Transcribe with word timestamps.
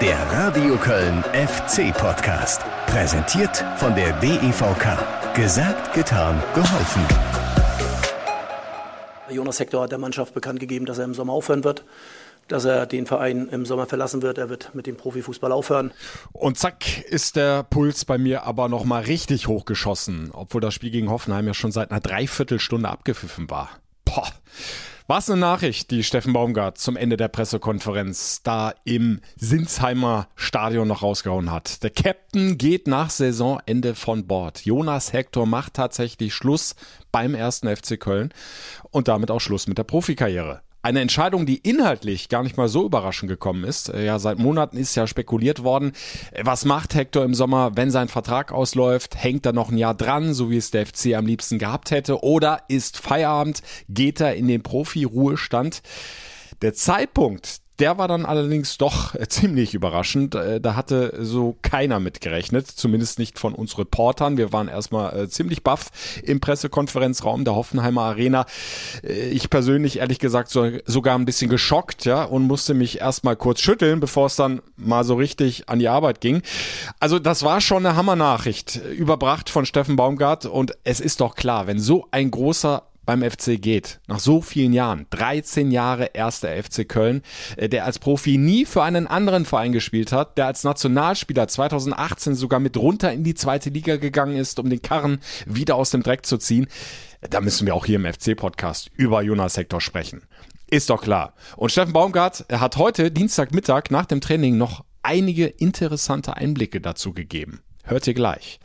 Der 0.00 0.16
Radio 0.30 0.76
Köln 0.76 1.24
FC 1.32 1.92
Podcast. 1.92 2.60
Präsentiert 2.86 3.64
von 3.78 3.96
der 3.96 4.12
DEVK. 4.20 5.34
Gesagt, 5.34 5.92
getan, 5.92 6.40
geholfen. 6.54 7.02
Jonas 9.28 9.58
Hector 9.58 9.82
hat 9.82 9.90
der 9.90 9.98
Mannschaft 9.98 10.34
bekannt 10.34 10.60
gegeben, 10.60 10.86
dass 10.86 10.98
er 10.98 11.04
im 11.04 11.14
Sommer 11.14 11.32
aufhören 11.32 11.64
wird 11.64 11.84
dass 12.46 12.64
er 12.64 12.86
den 12.86 13.04
Verein 13.04 13.48
im 13.50 13.66
Sommer 13.66 13.84
verlassen 13.84 14.22
wird. 14.22 14.38
Er 14.38 14.48
wird 14.48 14.74
mit 14.74 14.86
dem 14.86 14.96
Profifußball 14.96 15.52
aufhören. 15.52 15.92
Und 16.32 16.58
zack 16.58 17.02
ist 17.02 17.36
der 17.36 17.62
Puls 17.62 18.06
bei 18.06 18.16
mir 18.16 18.44
aber 18.44 18.70
nochmal 18.70 19.02
richtig 19.02 19.48
hochgeschossen, 19.48 20.30
obwohl 20.32 20.62
das 20.62 20.72
Spiel 20.72 20.90
gegen 20.90 21.10
Hoffenheim 21.10 21.46
ja 21.46 21.52
schon 21.52 21.72
seit 21.72 21.90
einer 21.90 22.00
Dreiviertelstunde 22.00 22.88
abgepfiffen 22.88 23.50
war. 23.50 23.68
Boah. 24.06 24.28
Was 25.10 25.30
eine 25.30 25.40
Nachricht, 25.40 25.90
die 25.90 26.04
Steffen 26.04 26.34
Baumgart 26.34 26.76
zum 26.76 26.94
Ende 26.94 27.16
der 27.16 27.28
Pressekonferenz 27.28 28.42
da 28.42 28.74
im 28.84 29.22
Sinsheimer 29.36 30.28
Stadion 30.36 30.86
noch 30.86 31.00
rausgehauen 31.00 31.50
hat. 31.50 31.82
Der 31.82 31.88
Captain 31.88 32.58
geht 32.58 32.86
nach 32.86 33.08
Saisonende 33.08 33.94
von 33.94 34.26
Bord. 34.26 34.66
Jonas 34.66 35.14
Hector 35.14 35.46
macht 35.46 35.72
tatsächlich 35.72 36.34
Schluss 36.34 36.76
beim 37.10 37.34
ersten 37.34 37.74
FC 37.74 37.98
Köln 37.98 38.34
und 38.90 39.08
damit 39.08 39.30
auch 39.30 39.40
Schluss 39.40 39.66
mit 39.66 39.78
der 39.78 39.84
Profikarriere. 39.84 40.60
Eine 40.80 41.00
Entscheidung, 41.00 41.44
die 41.44 41.56
inhaltlich 41.56 42.28
gar 42.28 42.44
nicht 42.44 42.56
mal 42.56 42.68
so 42.68 42.86
überraschend 42.86 43.28
gekommen 43.28 43.64
ist. 43.64 43.88
Äh, 43.88 44.04
ja, 44.04 44.18
seit 44.18 44.38
Monaten 44.38 44.76
ist 44.76 44.94
ja 44.94 45.06
spekuliert 45.06 45.64
worden, 45.64 45.92
äh, 46.30 46.42
was 46.44 46.64
macht 46.64 46.94
Hector 46.94 47.24
im 47.24 47.34
Sommer, 47.34 47.76
wenn 47.76 47.90
sein 47.90 48.08
Vertrag 48.08 48.52
ausläuft? 48.52 49.16
Hängt 49.16 49.44
er 49.44 49.52
noch 49.52 49.70
ein 49.70 49.78
Jahr 49.78 49.94
dran, 49.94 50.34
so 50.34 50.50
wie 50.50 50.56
es 50.56 50.70
der 50.70 50.86
FC 50.86 51.14
am 51.14 51.26
liebsten 51.26 51.58
gehabt 51.58 51.90
hätte? 51.90 52.22
Oder 52.22 52.62
ist 52.68 52.96
Feierabend? 52.96 53.62
Geht 53.88 54.20
er 54.20 54.36
in 54.36 54.46
den 54.46 54.62
Profi-Ruhestand? 54.62 55.82
Der 56.62 56.74
Zeitpunkt, 56.74 57.60
der 57.78 57.98
war 57.98 58.08
dann 58.08 58.26
allerdings 58.26 58.78
doch 58.78 59.14
äh, 59.14 59.28
ziemlich 59.28 59.74
überraschend. 59.74 60.34
Äh, 60.34 60.60
da 60.60 60.74
hatte 60.74 61.18
so 61.20 61.56
keiner 61.62 62.00
mitgerechnet, 62.00 62.66
zumindest 62.66 63.18
nicht 63.18 63.38
von 63.38 63.54
uns 63.54 63.78
Reportern. 63.78 64.36
Wir 64.36 64.52
waren 64.52 64.68
erstmal 64.68 65.16
äh, 65.16 65.28
ziemlich 65.28 65.62
baff 65.62 65.90
im 66.22 66.40
Pressekonferenzraum 66.40 67.44
der 67.44 67.54
Hoffenheimer 67.54 68.02
Arena. 68.02 68.46
Ich 69.02 69.50
persönlich 69.50 69.98
ehrlich 69.98 70.18
gesagt 70.18 70.50
sogar 70.50 71.18
ein 71.18 71.24
bisschen 71.24 71.50
geschockt, 71.50 72.04
ja, 72.04 72.24
und 72.24 72.42
musste 72.42 72.74
mich 72.74 73.00
erstmal 73.00 73.36
kurz 73.36 73.60
schütteln, 73.60 74.00
bevor 74.00 74.26
es 74.26 74.36
dann 74.36 74.60
mal 74.76 75.04
so 75.04 75.14
richtig 75.14 75.68
an 75.68 75.78
die 75.78 75.88
Arbeit 75.88 76.20
ging. 76.20 76.42
Also 77.00 77.18
das 77.18 77.42
war 77.42 77.60
schon 77.60 77.84
eine 77.84 77.96
Hammernachricht, 77.96 78.76
überbracht 78.76 79.50
von 79.50 79.66
Steffen 79.66 79.96
Baumgart 79.96 80.46
und 80.46 80.76
es 80.84 81.00
ist 81.00 81.20
doch 81.20 81.34
klar, 81.34 81.66
wenn 81.66 81.78
so 81.78 82.06
ein 82.10 82.30
großer 82.30 82.82
beim 83.08 83.22
FC 83.22 83.58
geht. 83.58 84.00
Nach 84.06 84.20
so 84.20 84.42
vielen 84.42 84.74
Jahren, 84.74 85.06
13 85.08 85.70
Jahre 85.70 86.10
erster 86.12 86.50
FC 86.62 86.86
Köln, 86.86 87.22
äh, 87.56 87.70
der 87.70 87.86
als 87.86 87.98
Profi 87.98 88.36
nie 88.36 88.66
für 88.66 88.82
einen 88.82 89.06
anderen 89.06 89.46
Verein 89.46 89.72
gespielt 89.72 90.12
hat, 90.12 90.36
der 90.36 90.44
als 90.44 90.62
Nationalspieler 90.62 91.48
2018 91.48 92.34
sogar 92.34 92.60
mit 92.60 92.76
runter 92.76 93.10
in 93.10 93.24
die 93.24 93.34
zweite 93.34 93.70
Liga 93.70 93.96
gegangen 93.96 94.36
ist, 94.36 94.58
um 94.58 94.68
den 94.68 94.82
Karren 94.82 95.20
wieder 95.46 95.76
aus 95.76 95.88
dem 95.88 96.02
Dreck 96.02 96.26
zu 96.26 96.36
ziehen. 96.36 96.66
Da 97.30 97.40
müssen 97.40 97.66
wir 97.66 97.74
auch 97.74 97.86
hier 97.86 97.96
im 97.96 98.04
FC-Podcast 98.04 98.90
über 98.94 99.22
Jonas 99.22 99.56
Hector 99.56 99.80
sprechen. 99.80 100.24
Ist 100.68 100.90
doch 100.90 101.00
klar. 101.00 101.32
Und 101.56 101.72
Steffen 101.72 101.94
Baumgart 101.94 102.44
hat 102.52 102.76
heute, 102.76 103.10
Dienstagmittag, 103.10 103.84
nach 103.88 104.04
dem 104.04 104.20
Training 104.20 104.58
noch 104.58 104.84
einige 105.02 105.46
interessante 105.46 106.36
Einblicke 106.36 106.82
dazu 106.82 107.14
gegeben 107.14 107.62
hört 107.88 108.06
ihr 108.06 108.14
gleich. 108.14 108.60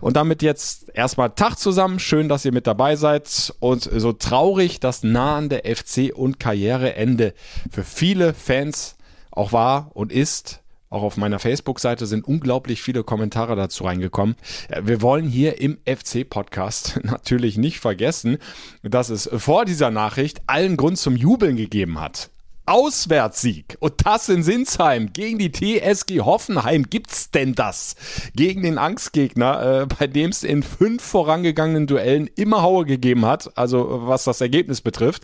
Und 0.00 0.16
damit 0.16 0.42
jetzt 0.42 0.90
erstmal 0.94 1.30
Tag 1.30 1.56
zusammen. 1.56 1.98
Schön, 1.98 2.28
dass 2.28 2.44
ihr 2.44 2.52
mit 2.52 2.66
dabei 2.66 2.96
seid. 2.96 3.54
Und 3.60 3.82
so 3.82 4.12
traurig 4.12 4.80
das 4.80 5.02
nahende 5.02 5.64
FC- 5.64 6.12
und 6.12 6.40
Karriereende 6.40 7.34
für 7.70 7.84
viele 7.84 8.34
Fans 8.34 8.96
auch 9.30 9.52
war 9.52 9.90
und 9.94 10.12
ist, 10.12 10.62
auch 10.90 11.02
auf 11.02 11.18
meiner 11.18 11.38
Facebook-Seite 11.38 12.06
sind 12.06 12.26
unglaublich 12.26 12.80
viele 12.80 13.04
Kommentare 13.04 13.56
dazu 13.56 13.84
reingekommen. 13.84 14.36
Wir 14.82 15.02
wollen 15.02 15.28
hier 15.28 15.60
im 15.60 15.78
FC-Podcast 15.84 17.00
natürlich 17.02 17.58
nicht 17.58 17.78
vergessen, 17.78 18.38
dass 18.82 19.10
es 19.10 19.28
vor 19.36 19.64
dieser 19.64 19.90
Nachricht 19.90 20.40
allen 20.46 20.76
Grund 20.76 20.98
zum 20.98 21.14
Jubeln 21.14 21.56
gegeben 21.56 22.00
hat. 22.00 22.30
Auswärtssieg. 22.68 23.76
Und 23.80 23.94
das 24.04 24.28
in 24.28 24.42
Sinsheim 24.42 25.12
gegen 25.12 25.38
die 25.38 25.50
TSG 25.50 26.20
Hoffenheim. 26.20 26.84
Gibt's 26.88 27.30
denn 27.30 27.54
das? 27.54 27.96
Gegen 28.34 28.62
den 28.62 28.78
Angstgegner, 28.78 29.82
äh, 29.82 29.86
bei 29.86 30.06
dem 30.06 30.30
es 30.30 30.44
in 30.44 30.62
fünf 30.62 31.02
vorangegangenen 31.02 31.86
Duellen 31.86 32.28
immer 32.36 32.62
Haue 32.62 32.84
gegeben 32.84 33.24
hat, 33.24 33.56
also 33.56 34.02
was 34.06 34.24
das 34.24 34.40
Ergebnis 34.40 34.80
betrifft. 34.80 35.22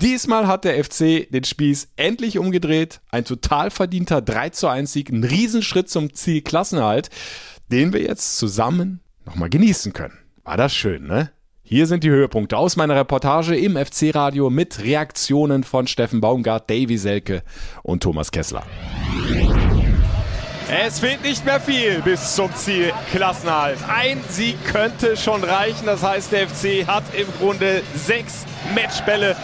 Diesmal 0.00 0.46
hat 0.46 0.64
der 0.64 0.82
FC 0.84 1.26
den 1.30 1.44
Spieß 1.44 1.88
endlich 1.96 2.38
umgedreht. 2.38 3.00
Ein 3.10 3.24
total 3.24 3.70
verdienter 3.70 4.20
3 4.20 4.50
zu 4.50 4.68
1 4.68 4.92
Sieg. 4.92 5.10
Ein 5.10 5.24
Riesenschritt 5.24 5.88
zum 5.88 6.12
Ziel 6.12 6.42
Klassenerhalt, 6.42 7.10
den 7.72 7.92
wir 7.92 8.02
jetzt 8.02 8.36
zusammen 8.36 9.00
nochmal 9.24 9.50
genießen 9.50 9.92
können. 9.92 10.18
War 10.44 10.56
das 10.56 10.74
schön, 10.74 11.06
ne? 11.06 11.30
Hier 11.68 11.88
sind 11.88 12.04
die 12.04 12.10
Höhepunkte 12.10 12.56
aus 12.56 12.76
meiner 12.76 12.94
Reportage 12.94 13.56
im 13.56 13.76
FC-Radio 13.76 14.50
mit 14.50 14.84
Reaktionen 14.84 15.64
von 15.64 15.88
Steffen 15.88 16.20
Baumgart, 16.20 16.70
Davy 16.70 16.96
Selke 16.96 17.42
und 17.82 18.04
Thomas 18.04 18.30
Kessler. 18.30 18.62
Es 20.70 21.00
fehlt 21.00 21.24
nicht 21.24 21.44
mehr 21.44 21.58
viel 21.58 22.02
bis 22.02 22.36
zum 22.36 22.54
Ziel 22.54 22.92
Klassenhalt. 23.10 23.78
Ein 23.88 24.20
Sieg 24.28 24.64
könnte 24.66 25.16
schon 25.16 25.42
reichen. 25.42 25.86
Das 25.86 26.04
heißt, 26.04 26.30
der 26.30 26.48
FC 26.48 26.86
hat 26.86 27.02
im 27.18 27.26
Grunde 27.40 27.82
sechs 27.96 28.44
Matchbälle. 28.72 29.34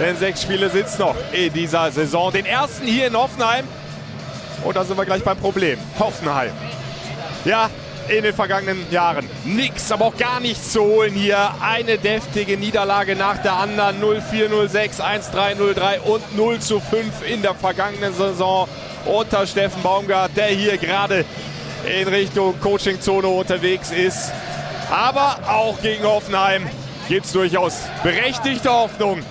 Denn 0.00 0.16
sechs 0.16 0.44
Spiele 0.44 0.70
sind 0.70 0.86
es 0.86 0.98
noch 0.98 1.14
in 1.34 1.52
dieser 1.52 1.92
Saison. 1.92 2.32
Den 2.32 2.46
ersten 2.46 2.86
hier 2.86 3.08
in 3.08 3.14
Hoffenheim. 3.14 3.66
Und 4.64 4.74
da 4.74 4.82
sind 4.82 4.96
wir 4.96 5.04
gleich 5.04 5.22
beim 5.22 5.36
Problem. 5.36 5.78
Hoffenheim. 5.98 6.52
Ja, 7.44 7.68
in 8.08 8.22
den 8.22 8.34
vergangenen 8.34 8.90
Jahren. 8.90 9.28
Nix, 9.44 9.90
aber 9.92 10.06
auch 10.06 10.16
gar 10.16 10.40
nichts 10.40 10.72
zu 10.72 10.82
holen 10.82 11.14
hier. 11.14 11.52
Eine 11.60 11.98
deftige 11.98 12.56
Niederlage 12.56 13.16
nach 13.16 13.38
der 13.38 13.54
anderen. 13.54 14.00
0-4, 14.00 14.48
0-6, 14.48 15.00
1-3, 15.00 15.56
0-3 15.56 16.00
und 16.00 16.36
0 16.36 16.60
zu 16.60 16.80
5 16.80 17.28
in 17.28 17.42
der 17.42 17.54
vergangenen 17.54 18.14
Saison 18.14 18.68
unter 19.04 19.46
Steffen 19.46 19.82
Baumgart, 19.82 20.36
der 20.36 20.46
hier 20.46 20.76
gerade 20.78 21.24
in 21.86 22.08
Richtung 22.08 22.58
Coachingzone 22.60 23.28
unterwegs 23.28 23.90
ist. 23.92 24.32
Aber 24.90 25.38
auch 25.48 25.80
gegen 25.80 26.04
Hoffenheim 26.04 26.68
gibt 27.08 27.26
es 27.26 27.32
durchaus 27.32 27.82
berechtigte 28.02 28.70
Hoffnung, 28.70 29.22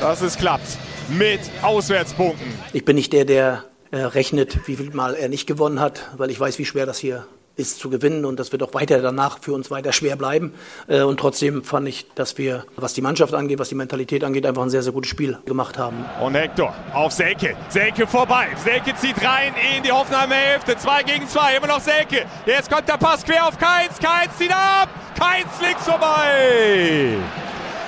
dass 0.00 0.20
es 0.20 0.36
klappt 0.36 0.78
mit 1.08 1.40
Auswärtspunkten. 1.62 2.46
Ich 2.72 2.84
bin 2.84 2.96
nicht 2.96 3.12
der, 3.12 3.24
der 3.24 3.64
äh, 3.90 3.98
rechnet, 3.98 4.66
wie 4.66 4.76
viel 4.76 4.90
Mal 4.90 5.14
er 5.14 5.28
nicht 5.28 5.46
gewonnen 5.46 5.80
hat, 5.80 6.10
weil 6.16 6.30
ich 6.30 6.40
weiß, 6.40 6.58
wie 6.58 6.64
schwer 6.64 6.86
das 6.86 6.98
hier 6.98 7.26
ist 7.56 7.78
zu 7.78 7.88
gewinnen 7.88 8.24
und 8.24 8.40
das 8.40 8.50
wird 8.50 8.62
auch 8.62 8.74
weiter 8.74 9.00
danach 9.00 9.38
für 9.40 9.52
uns 9.52 9.70
weiter 9.70 9.92
schwer 9.92 10.16
bleiben. 10.16 10.54
Äh, 10.88 11.02
und 11.02 11.20
trotzdem 11.20 11.62
fand 11.62 11.88
ich, 11.88 12.06
dass 12.14 12.36
wir, 12.36 12.64
was 12.76 12.94
die 12.94 13.00
Mannschaft 13.00 13.32
angeht, 13.34 13.58
was 13.58 13.68
die 13.68 13.74
Mentalität 13.74 14.24
angeht, 14.24 14.44
einfach 14.44 14.62
ein 14.62 14.70
sehr, 14.70 14.82
sehr 14.82 14.92
gutes 14.92 15.10
Spiel 15.10 15.38
gemacht 15.46 15.78
haben. 15.78 16.04
Und 16.20 16.34
Hector 16.34 16.74
auf 16.92 17.12
Selke. 17.12 17.56
Selke 17.68 18.06
vorbei. 18.06 18.48
Selke 18.64 18.94
zieht 18.96 19.16
rein 19.24 19.54
in 19.76 19.82
die 19.82 19.92
Hoffenheimer 19.92 20.34
Hälfte. 20.34 20.76
Zwei 20.76 21.02
gegen 21.02 21.28
zwei. 21.28 21.56
Immer 21.56 21.68
noch 21.68 21.80
Selke. 21.80 22.26
Jetzt 22.46 22.70
kommt 22.70 22.88
der 22.88 22.98
Pass 22.98 23.24
quer 23.24 23.46
auf 23.46 23.56
Keins. 23.58 23.98
Keins 23.98 24.36
zieht 24.36 24.52
ab. 24.52 24.88
Keins 25.16 25.48
links 25.60 25.84
vorbei. 25.84 27.16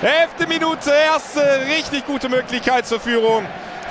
Elfte 0.01 0.47
Minute. 0.47 0.91
Erste 0.91 1.41
richtig 1.67 2.05
gute 2.05 2.29
Möglichkeit 2.29 2.87
zur 2.87 2.99
Führung 2.99 3.45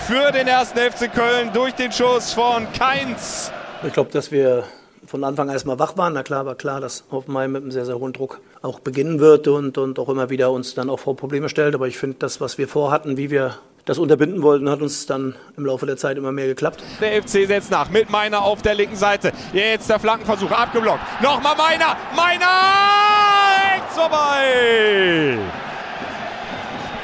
für 0.07 0.31
den 0.33 0.47
ersten 0.47 0.79
FC 0.79 1.13
Köln 1.13 1.51
durch 1.53 1.75
den 1.75 1.93
Schuss 1.93 2.33
von 2.33 2.67
Keins. 2.73 3.51
Ich 3.87 3.93
glaube, 3.93 4.11
dass 4.11 4.31
wir 4.31 4.65
von 5.07 5.25
Anfang 5.25 5.49
an 5.49 5.55
erstmal 5.55 5.79
wach 5.79 5.97
waren. 5.97 6.15
Na 6.15 6.23
klar, 6.23 6.47
war 6.47 6.55
klar, 6.55 6.81
dass 6.81 7.05
Hoffenheim 7.11 7.53
mit 7.53 7.63
einem 7.63 7.71
sehr, 7.71 7.87
sehr 7.87 7.99
hohen 7.99 8.13
Druck 8.13 8.41
auch 8.63 8.81
beginnen 8.81 9.21
wird 9.21 9.49
und, 9.49 9.79
und 9.79 9.99
auch 9.99 10.09
immer 10.09 10.31
wieder 10.31 10.51
uns 10.51 10.75
dann 10.75 10.91
auch 10.91 10.99
vor 11.01 11.17
Probleme 11.17 11.49
stellt. 11.49 11.75
Aber 11.75 11.89
ich 11.89 11.99
finde, 11.99 12.17
das, 12.19 12.41
was 12.41 12.59
wir 12.59 12.69
vorhatten, 12.69 13.17
wie 13.17 13.31
wir 13.31 13.57
das 13.85 13.99
unterbinden 13.99 14.43
wollten, 14.43 14.69
hat 14.69 14.83
uns 14.83 15.07
dann 15.07 15.37
im 15.57 15.65
Laufe 15.65 15.87
der 15.87 15.97
Zeit 15.97 16.19
immer 16.19 16.33
mehr 16.33 16.47
geklappt. 16.47 16.83
Der 17.01 17.23
FC 17.23 17.47
setzt 17.47 17.71
nach 17.71 17.89
mit 17.89 18.11
Meiner 18.11 18.43
auf 18.43 18.61
der 18.63 18.75
linken 18.75 18.97
Seite. 18.97 19.33
Jetzt 19.53 19.89
der 19.89 20.01
Flankenversuch 20.01 20.51
abgeblockt. 20.51 21.01
Nochmal 21.23 21.57
Meiner. 21.57 21.97
Meiner! 22.15 22.47
Vorbei. 23.95 25.39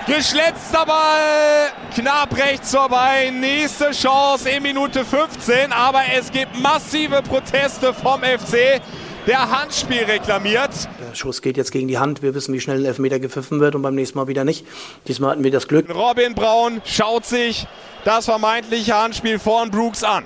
Geschletzter 0.06 0.84
Ball, 0.84 1.70
knapp 1.94 2.36
rechts 2.36 2.74
vorbei. 2.74 3.30
Nächste 3.32 3.92
Chance 3.92 4.50
in 4.50 4.64
Minute 4.64 5.04
15, 5.04 5.72
aber 5.72 6.02
es 6.12 6.32
gibt 6.32 6.58
massive 6.60 7.22
Proteste 7.22 7.94
vom 7.94 8.20
FC, 8.22 8.80
der 9.28 9.48
Handspiel 9.48 10.02
reklamiert. 10.02 10.70
Der 11.08 11.14
Schuss 11.14 11.40
geht 11.40 11.56
jetzt 11.56 11.70
gegen 11.70 11.86
die 11.86 11.98
Hand. 11.98 12.20
Wir 12.20 12.34
wissen, 12.34 12.52
wie 12.52 12.60
schnell 12.60 12.80
ein 12.80 12.84
Elfmeter 12.84 13.20
gepfiffen 13.20 13.60
wird 13.60 13.76
und 13.76 13.82
beim 13.82 13.94
nächsten 13.94 14.18
Mal 14.18 14.26
wieder 14.26 14.44
nicht. 14.44 14.66
Diesmal 15.06 15.30
hatten 15.30 15.44
wir 15.44 15.52
das 15.52 15.68
Glück. 15.68 15.88
Robin 15.94 16.34
Braun 16.34 16.82
schaut 16.84 17.24
sich 17.24 17.68
das 18.04 18.24
vermeintliche 18.24 19.00
Handspiel 19.00 19.38
von 19.38 19.70
Brooks 19.70 20.02
an. 20.02 20.24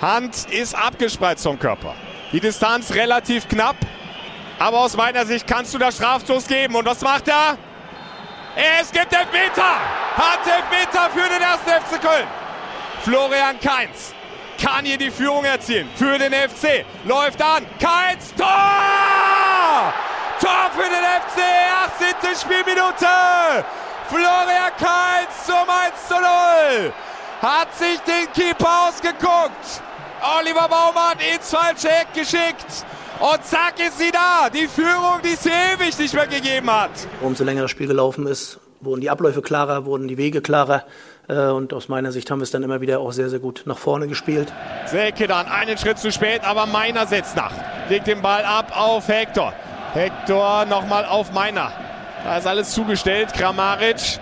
Hand 0.00 0.48
ist 0.52 0.76
abgespreizt 0.76 1.42
vom 1.42 1.58
Körper. 1.58 1.96
Die 2.32 2.38
Distanz 2.38 2.94
relativ 2.94 3.48
knapp. 3.48 3.76
Aber 4.60 4.80
aus 4.80 4.96
meiner 4.96 5.26
Sicht 5.26 5.48
kannst 5.48 5.74
du 5.74 5.78
da 5.78 5.90
Strafstoß 5.90 6.46
geben. 6.46 6.76
Und 6.76 6.86
was 6.86 7.00
macht 7.00 7.26
er? 7.26 7.58
Es 8.56 8.90
gibt 8.90 9.12
Elfmeter! 9.12 9.80
Hat 10.16 10.40
Elfmeter 10.46 11.10
für 11.10 11.28
den 11.28 11.42
ersten 11.42 11.68
FC 11.68 12.00
Köln. 12.00 12.26
Florian 13.04 13.60
Kainz. 13.60 14.14
kann 14.58 14.86
hier 14.86 14.96
die 14.96 15.10
Führung 15.10 15.44
erzielen 15.44 15.90
für 15.94 16.18
den 16.18 16.32
FC. 16.32 16.86
Läuft 17.04 17.42
an, 17.42 17.66
Keins, 17.78 18.34
Tor! 18.34 19.92
Tor 20.40 20.70
für 20.74 20.88
den 20.88 21.04
FC, 21.04 21.42
18. 22.22 22.34
Spielminute. 22.40 23.06
Florian 24.08 24.72
Keins 24.78 25.44
zum 25.44 25.68
1 25.68 26.08
zu 26.08 26.14
0. 26.14 26.92
Hat 27.42 27.76
sich 27.76 28.00
den 28.00 28.32
Keeper 28.32 28.88
ausgeguckt. 28.88 29.82
Oliver 30.38 30.66
Baumann 30.66 31.18
ins 31.18 31.50
falsche 31.50 31.90
Eck 31.90 32.14
geschickt. 32.14 32.86
Und 33.18 33.44
zack 33.44 33.74
ist 33.78 33.98
sie 33.98 34.10
da. 34.10 34.50
Die 34.50 34.68
Führung, 34.68 35.20
die 35.24 35.32
es 35.32 35.46
ewig 35.46 35.98
nicht 35.98 36.14
mehr 36.14 36.26
gegeben 36.26 36.70
hat. 36.70 36.90
Umso 37.22 37.44
länger 37.44 37.62
das 37.62 37.70
Spiel 37.70 37.86
gelaufen 37.86 38.26
ist, 38.26 38.58
wurden 38.80 39.00
die 39.00 39.10
Abläufe 39.10 39.40
klarer, 39.40 39.86
wurden 39.86 40.06
die 40.06 40.18
Wege 40.18 40.42
klarer. 40.42 40.84
Äh, 41.28 41.46
und 41.48 41.72
aus 41.72 41.88
meiner 41.88 42.12
Sicht 42.12 42.30
haben 42.30 42.40
wir 42.40 42.44
es 42.44 42.50
dann 42.50 42.62
immer 42.62 42.80
wieder 42.80 43.00
auch 43.00 43.12
sehr, 43.12 43.30
sehr 43.30 43.38
gut 43.38 43.62
nach 43.66 43.78
vorne 43.78 44.06
gespielt. 44.06 44.52
Selke 44.86 45.26
dann 45.26 45.46
einen 45.46 45.78
Schritt 45.78 45.98
zu 45.98 46.12
spät, 46.12 46.44
aber 46.44 46.66
Meiner 46.66 47.06
setzt 47.06 47.36
nach. 47.36 47.52
Legt 47.88 48.06
den 48.06 48.20
Ball 48.22 48.44
ab 48.44 48.72
auf 48.76 49.08
Hector. 49.08 49.52
Hector 49.94 50.66
nochmal 50.66 51.06
auf 51.06 51.32
Meiner. 51.32 51.72
Da 52.24 52.38
ist 52.38 52.46
alles 52.46 52.72
zugestellt. 52.72 53.32
Kramaric 53.32 54.18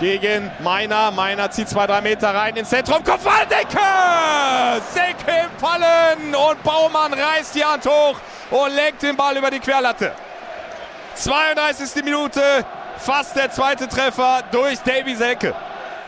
gegen 0.00 0.50
Meiner. 0.62 1.10
Meiner 1.10 1.50
zieht 1.50 1.68
zwei, 1.68 1.86
drei 1.86 2.00
Meter 2.00 2.28
rein 2.28 2.56
ins 2.56 2.70
Zentrum. 2.70 3.02
Kopfballdenke! 3.04 3.78
Selke 4.92 5.44
im 5.44 5.58
Fallen 5.58 6.34
und 6.34 6.62
Baumann 6.62 7.12
reißt 7.12 7.54
die 7.54 7.64
Hand 7.64 7.86
hoch 7.86 8.16
und 8.50 8.74
lenkt 8.74 9.02
den 9.02 9.16
Ball 9.16 9.36
über 9.36 9.50
die 9.50 9.60
Querlatte. 9.60 10.12
32. 11.14 12.04
Minute, 12.04 12.40
fast 12.96 13.36
der 13.36 13.50
zweite 13.50 13.88
Treffer 13.88 14.44
durch 14.52 14.78
Davy 14.80 15.14
Selke. 15.14 15.54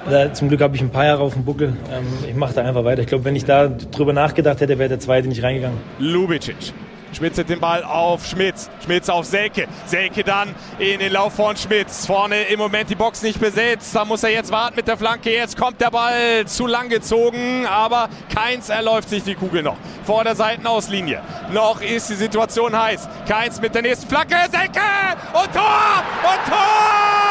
Ja, 0.09 0.33
zum 0.33 0.49
Glück 0.49 0.63
habe 0.63 0.77
ich 0.77 0.83
ein 0.83 0.91
paar 0.91 1.05
Jahre 1.05 1.23
auf 1.23 1.35
dem 1.35 1.45
Buckel. 1.45 1.77
Ähm, 1.93 2.07
ich 2.27 2.35
mache 2.35 2.55
da 2.55 2.63
einfach 2.63 2.85
weiter. 2.85 3.03
Ich 3.03 3.09
glaube, 3.09 3.25
wenn 3.25 3.37
ich 3.37 3.45
da 3.45 3.69
drüber 3.69 4.13
nachgedacht 4.13 4.61
hätte, 4.61 4.79
wäre 4.79 4.89
der 4.89 5.01
zweite 5.01 5.29
nicht 5.29 5.43
reingegangen. 5.43 5.79
Lubicic 5.99 6.73
Schmitz 7.13 7.37
den 7.37 7.61
Ball 7.61 7.85
auf 7.85 8.27
Schmitz. 8.27 8.71
Schmitz 8.85 9.09
auf 9.09 9.27
Selke. 9.27 9.67
Selke 9.87 10.25
dann 10.25 10.55
in 10.79 11.01
den 11.01 11.13
Lauf 11.13 11.35
von 11.35 11.57
Schmitz. 11.57 12.07
Vorne 12.07 12.43
im 12.45 12.59
Moment 12.59 12.91
die 12.91 12.95
Box 12.95 13.23
nicht 13.23 13.41
besetzt. 13.41 13.95
Da 13.95 14.05
muss 14.05 14.23
er 14.23 14.31
jetzt 14.31 14.51
warten 14.53 14.77
mit 14.77 14.89
der 14.89 14.97
Flanke. 14.97 15.33
Jetzt 15.33 15.57
kommt 15.57 15.81
der 15.81 15.91
Ball 15.91 16.47
zu 16.47 16.67
lang 16.67 16.89
gezogen. 16.89 17.67
Aber 17.67 18.09
Keins 18.33 18.69
erläuft 18.69 19.09
sich 19.09 19.23
die 19.23 19.35
Kugel 19.35 19.63
noch. 19.63 19.77
Vor 20.05 20.25
der 20.25 20.35
Seitenauslinie. 20.35 21.23
Noch 21.53 21.81
ist 21.81 22.11
die 22.11 22.15
Situation 22.15 22.79
heiß. 22.79 23.09
Keins 23.29 23.61
mit 23.61 23.75
der 23.75 23.83
nächsten 23.83 24.09
Flanke. 24.09 24.37
Selke! 24.51 24.81
Und 25.33 25.53
Tor! 25.53 26.03
Und 26.23 26.47
Tor! 26.49 27.31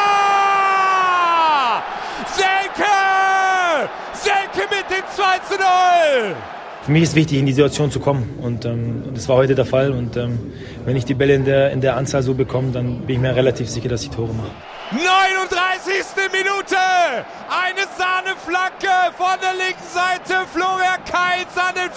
Selke! 2.34 3.90
Selke 4.12 4.68
mit 4.74 4.90
dem 4.90 5.04
2 5.14 5.38
zu 5.48 5.54
0! 5.58 6.59
Für 6.90 6.94
mich 6.94 7.04
ist 7.04 7.14
wichtig, 7.14 7.38
in 7.38 7.46
die 7.46 7.52
Situation 7.52 7.92
zu 7.92 8.00
kommen. 8.00 8.28
Und 8.42 8.64
ähm, 8.64 9.04
das 9.14 9.28
war 9.28 9.36
heute 9.36 9.54
der 9.54 9.64
Fall. 9.64 9.92
Und 9.92 10.16
ähm, 10.16 10.40
wenn 10.84 10.96
ich 10.96 11.04
die 11.04 11.14
Bälle 11.14 11.36
in 11.36 11.44
der, 11.44 11.70
in 11.70 11.80
der 11.80 11.96
Anzahl 11.96 12.24
so 12.24 12.34
bekomme, 12.34 12.72
dann 12.72 13.02
bin 13.02 13.14
ich 13.14 13.22
mir 13.22 13.36
relativ 13.36 13.70
sicher, 13.70 13.88
dass 13.88 14.02
ich 14.02 14.10
Tore 14.10 14.34
mache. 14.34 14.50
39. 14.90 15.94
Minute. 16.32 16.74
Eine 17.46 17.86
Sahneflanke 17.96 19.14
von 19.16 19.38
der 19.40 19.54
linken 19.54 19.86
Seite. 19.86 20.44
Florian 20.52 20.98
Keitz 21.06 21.54
an 21.54 21.76
den 21.78 21.92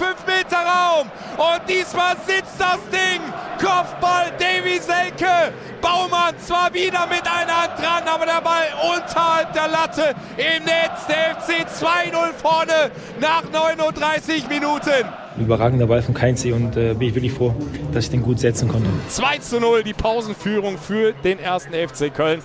5-Meter-Raum. 0.63 1.11
Und 1.37 1.69
diesmal 1.69 2.15
sitzt 2.25 2.59
das 2.59 2.79
Ding. 2.91 3.21
Kopfball 3.59 4.31
Davy 4.39 4.79
Selke. 4.79 5.53
Baumann 5.81 6.35
zwar 6.39 6.73
wieder 6.73 7.07
mit 7.07 7.23
einer 7.23 7.63
Hand 7.63 7.79
dran, 7.79 8.03
aber 8.07 8.25
der 8.25 8.41
Ball 8.41 8.67
unterhalb 8.95 9.53
der 9.53 9.67
Latte 9.67 10.15
im 10.37 10.63
Netz. 10.63 11.07
Der 11.07 11.35
FC 11.35 11.65
2-0 11.67 12.33
vorne 12.41 12.91
nach 13.19 13.43
39 13.51 14.47
Minuten. 14.49 15.07
Überragender 15.37 15.87
Ball 15.87 16.01
von 16.01 16.13
Keinzi 16.13 16.51
und 16.51 16.77
äh, 16.77 16.93
bin 16.93 17.09
ich 17.09 17.15
wirklich 17.15 17.33
froh, 17.33 17.55
dass 17.91 18.05
ich 18.05 18.11
den 18.11 18.21
gut 18.21 18.39
setzen 18.39 18.67
konnte. 18.67 18.89
2 19.09 19.37
zu 19.39 19.59
0 19.59 19.83
die 19.83 19.93
Pausenführung 19.93 20.77
für 20.77 21.13
den 21.23 21.39
ersten 21.39 21.73
FC 21.73 22.13
Köln. 22.13 22.41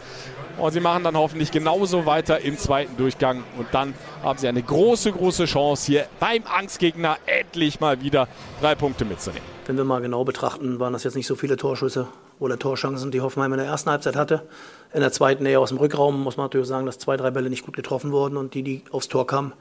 Und 0.59 0.73
sie 0.73 0.81
machen 0.81 1.05
dann 1.05 1.17
hoffentlich 1.17 1.53
genauso 1.53 2.05
weiter 2.05 2.41
im 2.41 2.59
zweiten 2.59 2.97
Durchgang. 2.97 3.45
Und 3.57 3.69
dann 3.73 3.95
haben 4.25 4.39
sie 4.39 4.49
eine 4.49 4.63
große, 4.63 5.13
große 5.13 5.45
Chance, 5.45 5.87
hier 5.87 6.07
beim 6.19 6.43
Angstgegner 6.47 7.17
endlich 7.27 7.79
mal 7.79 8.01
wieder 8.01 8.27
drei 8.61 8.75
Punkte 8.75 9.05
mitzunehmen. 9.05 9.47
Wenn 9.67 9.77
wir 9.77 9.85
mal 9.85 10.01
genau 10.01 10.25
betrachten, 10.25 10.81
waren 10.81 10.93
das 10.93 11.05
jetzt 11.05 11.15
nicht 11.15 11.27
so 11.27 11.37
viele 11.37 11.57
Torschüsse 11.57 12.09
oder 12.41 12.59
Torchancen, 12.59 13.11
die 13.11 13.21
Hoffenheim 13.21 13.53
in 13.53 13.59
der 13.59 13.69
ersten 13.69 13.91
Halbzeit 13.91 14.17
hatte. 14.17 14.49
In 14.93 15.01
der 15.01 15.13
zweiten 15.13 15.47
eher 15.47 15.61
aus 15.61 15.69
dem 15.69 15.79
Rückraum 15.79 16.23
muss 16.23 16.37
man 16.37 16.47
natürlich 16.47 16.67
sagen, 16.67 16.87
dass 16.87 16.99
zwei, 16.99 17.17
drei 17.17 17.31
Bälle 17.31 17.51
nicht 17.51 17.65
gut 17.65 17.77
getroffen 17.77 18.11
wurden 18.11 18.37
und 18.37 18.55
die, 18.55 18.63
die 18.63 18.83
aufs 18.91 19.09
Tor 19.09 19.27
kamen, 19.27 19.53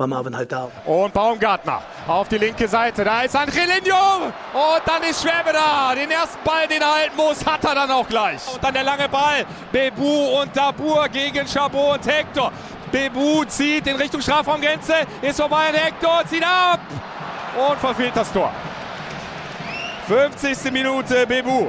war 0.00 0.06
Marvin 0.06 0.34
halt 0.34 0.50
da. 0.50 0.70
Und 0.86 1.12
Baumgartner 1.12 1.82
auf 2.08 2.26
die 2.28 2.38
linke 2.38 2.66
Seite. 2.66 3.04
Da 3.04 3.20
ist 3.22 3.36
Angelino. 3.36 4.32
Und 4.54 4.82
dann 4.86 5.02
ist 5.02 5.22
Schwäbe 5.22 5.52
da. 5.52 5.94
Den 5.94 6.10
ersten 6.10 6.42
Ball, 6.42 6.66
den 6.66 6.80
er 6.80 6.94
halten 6.94 7.16
muss, 7.16 7.44
hat 7.44 7.62
er 7.64 7.74
dann 7.74 7.90
auch 7.90 8.08
gleich. 8.08 8.40
Und 8.52 8.64
dann 8.64 8.72
der 8.72 8.82
lange 8.82 9.08
Ball. 9.08 9.44
Bebu 9.70 10.40
und 10.40 10.56
Dabur 10.56 11.06
gegen 11.08 11.46
Chabot 11.46 11.98
und 11.98 12.06
Hector. 12.06 12.50
Bebu 12.90 13.44
zieht 13.44 13.86
in 13.86 13.96
Richtung 13.96 14.22
Strafraumgrenze. 14.22 14.94
Ist 15.20 15.38
vorbei 15.38 15.68
an 15.68 15.74
Hector. 15.74 16.22
Zieht 16.26 16.44
ab. 16.44 16.80
Und 17.68 17.78
verfehlt 17.78 18.12
das 18.14 18.32
Tor. 18.32 18.50
50. 20.08 20.72
Minute 20.72 21.26
Bebu. 21.26 21.68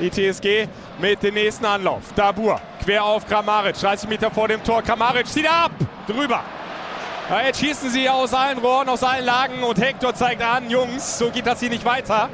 Die 0.00 0.10
TSG 0.10 0.68
mit 0.98 1.22
dem 1.22 1.34
nächsten 1.34 1.64
Anlauf. 1.64 2.02
Dabur 2.16 2.60
quer 2.84 3.04
auf 3.04 3.24
Kramaric. 3.24 3.78
30 3.78 4.08
Meter 4.08 4.32
vor 4.32 4.48
dem 4.48 4.64
Tor. 4.64 4.82
Kramaric 4.82 5.28
zieht 5.28 5.48
ab. 5.48 5.70
Drüber. 6.08 6.42
Ja, 7.32 7.40
jetzt 7.46 7.60
schießen 7.60 7.88
sie 7.88 8.10
aus 8.10 8.34
allen 8.34 8.58
Rohren, 8.58 8.90
aus 8.90 9.02
allen 9.02 9.24
Lagen 9.24 9.62
und 9.62 9.80
Hector 9.80 10.14
zeigt 10.14 10.42
an, 10.42 10.68
Jungs, 10.68 11.18
so 11.18 11.30
geht 11.30 11.46
das 11.46 11.60
hier 11.60 11.70
nicht 11.70 11.82
weiter. 11.82 12.28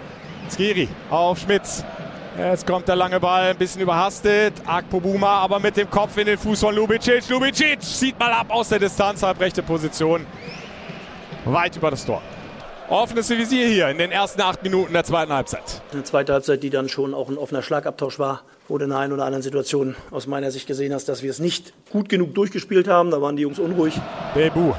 Skiri 0.50 0.89
auf 1.09 1.39
Schmitz. 1.39 1.85
Jetzt 2.37 2.67
kommt 2.67 2.89
der 2.89 2.97
lange 2.97 3.21
Ball, 3.21 3.50
ein 3.50 3.56
bisschen 3.56 3.81
überhastet. 3.81 4.55
Akpobuma 4.67 5.39
aber 5.39 5.61
mit 5.61 5.77
dem 5.77 5.89
Kopf 5.89 6.17
in 6.17 6.27
den 6.27 6.37
Fuß 6.37 6.59
von 6.59 6.75
Lubicic. 6.75 7.29
Lubicic 7.29 7.81
sieht 7.81 8.19
mal 8.19 8.33
ab 8.33 8.47
aus 8.49 8.71
der 8.71 8.81
Distanz, 8.81 9.23
halbrechte 9.23 9.62
Position. 9.62 10.27
Weit 11.45 11.77
über 11.77 11.93
das 11.93 12.05
Tor. 12.05 12.21
Offenes 12.89 13.31
Visier 13.31 13.69
hier 13.69 13.89
in 13.91 13.99
den 13.99 14.11
ersten 14.11 14.41
acht 14.41 14.65
Minuten 14.65 14.93
der 14.93 15.05
zweiten 15.05 15.33
Halbzeit. 15.33 15.81
Eine 15.93 16.03
zweite 16.03 16.33
Halbzeit, 16.33 16.61
die 16.65 16.71
dann 16.71 16.89
schon 16.89 17.15
auch 17.15 17.29
ein 17.29 17.39
offener 17.39 17.62
Schlagabtausch 17.62 18.19
war, 18.19 18.43
wo 18.69 18.79
du 18.79 18.85
in 18.85 18.91
der 18.91 18.99
einen 18.99 19.12
oder 19.12 19.25
anderen 19.25 19.43
Situation 19.43 19.97
aus 20.11 20.26
meiner 20.26 20.50
Sicht 20.50 20.67
gesehen 20.67 20.93
hast, 20.93 21.09
dass 21.09 21.23
wir 21.23 21.31
es 21.31 21.38
nicht 21.38 21.73
gut 21.91 22.09
genug 22.09 22.35
durchgespielt 22.35 22.87
haben. 22.87 23.11
Da 23.11 23.20
waren 23.20 23.37
die 23.37 23.43
Jungs 23.43 23.59
unruhig. 23.59 23.99
Bebu 24.35 24.75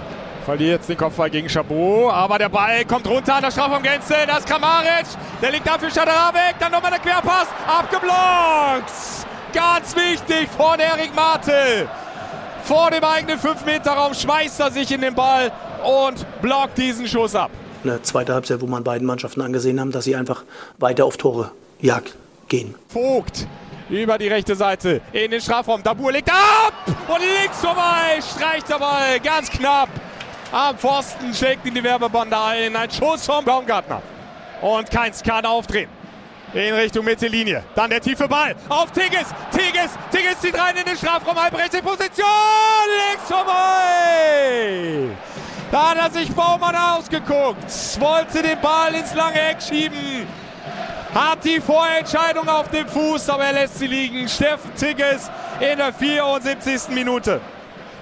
verliert 0.46 0.88
den 0.88 0.98
Kopfball 0.98 1.30
gegen 1.30 1.50
Chabot, 1.50 2.12
aber 2.12 2.38
der 2.38 2.50
Ball 2.50 2.86
kommt 2.86 3.08
runter 3.08 3.36
an 3.36 3.44
der 3.44 3.52
Strafraumgrenze. 3.52 4.16
Das 4.26 4.40
ist 4.40 4.48
Kramaric, 4.48 5.06
der 5.42 5.52
liegt 5.52 5.68
dafür 5.68 5.90
Schadera 5.90 6.34
weg, 6.34 6.56
dann 6.60 6.72
nochmal 6.72 6.92
der 6.92 7.00
Querpass, 7.00 7.48
abgeblockt. 7.68 8.92
Ganz 9.54 9.96
wichtig 9.96 10.48
von 10.56 10.80
Erik 10.80 11.14
Martel. 11.16 11.88
Vor 12.64 12.92
dem 12.92 13.04
eigenen 13.04 13.40
5-Meter-Raum 13.40 14.14
schmeißt 14.14 14.60
er 14.60 14.72
sich 14.72 14.92
in 14.92 15.02
den 15.02 15.16
Ball 15.16 15.52
und 15.84 16.26
blockt 16.42 16.78
diesen 16.78 17.08
Schuss 17.08 17.36
ab 17.36 17.52
eine 17.84 18.02
zweite 18.02 18.34
Halbzeit, 18.34 18.62
wo 18.62 18.68
man 18.68 18.84
beiden 18.84 19.08
Mannschaften 19.08 19.42
angesehen 19.42 19.80
haben, 19.80 19.92
dass 19.92 20.04
sie 20.04 20.16
einfach 20.16 20.44
weiter 20.80 21.06
auf 21.06 21.18
Tore 21.18 21.52
Jagd 21.80 22.16
gehen. 22.48 22.76
Vogt 22.88 23.48
über 23.90 24.18
die 24.18 24.28
rechte 24.28 24.56
Seite 24.56 25.02
in 25.12 25.32
den 25.32 25.42
Strafraum. 25.42 25.82
Dabur 25.84 26.12
legt 26.12 26.30
ab 26.30 26.74
und 27.08 27.20
links 27.20 27.60
vorbei, 27.60 28.20
streicht 28.22 28.70
der 28.70 28.80
Ball 28.80 29.20
ganz 29.20 29.50
knapp. 29.50 29.90
Am 30.52 30.78
Pfosten 30.78 31.34
schlägt 31.34 31.66
in 31.66 31.76
die 31.76 31.84
Werbebande 31.84 32.38
ein. 32.40 32.76
Ein 32.76 32.90
Schuss 32.90 33.26
vom 33.26 33.46
Baumgartner. 33.46 34.02
Und 34.62 34.90
Keins 34.90 35.22
kann 35.22 35.46
aufdrehen. 35.46 35.90
In 36.54 36.74
Richtung 36.74 37.06
Mittellinie. 37.06 37.64
Dann 37.76 37.92
der 37.92 38.02
tiefe 38.02 38.28
Ball 38.28 38.56
auf 38.68 38.92
Tigges. 38.92 39.28
Tigges. 39.52 39.92
Tigges 40.12 40.40
zieht 40.42 40.58
rein 40.58 40.76
in 40.76 40.86
den 40.86 40.98
Strafraum. 40.98 41.40
Halbrechte 41.40 41.84
Position. 41.84 42.26
Links 43.10 43.28
vorbei. 43.28 45.10
Da 45.72 45.90
hat 45.92 45.98
er 45.98 46.10
sich 46.10 46.32
Baumann 46.32 46.76
ausgeguckt, 46.76 47.70
wollte 48.00 48.42
den 48.42 48.60
Ball 48.60 48.96
ins 48.96 49.14
lange 49.14 49.40
Eck 49.40 49.62
schieben. 49.62 50.26
Hat 51.14 51.44
die 51.44 51.60
Vorentscheidung 51.60 52.48
auf 52.48 52.70
dem 52.70 52.88
Fuß, 52.88 53.30
aber 53.30 53.46
er 53.46 53.54
lässt 53.54 53.80
sie 53.80 53.88
liegen. 53.88 54.28
Steffen 54.28 54.74
Tigges 54.76 55.30
in 55.60 55.78
der 55.78 55.92
74. 55.92 56.90
Minute. 56.90 57.42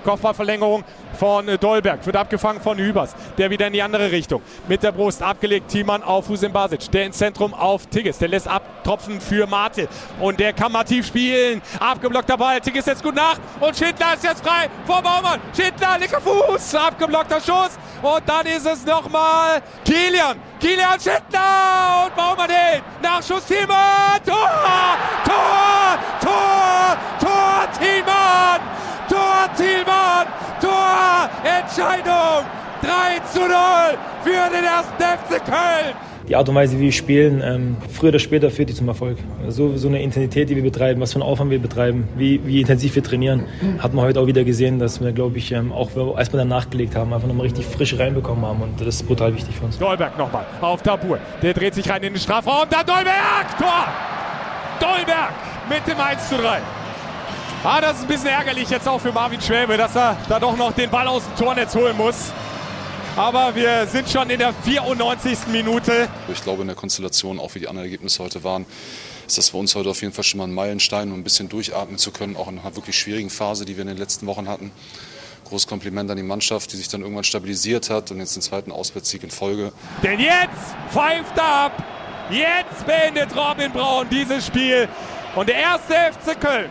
Kopfballverlängerung 0.08 0.86
von 1.20 1.50
äh, 1.50 1.58
Dolberg. 1.58 2.06
Wird 2.06 2.16
abgefangen 2.16 2.62
von 2.62 2.78
Hübers. 2.78 3.14
Der 3.38 3.50
wieder 3.50 3.68
in 3.68 3.74
die 3.74 3.82
andere 3.82 4.10
Richtung. 4.10 4.42
Mit 4.70 4.82
der 4.82 4.94
Brust 4.94 5.22
abgelegt. 5.22 5.68
Thiemann 5.68 6.02
auf 6.02 6.30
Husin 6.30 6.54
Basic. 6.54 6.90
Der 6.92 7.08
ins 7.08 7.18
Zentrum 7.18 7.54
auf 7.54 7.88
Tigges. 7.88 8.18
Der 8.18 8.30
lässt 8.30 8.48
abtropfen 8.48 9.20
für 9.20 9.46
Martel. 9.48 9.90
Und 10.22 10.40
der 10.40 10.54
kann 10.54 10.72
mal 10.72 10.86
tief 10.86 11.08
spielen. 11.08 11.62
Abgeblockter 11.78 12.38
Ball. 12.38 12.62
Tigges 12.62 12.86
setzt 12.86 13.04
gut 13.04 13.16
nach. 13.16 13.38
Und 13.60 13.76
Schindler 13.76 14.14
ist 14.14 14.24
jetzt 14.24 14.46
frei 14.46 14.70
vor 14.86 15.02
Baumann. 15.02 15.42
Schindler, 15.54 15.98
linker 16.00 16.22
Fuß. 16.22 16.76
Abgeblockter 16.76 17.42
Schuss. 17.42 17.78
Und 18.02 18.24
dann 18.26 18.46
ist 18.46 18.66
es 18.66 18.86
nochmal 18.86 19.62
Kilian. 19.84 20.38
Kilian 20.62 21.00
Schindler 21.02 22.06
und 22.06 22.16
Baumann 22.16 22.50
hin. 22.50 22.82
Nachschuss 23.02 23.46
Thiemann. 23.46 24.24
Tor! 24.26 24.50
Tor! 25.26 26.00
Tor! 26.22 26.98
Tor! 27.20 27.68
Thiemann! 27.78 28.87
Tor 29.38 29.54
Thielmann! 29.56 30.28
Tor! 30.60 31.30
Entscheidung! 31.44 32.46
3 32.82 33.20
zu 33.32 33.40
0 33.40 33.50
für 34.24 34.50
den 34.50 34.64
ersten 34.64 35.04
FC 35.04 35.46
Köln. 35.46 35.96
Die 36.28 36.36
Art 36.36 36.50
und 36.50 36.56
Weise, 36.56 36.78
wie 36.78 36.86
wir 36.86 36.92
spielen, 36.92 37.42
ähm, 37.46 37.78
früher 37.90 38.10
oder 38.10 38.20
später 38.20 38.50
führt 38.50 38.70
die 38.70 38.74
zum 38.74 38.88
Erfolg. 38.88 39.18
So, 39.48 39.78
so 39.78 39.88
eine 39.88 40.02
Intensität, 40.02 40.50
die 40.50 40.56
wir 40.56 40.64
betreiben, 40.64 41.00
was 41.00 41.14
für 41.14 41.22
einen 41.22 41.30
Aufwand 41.30 41.52
wir 41.52 41.60
betreiben, 41.60 42.08
wie, 42.18 42.46
wie 42.46 42.62
intensiv 42.62 42.96
wir 42.96 43.04
trainieren, 43.04 43.46
hat 43.78 43.94
man 43.94 44.06
heute 44.06 44.20
auch 44.20 44.28
wieder 44.28 44.44
gesehen, 44.44 44.80
dass 44.80 45.02
wir, 45.02 45.12
glaube 45.12 45.38
ich, 45.38 45.52
ähm, 45.52 45.72
auch 45.72 45.92
als 46.16 46.34
wir 46.34 46.38
dann 46.40 46.48
nachgelegt 46.48 46.96
haben, 46.96 47.14
einfach 47.14 47.28
nochmal 47.28 47.46
richtig 47.46 47.66
frisch 47.66 47.98
reinbekommen 47.98 48.44
haben. 48.44 48.62
Und 48.62 48.82
das 48.82 48.88
ist 48.88 49.08
brutal 49.08 49.36
wichtig 49.36 49.56
für 49.56 49.66
uns. 49.66 49.78
Dolberg 49.78 50.18
nochmal 50.18 50.46
auf 50.62 50.82
Tabur. 50.82 51.20
Der 51.44 51.54
dreht 51.54 51.76
sich 51.76 51.88
rein 51.88 52.02
in 52.02 52.14
den 52.14 52.20
Strafraum. 52.20 52.68
Da 52.70 52.84
Dolberg! 52.84 53.58
Tor! 53.60 53.86
Dolberg 54.80 55.32
mit 55.70 55.88
dem 55.88 56.00
1 56.00 56.28
zu 56.28 56.38
3. 56.38 56.60
Ah, 57.70 57.82
das 57.82 57.98
ist 57.98 58.04
ein 58.04 58.08
bisschen 58.08 58.28
ärgerlich 58.28 58.70
jetzt 58.70 58.88
auch 58.88 59.02
für 59.02 59.12
Marvin 59.12 59.42
Schwäbe, 59.42 59.76
dass 59.76 59.94
er 59.94 60.16
da 60.30 60.40
doch 60.40 60.56
noch 60.56 60.72
den 60.72 60.90
Ball 60.90 61.06
aus 61.06 61.24
dem 61.26 61.36
Tornetz 61.36 61.76
holen 61.76 61.98
muss. 61.98 62.32
Aber 63.18 63.54
wir 63.56 63.86
sind 63.88 64.08
schon 64.08 64.30
in 64.30 64.40
der 64.40 64.54
94. 64.54 65.48
Minute. 65.52 66.08
Ich 66.32 66.42
glaube, 66.42 66.62
in 66.62 66.70
der 66.70 66.78
Konstellation, 66.78 67.42
auch 67.42 67.56
wie 67.56 67.60
die 67.60 67.68
anderen 67.68 67.84
Ergebnisse 67.88 68.24
heute 68.24 68.42
waren, 68.46 68.66
ist 69.28 69.38
das 69.38 69.50
für 69.50 69.58
uns 69.58 69.76
heute 69.76 69.90
auf 69.90 70.02
jeden 70.02 70.14
Fall 70.14 70.24
schon 70.24 70.38
mal 70.38 70.46
ein 70.46 70.54
Meilenstein, 70.54 71.12
um 71.12 71.20
ein 71.20 71.26
bisschen 71.26 71.50
durchatmen 71.50 71.98
zu 71.98 72.12
können, 72.12 72.38
auch 72.38 72.48
in 72.48 72.58
einer 72.58 72.74
wirklich 72.78 72.98
schwierigen 72.98 73.30
Phase, 73.30 73.66
die 73.66 73.76
wir 73.76 73.82
in 73.82 73.90
den 73.90 73.98
letzten 73.98 74.28
Wochen 74.28 74.48
hatten. 74.48 74.72
Großes 75.44 75.68
Kompliment 75.68 76.10
an 76.10 76.16
die 76.16 76.24
Mannschaft, 76.24 76.72
die 76.72 76.78
sich 76.78 76.88
dann 76.88 77.02
irgendwann 77.02 77.26
stabilisiert 77.26 77.90
hat 77.90 78.12
und 78.12 78.20
jetzt 78.20 78.34
den 78.38 78.44
zweiten 78.44 78.72
Auswärtssieg 78.72 79.24
in 79.24 79.30
Folge. 79.30 79.74
Denn 80.04 80.22
jetzt 80.22 80.74
pfeift 80.90 81.36
er 81.36 81.66
ab. 81.66 81.84
Jetzt 82.32 82.86
beendet 82.86 83.36
Robin 83.36 83.74
Braun 83.74 84.08
dieses 84.10 84.48
Spiel. 84.48 84.88
Und 85.36 85.50
der 85.50 85.58
erste 85.58 85.94
FC 86.14 86.40
Köln 86.40 86.70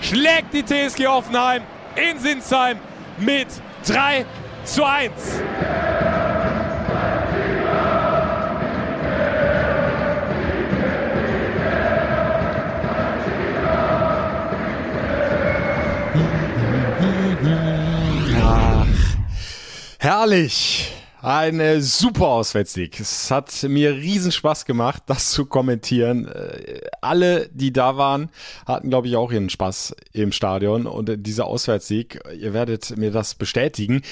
schlägt 0.00 0.52
die 0.52 0.64
TSG 0.64 1.06
Hoffenheim 1.06 1.62
in 1.96 2.18
Sinsheim 2.18 2.78
mit 3.18 3.48
3 3.86 4.24
zu 4.64 4.84
1. 4.84 5.12
Ach, 18.42 18.86
herrlich. 19.98 20.95
Ein 21.26 21.58
äh, 21.58 21.80
super 21.80 22.28
Auswärtssieg. 22.28 23.00
Es 23.00 23.32
hat 23.32 23.64
mir 23.64 23.96
riesen 23.96 24.30
Spaß 24.30 24.64
gemacht, 24.64 25.02
das 25.06 25.32
zu 25.32 25.44
kommentieren. 25.44 26.28
Äh, 26.28 26.82
alle, 27.00 27.48
die 27.48 27.72
da 27.72 27.96
waren, 27.96 28.30
hatten, 28.64 28.90
glaube 28.90 29.08
ich, 29.08 29.16
auch 29.16 29.32
ihren 29.32 29.50
Spaß 29.50 29.96
im 30.12 30.30
Stadion. 30.30 30.86
Und 30.86 31.08
äh, 31.08 31.18
dieser 31.18 31.46
Auswärtssieg, 31.46 32.20
ihr 32.32 32.52
werdet 32.52 32.96
mir 32.96 33.10
das 33.10 33.34
bestätigen, 33.34 34.02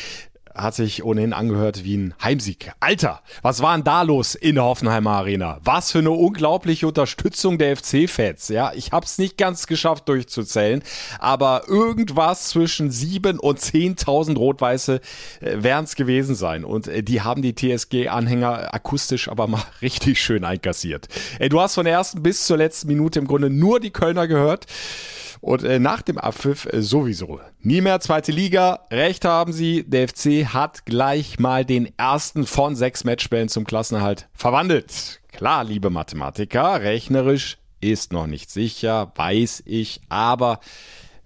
hat 0.55 0.75
sich 0.75 1.05
ohnehin 1.05 1.33
angehört 1.33 1.85
wie 1.85 1.97
ein 1.97 2.15
Heimsieg. 2.23 2.73
Alter, 2.81 3.21
was 3.43 3.61
war 3.61 3.75
denn 3.75 3.85
da 3.85 4.03
los 4.03 4.35
in 4.35 4.55
der 4.55 4.65
Hoffenheimer 4.65 5.11
Arena? 5.11 5.59
Was 5.65 5.93
für 5.93 5.99
eine 5.99 6.13
unglaubliche 6.13 6.87
Unterstützung 6.87 7.59
der 7.59 7.77
FC-Fans. 7.77 8.49
Ja, 8.49 8.73
ich 8.75 8.93
hab's 8.93 9.19
nicht 9.19 9.37
ganz 9.37 9.67
geschafft 9.67 10.09
durchzuzählen, 10.09 10.83
aber 11.19 11.63
irgendwas 11.67 12.49
zwischen 12.49 12.91
sieben 12.91 13.39
und 13.39 13.61
zehntausend 13.61 14.39
Rot-Weiße 14.39 15.01
äh, 15.41 15.57
wären's 15.59 15.97
gewesen 15.97 16.35
sein. 16.35 16.65
Und 16.65 16.87
äh, 16.89 17.03
die 17.03 17.23
haben 17.23 17.43
die 17.43 17.55
TSG-Anhänger 17.55 18.73
akustisch 18.73 19.29
aber 19.29 19.47
mal 19.47 19.63
richtig 19.83 20.21
schön 20.21 20.45
einkassiert. 20.45 21.09
Ey, 21.39 21.49
du 21.49 21.61
hast 21.61 21.75
von 21.75 21.85
der 21.85 21.95
ersten 21.95 22.23
bis 22.23 22.47
zur 22.47 22.57
letzten 22.57 22.89
Minute 22.89 23.19
im 23.19 23.27
Grunde 23.27 23.51
nur 23.51 23.81
die 23.81 23.91
Kölner 23.91 24.29
gehört. 24.29 24.67
Und 25.45 25.63
äh, 25.63 25.79
nach 25.79 26.01
dem 26.01 26.17
Abpfiff 26.17 26.65
äh, 26.73 26.81
sowieso. 26.81 27.39
Nie 27.61 27.83
mehr 27.83 28.01
zweite 28.01 28.33
Liga. 28.33 28.87
Recht 28.91 29.27
haben 29.27 29.53
sie. 29.53 29.85
Der 29.87 30.09
FC 30.09 30.47
hat 30.47 30.87
gleich 30.87 31.39
mal 31.39 31.67
den 31.67 31.93
ersten 31.99 32.47
von 32.47 32.75
sechs 32.75 33.05
Matchbällen 33.05 33.51
zum 33.51 33.67
Klassenerhalt 33.67 34.27
verwandelt. 34.33 35.21
Klar, 35.33 35.65
liebe 35.65 35.91
Mathematiker, 35.91 36.81
rechnerisch 36.81 37.59
ist 37.83 38.11
noch 38.11 38.27
nicht 38.27 38.51
sicher, 38.51 39.13
weiß 39.17 39.65
ich, 39.67 40.01
aber 40.09 40.61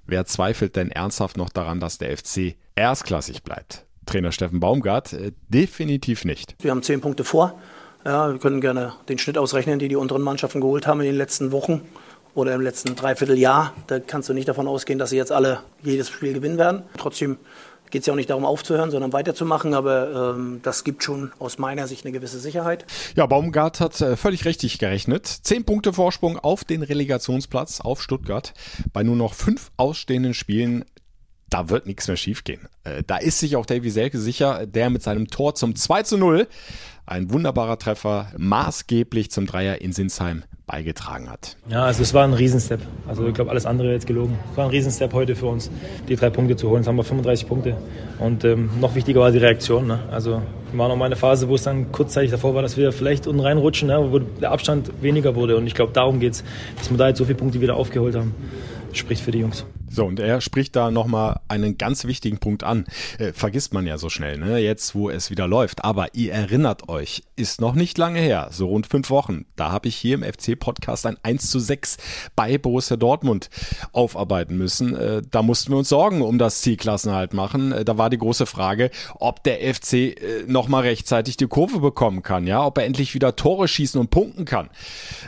wer 0.05 0.25
zweifelt 0.25 0.75
denn 0.75 0.91
ernsthaft 0.91 1.37
noch 1.37 1.51
daran, 1.51 1.79
dass 1.79 1.99
der 1.99 2.17
FC 2.17 2.57
erstklassig 2.75 3.45
bleibt? 3.45 3.87
Trainer 4.05 4.33
Steffen 4.33 4.59
Baumgart 4.59 5.13
äh, 5.13 5.31
definitiv 5.49 6.25
nicht. 6.25 6.57
Wir 6.59 6.73
haben 6.73 6.83
zehn 6.83 7.01
Punkte 7.01 7.23
vor. 7.23 7.57
Ja, 8.05 8.33
wir 8.33 8.41
können 8.41 8.61
gerne 8.61 8.95
den 9.09 9.19
Schnitt 9.19 9.39
ausrechnen, 9.39 9.79
die 9.79 9.87
die 9.87 9.97
unteren 9.97 10.23
Mannschaften 10.23 10.61
geholt 10.61 10.89
haben 10.89 10.99
in 10.99 11.07
den 11.07 11.17
letzten 11.17 11.53
Wochen 11.53 11.83
oder 12.39 12.55
im 12.55 12.61
letzten 12.61 12.95
Dreivierteljahr. 12.95 13.75
Da 13.89 13.99
kannst 13.99 14.29
du 14.29 14.33
nicht 14.33 14.49
davon 14.49 14.69
ausgehen, 14.69 14.99
dass 14.99 15.11
sie 15.11 15.17
jetzt 15.17 15.33
alle 15.33 15.61
jedes 15.83 16.09
Spiel 16.09 16.33
gewinnen 16.33 16.57
werden. 16.57 16.85
Trotzdem 16.97 17.37
geht 17.91 18.03
es 18.03 18.07
ja 18.07 18.13
auch 18.13 18.17
nicht 18.17 18.31
darum 18.31 18.45
aufzuhören, 18.45 18.93
sondern 18.93 19.13
weiterzumachen, 19.13 19.75
aber 19.75 20.35
ähm, 20.37 20.61
das 20.63 20.85
gibt 20.85 21.03
schon 21.03 21.33
aus 21.41 21.59
meiner 21.59 21.89
Sicht 21.89 22.05
eine 22.05 22.13
gewisse 22.13 22.39
Sicherheit. 22.39 22.85
Ja, 23.17 23.27
Baumgart 23.27 23.81
hat 23.81 24.01
äh, 24.01 24.17
völlig 24.17 24.45
richtig 24.45 24.79
gerechnet. 24.79 25.27
Zehn 25.27 25.65
Punkte 25.65 25.93
Vorsprung 25.93 26.39
auf 26.39 26.65
den 26.65 26.85
Relegationsplatz 26.85 27.81
auf 27.81 28.03
Stuttgart. 28.03 28.53
Bei 28.93 29.03
nur 29.03 29.17
noch 29.17 29.35
fünf 29.35 29.73
ausstehenden 29.77 30.35
Spielen 30.35 30.85
da 31.51 31.71
wird 31.71 31.87
nichts 31.87 32.09
mehr 32.09 32.17
schiefgehen. 32.17 32.69
Äh, 32.85 33.03
da 33.07 33.17
ist 33.17 33.39
sich 33.39 33.57
auch 33.57 33.67
Davy 33.67 33.91
Selke 33.91 34.19
sicher, 34.19 34.67
der 34.67 34.91
mit 34.91 35.03
seinem 35.03 35.29
Tor 35.29 35.55
zum 35.55 35.75
2 35.75 36.03
zu 36.03 36.19
0, 36.19 36.47
ein 37.07 37.31
wunderbarer 37.31 37.79
Treffer, 37.79 38.33
maßgeblich 38.37 39.31
zum 39.31 39.47
Dreier 39.47 39.81
in 39.81 39.93
Sinsheim 39.93 40.45
beigetragen 40.67 41.31
hat. 41.31 41.57
Ja, 41.71 41.85
also 41.85 42.03
es 42.03 42.13
war 42.13 42.25
ein 42.25 42.35
Riesenstep. 42.35 42.81
Also 43.09 43.27
ich 43.27 43.33
glaube, 43.33 43.51
alles 43.51 43.65
andere 43.65 43.93
jetzt 43.93 44.07
gelogen. 44.07 44.39
Es 44.51 44.57
war 44.59 44.65
ein 44.67 44.71
Riesenstep 44.71 45.15
heute 45.15 45.35
für 45.35 45.47
uns, 45.47 45.71
die 46.09 46.15
drei 46.15 46.29
Punkte 46.29 46.57
zu 46.57 46.69
holen. 46.69 46.83
Jetzt 46.83 46.89
haben 46.89 46.97
wir 46.97 47.05
35 47.05 47.49
Punkte. 47.49 47.77
Und 48.19 48.45
ähm, 48.45 48.69
noch 48.79 48.95
wichtiger 48.95 49.21
war 49.21 49.33
die 49.33 49.39
Reaktion. 49.39 49.87
Ne? 49.87 50.01
Also 50.11 50.43
war 50.75 50.89
noch 50.89 50.97
mal 50.97 51.07
eine 51.07 51.17
Phase, 51.17 51.49
wo 51.49 51.55
es 51.55 51.63
dann 51.63 51.91
kurzzeitig 51.91 52.31
davor 52.31 52.55
war, 52.55 52.61
dass 52.61 52.77
wir 52.77 52.93
vielleicht 52.93 53.27
unten 53.27 53.41
reinrutschen, 53.41 53.89
ne? 53.89 54.13
wo 54.13 54.19
der 54.19 54.53
Abstand 54.53 54.91
weniger 55.01 55.35
wurde. 55.35 55.57
Und 55.57 55.67
ich 55.67 55.75
glaube, 55.75 55.95
darum 55.95 56.21
geht 56.21 56.35
es, 56.35 56.45
dass 56.77 56.91
wir 56.91 56.99
da 56.99 57.09
jetzt 57.09 57.19
so 57.19 57.25
viele 57.25 57.39
Punkte 57.39 57.63
wieder 57.63 57.75
aufgeholt 57.75 58.15
haben. 58.15 58.35
Spricht 58.93 59.23
für 59.23 59.31
die 59.31 59.39
Jungs. 59.39 59.65
So, 59.91 60.05
und 60.05 60.21
er 60.21 60.41
spricht 60.41 60.77
da 60.77 60.91
nochmal 60.91 61.41
einen 61.49 61.79
ganz 61.79 62.05
wichtigen 62.05 62.39
Punkt 62.39 62.63
an. 62.63 62.85
Äh, 63.19 63.33
vergisst 63.33 63.73
man 63.73 63.87
ja 63.87 63.99
so 63.99 64.09
schnell, 64.09 64.39
ne? 64.39 64.59
jetzt 64.59 64.95
wo 64.95 65.11
es 65.11 65.31
wieder 65.31 65.49
läuft. 65.49 65.85
Aber 65.85 66.15
ihr 66.15 66.33
erinnert 66.33 66.89
euch, 66.89 67.23
ist 67.37 67.61
noch 67.61 67.75
nicht 67.75 67.99
lange 67.99 68.21
her, 68.21 68.49
so 68.51 68.69
rund 68.69 68.87
fünf 68.87 69.11
Wochen. 69.11 69.47
Da 69.57 69.73
habe 69.73 69.89
ich 69.89 69.97
hier 69.97 70.15
im 70.15 70.23
FC-Podcast 70.23 71.07
ein 71.07 71.17
1 71.23 71.51
zu 71.51 71.59
6 71.59 71.97
bei 72.37 72.59
Borussia 72.59 72.97
Dortmund 72.97 73.51
aufarbeiten 73.93 74.57
müssen. 74.57 74.95
Äh, 74.95 75.23
da 75.31 75.43
mussten 75.43 75.73
wir 75.73 75.79
uns 75.79 75.89
Sorgen 75.89 76.23
um 76.23 76.39
das 76.39 76.61
Zielklassenhalt 76.61 77.33
machen. 77.33 77.73
Äh, 77.73 77.85
da 77.85 77.99
war 77.99 78.11
die 78.11 78.19
große 78.19 78.47
Frage, 78.47 78.91
ob 79.19 79.43
der 79.45 79.75
FC 79.75 79.93
äh, 79.95 80.15
nochmal 80.47 80.83
rechtzeitig 80.83 81.37
die 81.37 81.47
Kurve 81.47 81.81
bekommen 81.81 82.23
kann, 82.23 82.47
ja, 82.47 82.65
ob 82.65 82.79
er 82.79 82.85
endlich 82.85 83.15
wieder 83.15 83.37
Tore 83.37 83.69
schießen 83.69 84.01
und 84.01 84.11
punkten 84.11 84.45
kann. 84.45 84.69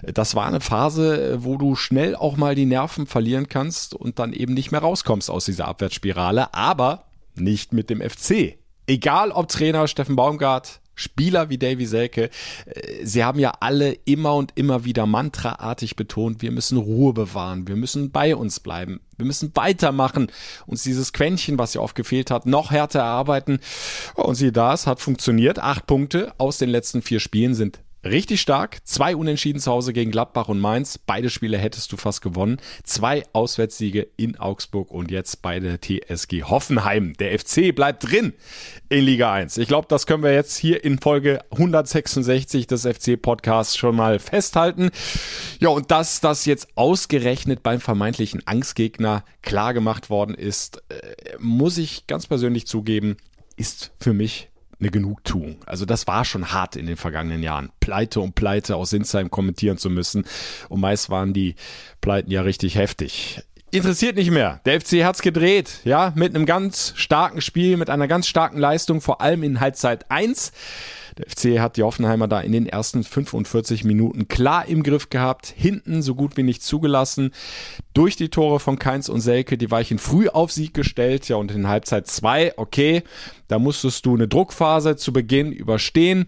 Äh, 0.02 0.12
das 0.12 0.34
war 0.34 0.46
eine 0.46 0.60
Phase, 0.60 1.38
wo 1.42 1.56
du 1.56 1.74
schnell 1.76 2.14
auch 2.14 2.36
mal 2.36 2.54
die 2.54 2.66
Nerven 2.66 3.06
verlieren 3.06 3.48
kannst 3.48 3.94
und 3.94 4.18
dann 4.18 4.32
eben 4.32 4.49
eben 4.50 4.54
nicht 4.54 4.72
mehr 4.72 4.80
rauskommst 4.80 5.30
aus 5.30 5.44
dieser 5.44 5.68
Abwärtsspirale, 5.68 6.52
aber 6.52 7.04
nicht 7.36 7.72
mit 7.72 7.88
dem 7.88 8.00
FC. 8.00 8.58
Egal 8.86 9.30
ob 9.30 9.48
Trainer 9.48 9.86
Steffen 9.86 10.16
Baumgart, 10.16 10.80
Spieler 10.96 11.48
wie 11.48 11.56
Davy 11.56 11.86
Selke, 11.86 12.30
äh, 12.66 13.04
sie 13.04 13.24
haben 13.24 13.38
ja 13.38 13.54
alle 13.60 13.92
immer 14.04 14.34
und 14.34 14.52
immer 14.56 14.84
wieder 14.84 15.06
mantraartig 15.06 15.96
betont, 15.96 16.42
wir 16.42 16.50
müssen 16.50 16.76
Ruhe 16.76 17.12
bewahren, 17.12 17.68
wir 17.68 17.76
müssen 17.76 18.10
bei 18.10 18.34
uns 18.34 18.60
bleiben, 18.60 19.00
wir 19.16 19.24
müssen 19.24 19.52
weitermachen, 19.54 20.30
uns 20.66 20.82
dieses 20.82 21.12
Quäntchen, 21.12 21.56
was 21.56 21.74
ja 21.74 21.80
oft 21.80 21.94
gefehlt 21.94 22.30
hat, 22.30 22.44
noch 22.44 22.72
härter 22.72 22.98
erarbeiten. 22.98 23.60
Und 24.14 24.34
siehe 24.34 24.52
da, 24.52 24.74
es 24.74 24.86
hat 24.86 25.00
funktioniert. 25.00 25.58
Acht 25.60 25.86
Punkte 25.86 26.34
aus 26.38 26.58
den 26.58 26.68
letzten 26.68 27.00
vier 27.00 27.20
Spielen 27.20 27.54
sind 27.54 27.78
Richtig 28.02 28.40
stark. 28.40 28.78
Zwei 28.84 29.14
Unentschieden 29.14 29.60
zu 29.60 29.70
Hause 29.70 29.92
gegen 29.92 30.10
Gladbach 30.10 30.48
und 30.48 30.58
Mainz. 30.58 30.96
Beide 30.96 31.28
Spiele 31.28 31.58
hättest 31.58 31.92
du 31.92 31.98
fast 31.98 32.22
gewonnen. 32.22 32.58
Zwei 32.82 33.24
Auswärtssiege 33.34 34.08
in 34.16 34.38
Augsburg 34.38 34.90
und 34.90 35.10
jetzt 35.10 35.42
bei 35.42 35.60
der 35.60 35.80
TSG 35.80 36.44
Hoffenheim. 36.44 37.12
Der 37.18 37.38
FC 37.38 37.74
bleibt 37.74 38.10
drin 38.10 38.32
in 38.88 39.04
Liga 39.04 39.32
1. 39.32 39.58
Ich 39.58 39.68
glaube, 39.68 39.86
das 39.88 40.06
können 40.06 40.22
wir 40.22 40.32
jetzt 40.32 40.56
hier 40.56 40.82
in 40.82 40.98
Folge 40.98 41.40
166 41.50 42.66
des 42.66 42.86
FC-Podcasts 42.86 43.76
schon 43.76 43.96
mal 43.96 44.18
festhalten. 44.18 44.90
Ja, 45.58 45.68
und 45.68 45.90
dass 45.90 46.20
das 46.20 46.46
jetzt 46.46 46.68
ausgerechnet 46.76 47.62
beim 47.62 47.80
vermeintlichen 47.80 48.46
Angstgegner 48.46 49.24
klar 49.42 49.74
gemacht 49.74 50.08
worden 50.08 50.34
ist, 50.34 50.82
äh, 50.88 51.36
muss 51.38 51.76
ich 51.76 52.06
ganz 52.06 52.26
persönlich 52.26 52.66
zugeben, 52.66 53.18
ist 53.56 53.92
für 54.00 54.14
mich 54.14 54.49
eine 54.80 54.90
Genugtuung. 54.90 55.58
Also 55.66 55.84
das 55.84 56.06
war 56.06 56.24
schon 56.24 56.52
hart 56.52 56.76
in 56.76 56.86
den 56.86 56.96
vergangenen 56.96 57.42
Jahren. 57.42 57.70
Pleite 57.80 58.20
um 58.20 58.32
Pleite 58.32 58.76
aus 58.76 58.90
Sinsheim 58.90 59.30
kommentieren 59.30 59.78
zu 59.78 59.90
müssen. 59.90 60.24
Und 60.68 60.80
meist 60.80 61.10
waren 61.10 61.32
die 61.32 61.54
Pleiten 62.00 62.30
ja 62.30 62.42
richtig 62.42 62.76
heftig. 62.76 63.42
Interessiert 63.70 64.16
nicht 64.16 64.30
mehr. 64.30 64.60
Der 64.64 64.80
FC 64.80 65.04
hat's 65.04 65.22
gedreht, 65.22 65.80
ja, 65.84 66.12
mit 66.16 66.34
einem 66.34 66.46
ganz 66.46 66.92
starken 66.96 67.40
Spiel, 67.40 67.76
mit 67.76 67.90
einer 67.90 68.08
ganz 68.08 68.26
starken 68.26 68.58
Leistung, 68.58 69.00
vor 69.00 69.20
allem 69.20 69.42
in 69.42 69.60
Halbzeit 69.60 70.10
1. 70.10 70.52
Der 71.18 71.28
FC 71.28 71.60
hat 71.60 71.76
die 71.76 71.82
Hoffenheimer 71.82 72.28
da 72.28 72.40
in 72.40 72.52
den 72.52 72.66
ersten 72.66 73.04
45 73.04 73.84
Minuten 73.84 74.28
klar 74.28 74.66
im 74.66 74.82
Griff 74.82 75.10
gehabt, 75.10 75.52
hinten 75.54 76.02
so 76.02 76.14
gut 76.14 76.36
wie 76.36 76.42
nicht 76.42 76.62
zugelassen. 76.62 77.32
Durch 77.94 78.16
die 78.16 78.28
Tore 78.28 78.60
von 78.60 78.78
Keins 78.78 79.08
und 79.08 79.20
Selke 79.20 79.58
die 79.58 79.70
Weichen 79.70 79.98
früh 79.98 80.28
auf 80.28 80.52
Sieg 80.52 80.74
gestellt, 80.74 81.28
ja, 81.28 81.36
und 81.36 81.50
in 81.50 81.68
Halbzeit 81.68 82.06
2, 82.06 82.54
okay, 82.56 83.02
da 83.48 83.58
musstest 83.58 84.06
du 84.06 84.14
eine 84.14 84.28
Druckphase 84.28 84.96
zu 84.96 85.12
Beginn 85.12 85.52
überstehen. 85.52 86.26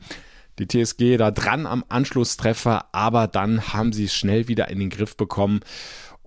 Die 0.58 0.68
TSG 0.68 1.16
da 1.16 1.30
dran 1.30 1.66
am 1.66 1.84
Anschlusstreffer, 1.88 2.86
aber 2.92 3.26
dann 3.26 3.72
haben 3.72 3.92
sie 3.92 4.04
es 4.04 4.14
schnell 4.14 4.48
wieder 4.48 4.68
in 4.68 4.80
den 4.80 4.90
Griff 4.90 5.16
bekommen 5.16 5.60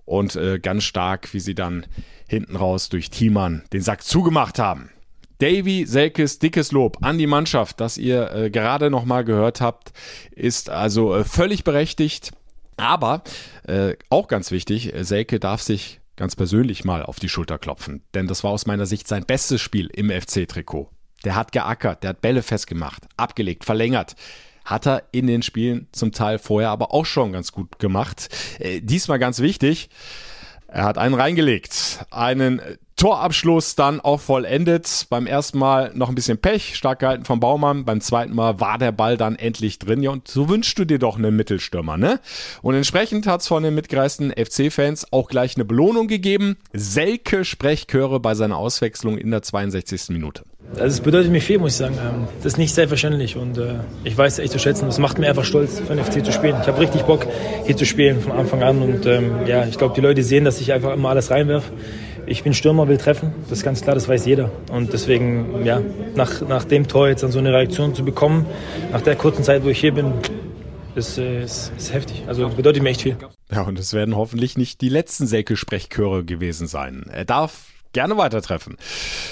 und 0.06 0.36
äh, 0.36 0.58
ganz 0.58 0.84
stark, 0.84 1.34
wie 1.34 1.40
sie 1.40 1.54
dann 1.54 1.84
hinten 2.28 2.56
raus 2.56 2.88
durch 2.88 3.10
Thiemann 3.10 3.62
den 3.72 3.82
Sack 3.82 4.02
zugemacht 4.02 4.58
haben. 4.58 4.90
Davy 5.38 5.84
Selkes 5.86 6.38
dickes 6.38 6.72
Lob 6.72 6.96
an 7.02 7.18
die 7.18 7.26
Mannschaft, 7.26 7.80
das 7.80 7.98
ihr 7.98 8.32
äh, 8.32 8.50
gerade 8.50 8.88
nochmal 8.88 9.24
gehört 9.24 9.60
habt, 9.60 9.92
ist 10.30 10.70
also 10.70 11.14
äh, 11.14 11.24
völlig 11.24 11.62
berechtigt. 11.62 12.32
Aber 12.78 13.22
äh, 13.66 13.96
auch 14.08 14.28
ganz 14.28 14.50
wichtig, 14.50 14.92
Selke 15.00 15.40
darf 15.40 15.60
sich 15.60 16.00
ganz 16.16 16.36
persönlich 16.36 16.84
mal 16.84 17.02
auf 17.02 17.20
die 17.20 17.28
Schulter 17.28 17.58
klopfen, 17.58 18.02
denn 18.14 18.26
das 18.26 18.44
war 18.44 18.50
aus 18.50 18.66
meiner 18.66 18.86
Sicht 18.86 19.06
sein 19.06 19.24
bestes 19.26 19.60
Spiel 19.60 19.88
im 19.92 20.10
FC-Trikot. 20.10 20.90
Der 21.24 21.34
hat 21.34 21.52
geackert, 21.52 22.02
der 22.02 22.10
hat 22.10 22.20
Bälle 22.20 22.42
festgemacht, 22.42 23.06
abgelegt, 23.16 23.64
verlängert. 23.64 24.14
Hat 24.66 24.86
er 24.86 25.04
in 25.12 25.26
den 25.26 25.42
Spielen 25.42 25.86
zum 25.92 26.12
Teil 26.12 26.38
vorher 26.38 26.68
aber 26.68 26.92
auch 26.92 27.06
schon 27.06 27.32
ganz 27.32 27.52
gut 27.52 27.78
gemacht. 27.78 28.28
Äh, 28.58 28.82
diesmal 28.82 29.18
ganz 29.18 29.38
wichtig, 29.38 29.88
er 30.68 30.84
hat 30.84 30.98
einen 30.98 31.14
reingelegt. 31.14 32.04
Einen 32.10 32.60
Torabschluss 33.06 33.76
dann 33.76 34.00
auch 34.00 34.18
vollendet. 34.18 35.06
Beim 35.10 35.28
ersten 35.28 35.58
Mal 35.58 35.92
noch 35.94 36.08
ein 36.08 36.16
bisschen 36.16 36.38
Pech, 36.38 36.74
stark 36.74 36.98
gehalten 36.98 37.24
vom 37.24 37.38
Baumann. 37.38 37.84
Beim 37.84 38.00
zweiten 38.00 38.34
Mal 38.34 38.58
war 38.58 38.78
der 38.78 38.90
Ball 38.90 39.16
dann 39.16 39.36
endlich 39.36 39.78
drin. 39.78 40.02
Ja, 40.02 40.10
und 40.10 40.26
so 40.26 40.48
wünschst 40.48 40.76
du 40.76 40.84
dir 40.84 40.98
doch 40.98 41.16
einen 41.16 41.36
Mittelstürmer, 41.36 41.96
ne? 41.96 42.18
Und 42.62 42.74
entsprechend 42.74 43.28
hat's 43.28 43.46
von 43.46 43.62
den 43.62 43.76
mitgereisten 43.76 44.32
FC-Fans 44.32 45.12
auch 45.12 45.28
gleich 45.28 45.54
eine 45.54 45.64
Belohnung 45.64 46.08
gegeben. 46.08 46.56
Selke 46.72 47.44
Sprechchöre 47.44 48.18
bei 48.18 48.34
seiner 48.34 48.56
Auswechslung 48.56 49.18
in 49.18 49.30
der 49.30 49.42
62. 49.42 50.08
Minute. 50.08 50.42
Also 50.72 50.86
es 50.86 51.00
bedeutet 51.00 51.30
mir 51.30 51.40
viel, 51.40 51.60
muss 51.60 51.74
ich 51.74 51.78
sagen. 51.78 51.96
Ähm, 52.02 52.26
das 52.38 52.54
ist 52.54 52.58
nicht 52.58 52.74
selbstverständlich 52.74 53.36
und 53.36 53.56
äh, 53.56 53.74
ich 54.02 54.18
weiß 54.18 54.32
es 54.32 54.38
echt 54.40 54.52
zu 54.52 54.58
schätzen. 54.58 54.86
Das 54.86 54.98
macht 54.98 55.20
mir 55.20 55.28
einfach 55.28 55.44
stolz, 55.44 55.78
für 55.78 55.94
den 55.94 56.04
FC 56.04 56.24
zu 56.24 56.32
spielen. 56.32 56.56
Ich 56.60 56.66
habe 56.66 56.80
richtig 56.80 57.02
Bock, 57.02 57.24
hier 57.66 57.76
zu 57.76 57.86
spielen 57.86 58.20
von 58.20 58.32
Anfang 58.32 58.64
an 58.64 58.82
und 58.82 59.06
ähm, 59.06 59.46
ja, 59.46 59.64
ich 59.64 59.78
glaube, 59.78 59.94
die 59.94 60.00
Leute 60.00 60.24
sehen, 60.24 60.44
dass 60.44 60.60
ich 60.60 60.72
einfach 60.72 60.92
immer 60.92 61.10
alles 61.10 61.30
reinwerfe 61.30 61.70
ich 62.26 62.42
bin 62.42 62.54
Stürmer, 62.54 62.88
will 62.88 62.98
treffen. 62.98 63.32
Das 63.48 63.58
ist 63.58 63.64
ganz 63.64 63.82
klar, 63.82 63.94
das 63.94 64.08
weiß 64.08 64.26
jeder. 64.26 64.50
Und 64.70 64.92
deswegen, 64.92 65.64
ja, 65.64 65.80
nach, 66.14 66.46
nach 66.46 66.64
dem 66.64 66.88
Tor 66.88 67.08
jetzt 67.08 67.22
dann 67.22 67.32
so 67.32 67.38
eine 67.38 67.52
Reaktion 67.52 67.94
zu 67.94 68.04
bekommen, 68.04 68.46
nach 68.92 69.00
der 69.00 69.16
kurzen 69.16 69.44
Zeit, 69.44 69.64
wo 69.64 69.68
ich 69.68 69.80
hier 69.80 69.92
bin, 69.92 70.12
ist, 70.94 71.18
äh, 71.18 71.44
ist, 71.44 71.72
ist 71.76 71.92
heftig. 71.92 72.24
Also 72.26 72.48
bedeutet 72.48 72.82
mir 72.82 72.90
echt 72.90 73.02
viel. 73.02 73.16
Ja, 73.50 73.62
und 73.62 73.78
es 73.78 73.92
werden 73.92 74.16
hoffentlich 74.16 74.56
nicht 74.56 74.80
die 74.80 74.88
letzten 74.88 75.26
Selke-Sprechchöre 75.26 76.24
gewesen 76.24 76.66
sein. 76.66 77.06
Er 77.12 77.24
darf 77.24 77.66
gerne 77.92 78.16
weitertreffen. 78.16 78.76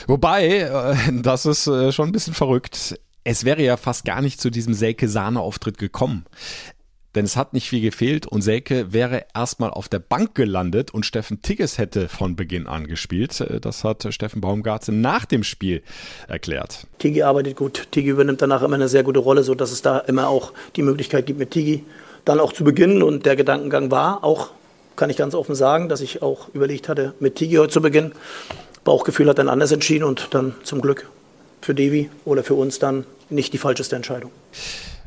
Wobei, 0.07 0.61
äh, 0.61 0.95
das 1.23 1.47
ist 1.47 1.67
äh, 1.67 1.93
schon 1.93 2.09
ein 2.09 2.13
bisschen 2.13 2.35
verrückt. 2.35 2.99
Es 3.25 3.45
wäre 3.45 3.63
ja 3.63 3.77
fast 3.79 4.05
gar 4.05 4.21
nicht 4.21 4.41
zu 4.41 4.51
diesem 4.51 4.75
Selke-Sahne-Auftritt 4.75 5.79
gekommen 5.79 6.27
denn 7.15 7.25
es 7.25 7.37
hat 7.37 7.53
nicht 7.53 7.69
viel 7.69 7.81
gefehlt 7.81 8.27
und 8.27 8.43
Selke 8.43 8.93
wäre 8.93 9.25
erstmal 9.35 9.71
auf 9.71 9.89
der 9.89 9.99
Bank 9.99 10.35
gelandet 10.35 10.93
und 10.93 11.07
Steffen 11.07 11.43
Tigges 11.43 11.79
hätte 11.79 12.09
von 12.09 12.37
Beginn 12.37 12.67
an 12.67 12.87
gespielt. 12.87 13.41
Äh, 13.41 13.61
das 13.61 13.85
hat 13.85 14.07
Steffen 14.11 14.41
Baumgarten 14.41 15.01
nach 15.01 15.25
dem 15.25 15.45
Spiel 15.45 15.83
erklärt. 16.29 16.87
Tigi 16.99 17.23
arbeitet 17.23 17.57
gut. 17.57 17.89
Tigi 17.91 18.09
übernimmt 18.09 18.43
danach 18.43 18.63
immer 18.63 18.75
eine 18.75 18.89
sehr 18.89 19.03
gute 19.03 19.21
Rolle, 19.21 19.45
so 19.45 19.55
dass 19.55 19.73
es 19.73 19.83
da 19.83 19.99
immer 19.99 20.29
auch 20.29 20.53
die 20.77 20.83
Möglichkeit 20.83 21.27
gibt 21.27 21.39
mit 21.39 21.51
Tigi 21.51 21.85
dann 22.25 22.41
auch 22.41 22.53
zu 22.53 22.65
beginnen 22.65 23.03
und 23.03 23.27
der 23.27 23.37
Gedankengang 23.37 23.91
war 23.91 24.25
auch 24.25 24.51
kann 24.97 25.11
ich 25.11 25.17
ganz 25.17 25.35
offen 25.35 25.55
sagen, 25.55 25.89
dass 25.89 26.01
ich 26.01 26.23
auch 26.23 26.49
überlegt 26.55 26.89
hatte, 26.89 27.15
mit 27.19 27.37
Tigi 27.37 27.57
heute 27.57 27.73
zu 27.73 27.83
beginnen. 27.83 28.13
Bauchgefühl 28.85 29.29
hat 29.29 29.39
dann 29.39 29.49
anders 29.49 29.73
entschieden 29.73 30.05
und 30.05 30.29
dann 30.33 30.55
zum 30.63 30.81
Glück 30.81 31.09
für 31.61 31.75
Devi 31.75 32.11
oder 32.25 32.45
für 32.45 32.55
uns 32.55 32.79
dann 32.79 33.07
nicht 33.31 33.53
die 33.53 33.59
falscheste 33.59 33.97
Entscheidung. 33.97 34.31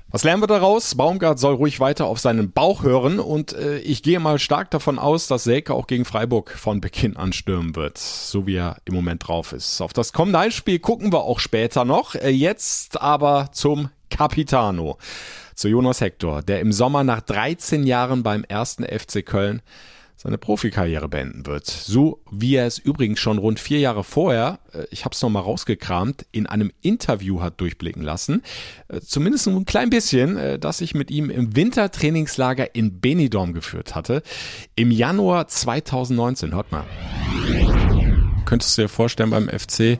Was 0.10 0.24
lernen 0.24 0.42
wir 0.42 0.48
daraus? 0.48 0.96
Baumgart 0.96 1.38
soll 1.38 1.56
ruhig 1.56 1.82
weiter 1.82 2.06
auf 2.06 2.20
seinen 2.20 2.54
Bauch 2.54 2.82
hören 2.82 3.20
und 3.20 3.52
äh, 3.52 3.80
ich 3.80 4.04
gehe 4.04 4.22
mal 4.22 4.39
stark 4.39 4.72
davon 4.72 5.00
aus, 5.00 5.28
dass 5.28 5.43
Selke 5.43 5.74
auch 5.74 5.86
gegen 5.86 6.06
Freiburg 6.06 6.52
von 6.52 6.80
Beginn 6.80 7.17
an 7.17 7.34
stürmen 7.34 7.76
wird, 7.76 7.98
so 7.98 8.48
wie 8.48 8.56
er 8.56 8.78
im 8.86 8.96
Moment 8.96 9.28
drauf 9.28 9.52
ist. 9.52 9.82
Auf 9.82 9.91
das 9.91 10.13
kommende 10.13 10.39
Heimspiel 10.39 10.80
gucken 10.80 11.12
wir 11.12 11.26
auch 11.26 11.39
später 11.39 11.84
noch. 11.84 12.15
Äh, 12.15 12.30
jetzt 12.30 13.02
aber 13.02 13.50
zum 13.52 13.89
Capitano, 14.10 14.98
zu 15.56 15.67
Jonas 15.67 16.00
Hector, 16.00 16.41
der 16.41 16.62
im 16.62 16.72
Sommer 16.72 17.04
nach 17.04 17.20
13 17.20 17.86
Jahren 17.86 18.24
beim 18.24 18.46
ersten 18.46 18.86
FC 18.86 19.26
Köln 19.26 19.62
seine 20.17 20.39
Profikarriere 20.39 21.08
beenden 21.08 21.45
wird. 21.45 21.67
So 21.67 22.19
wie 22.32 22.56
er 22.56 22.65
es 22.65 22.80
übrigens 22.80 23.19
schon 23.19 23.38
rund 23.38 23.60
vier 23.60 23.80
Jahre 23.80 24.03
vorher, 24.03 24.60
äh, 24.73 24.84
ich 24.89 25.06
habe 25.06 25.13
es 25.13 25.21
nochmal 25.21 25.43
rausgekramt, 25.43 26.25
in 26.32 26.47
einem 26.47 26.71
Interview 26.82 27.41
hat 27.41 27.62
durchblicken 27.62 28.01
lassen. 28.01 28.43
Äh, 28.88 28.99
zumindest 28.99 29.47
ein 29.47 29.65
klein 29.65 29.91
bisschen, 29.91 30.38
äh, 30.38 30.58
das 30.58 30.82
ich 30.82 30.95
mit 30.95 31.12
ihm 31.12 31.30
im 31.30 31.56
Wintertrainingslager 31.56 32.75
in 32.75 32.99
Benidorm 32.99 33.53
geführt 33.53 33.93
hatte. 33.93 34.23
Im 34.75 34.89
Januar 34.89 35.47
2019. 35.47 36.56
Hört 36.56 36.71
mal. 36.71 36.86
Könntest 38.45 38.77
du 38.77 38.82
dir 38.82 38.89
vorstellen, 38.89 39.30
beim 39.30 39.47
FC 39.49 39.99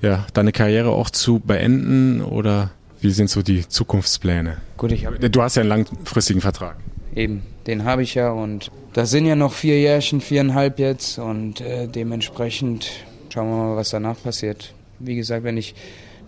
ja, 0.00 0.26
deine 0.34 0.52
Karriere 0.52 0.90
auch 0.90 1.10
zu 1.10 1.40
beenden 1.40 2.22
oder 2.22 2.70
wie 3.00 3.10
sind 3.10 3.30
so 3.30 3.42
die 3.42 3.68
Zukunftspläne? 3.68 4.58
Gut, 4.76 4.92
ich 4.92 5.06
habe. 5.06 5.30
Du 5.30 5.42
hast 5.42 5.56
ja 5.56 5.62
einen 5.62 5.70
langfristigen 5.70 6.40
Vertrag. 6.40 6.76
Eben, 7.14 7.42
den 7.66 7.84
habe 7.84 8.02
ich 8.02 8.14
ja 8.14 8.30
und 8.30 8.70
das 8.92 9.10
sind 9.10 9.26
ja 9.26 9.36
noch 9.36 9.52
vier 9.52 9.78
Jährchen, 9.80 10.20
viereinhalb 10.20 10.78
jetzt 10.78 11.18
und 11.18 11.60
äh, 11.60 11.88
dementsprechend 11.88 12.90
schauen 13.32 13.48
wir 13.48 13.56
mal, 13.56 13.76
was 13.76 13.90
danach 13.90 14.22
passiert. 14.22 14.74
Wie 14.98 15.16
gesagt, 15.16 15.44
wenn 15.44 15.56
ich 15.56 15.74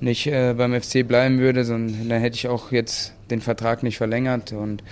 nicht 0.00 0.26
äh, 0.26 0.54
beim 0.56 0.78
FC 0.80 1.06
bleiben 1.06 1.38
würde, 1.38 1.64
dann, 1.64 2.08
dann 2.08 2.20
hätte 2.20 2.36
ich 2.36 2.48
auch 2.48 2.72
jetzt 2.72 3.14
den 3.30 3.40
Vertrag 3.40 3.82
nicht 3.82 3.96
verlängert 3.96 4.52
und 4.52 4.82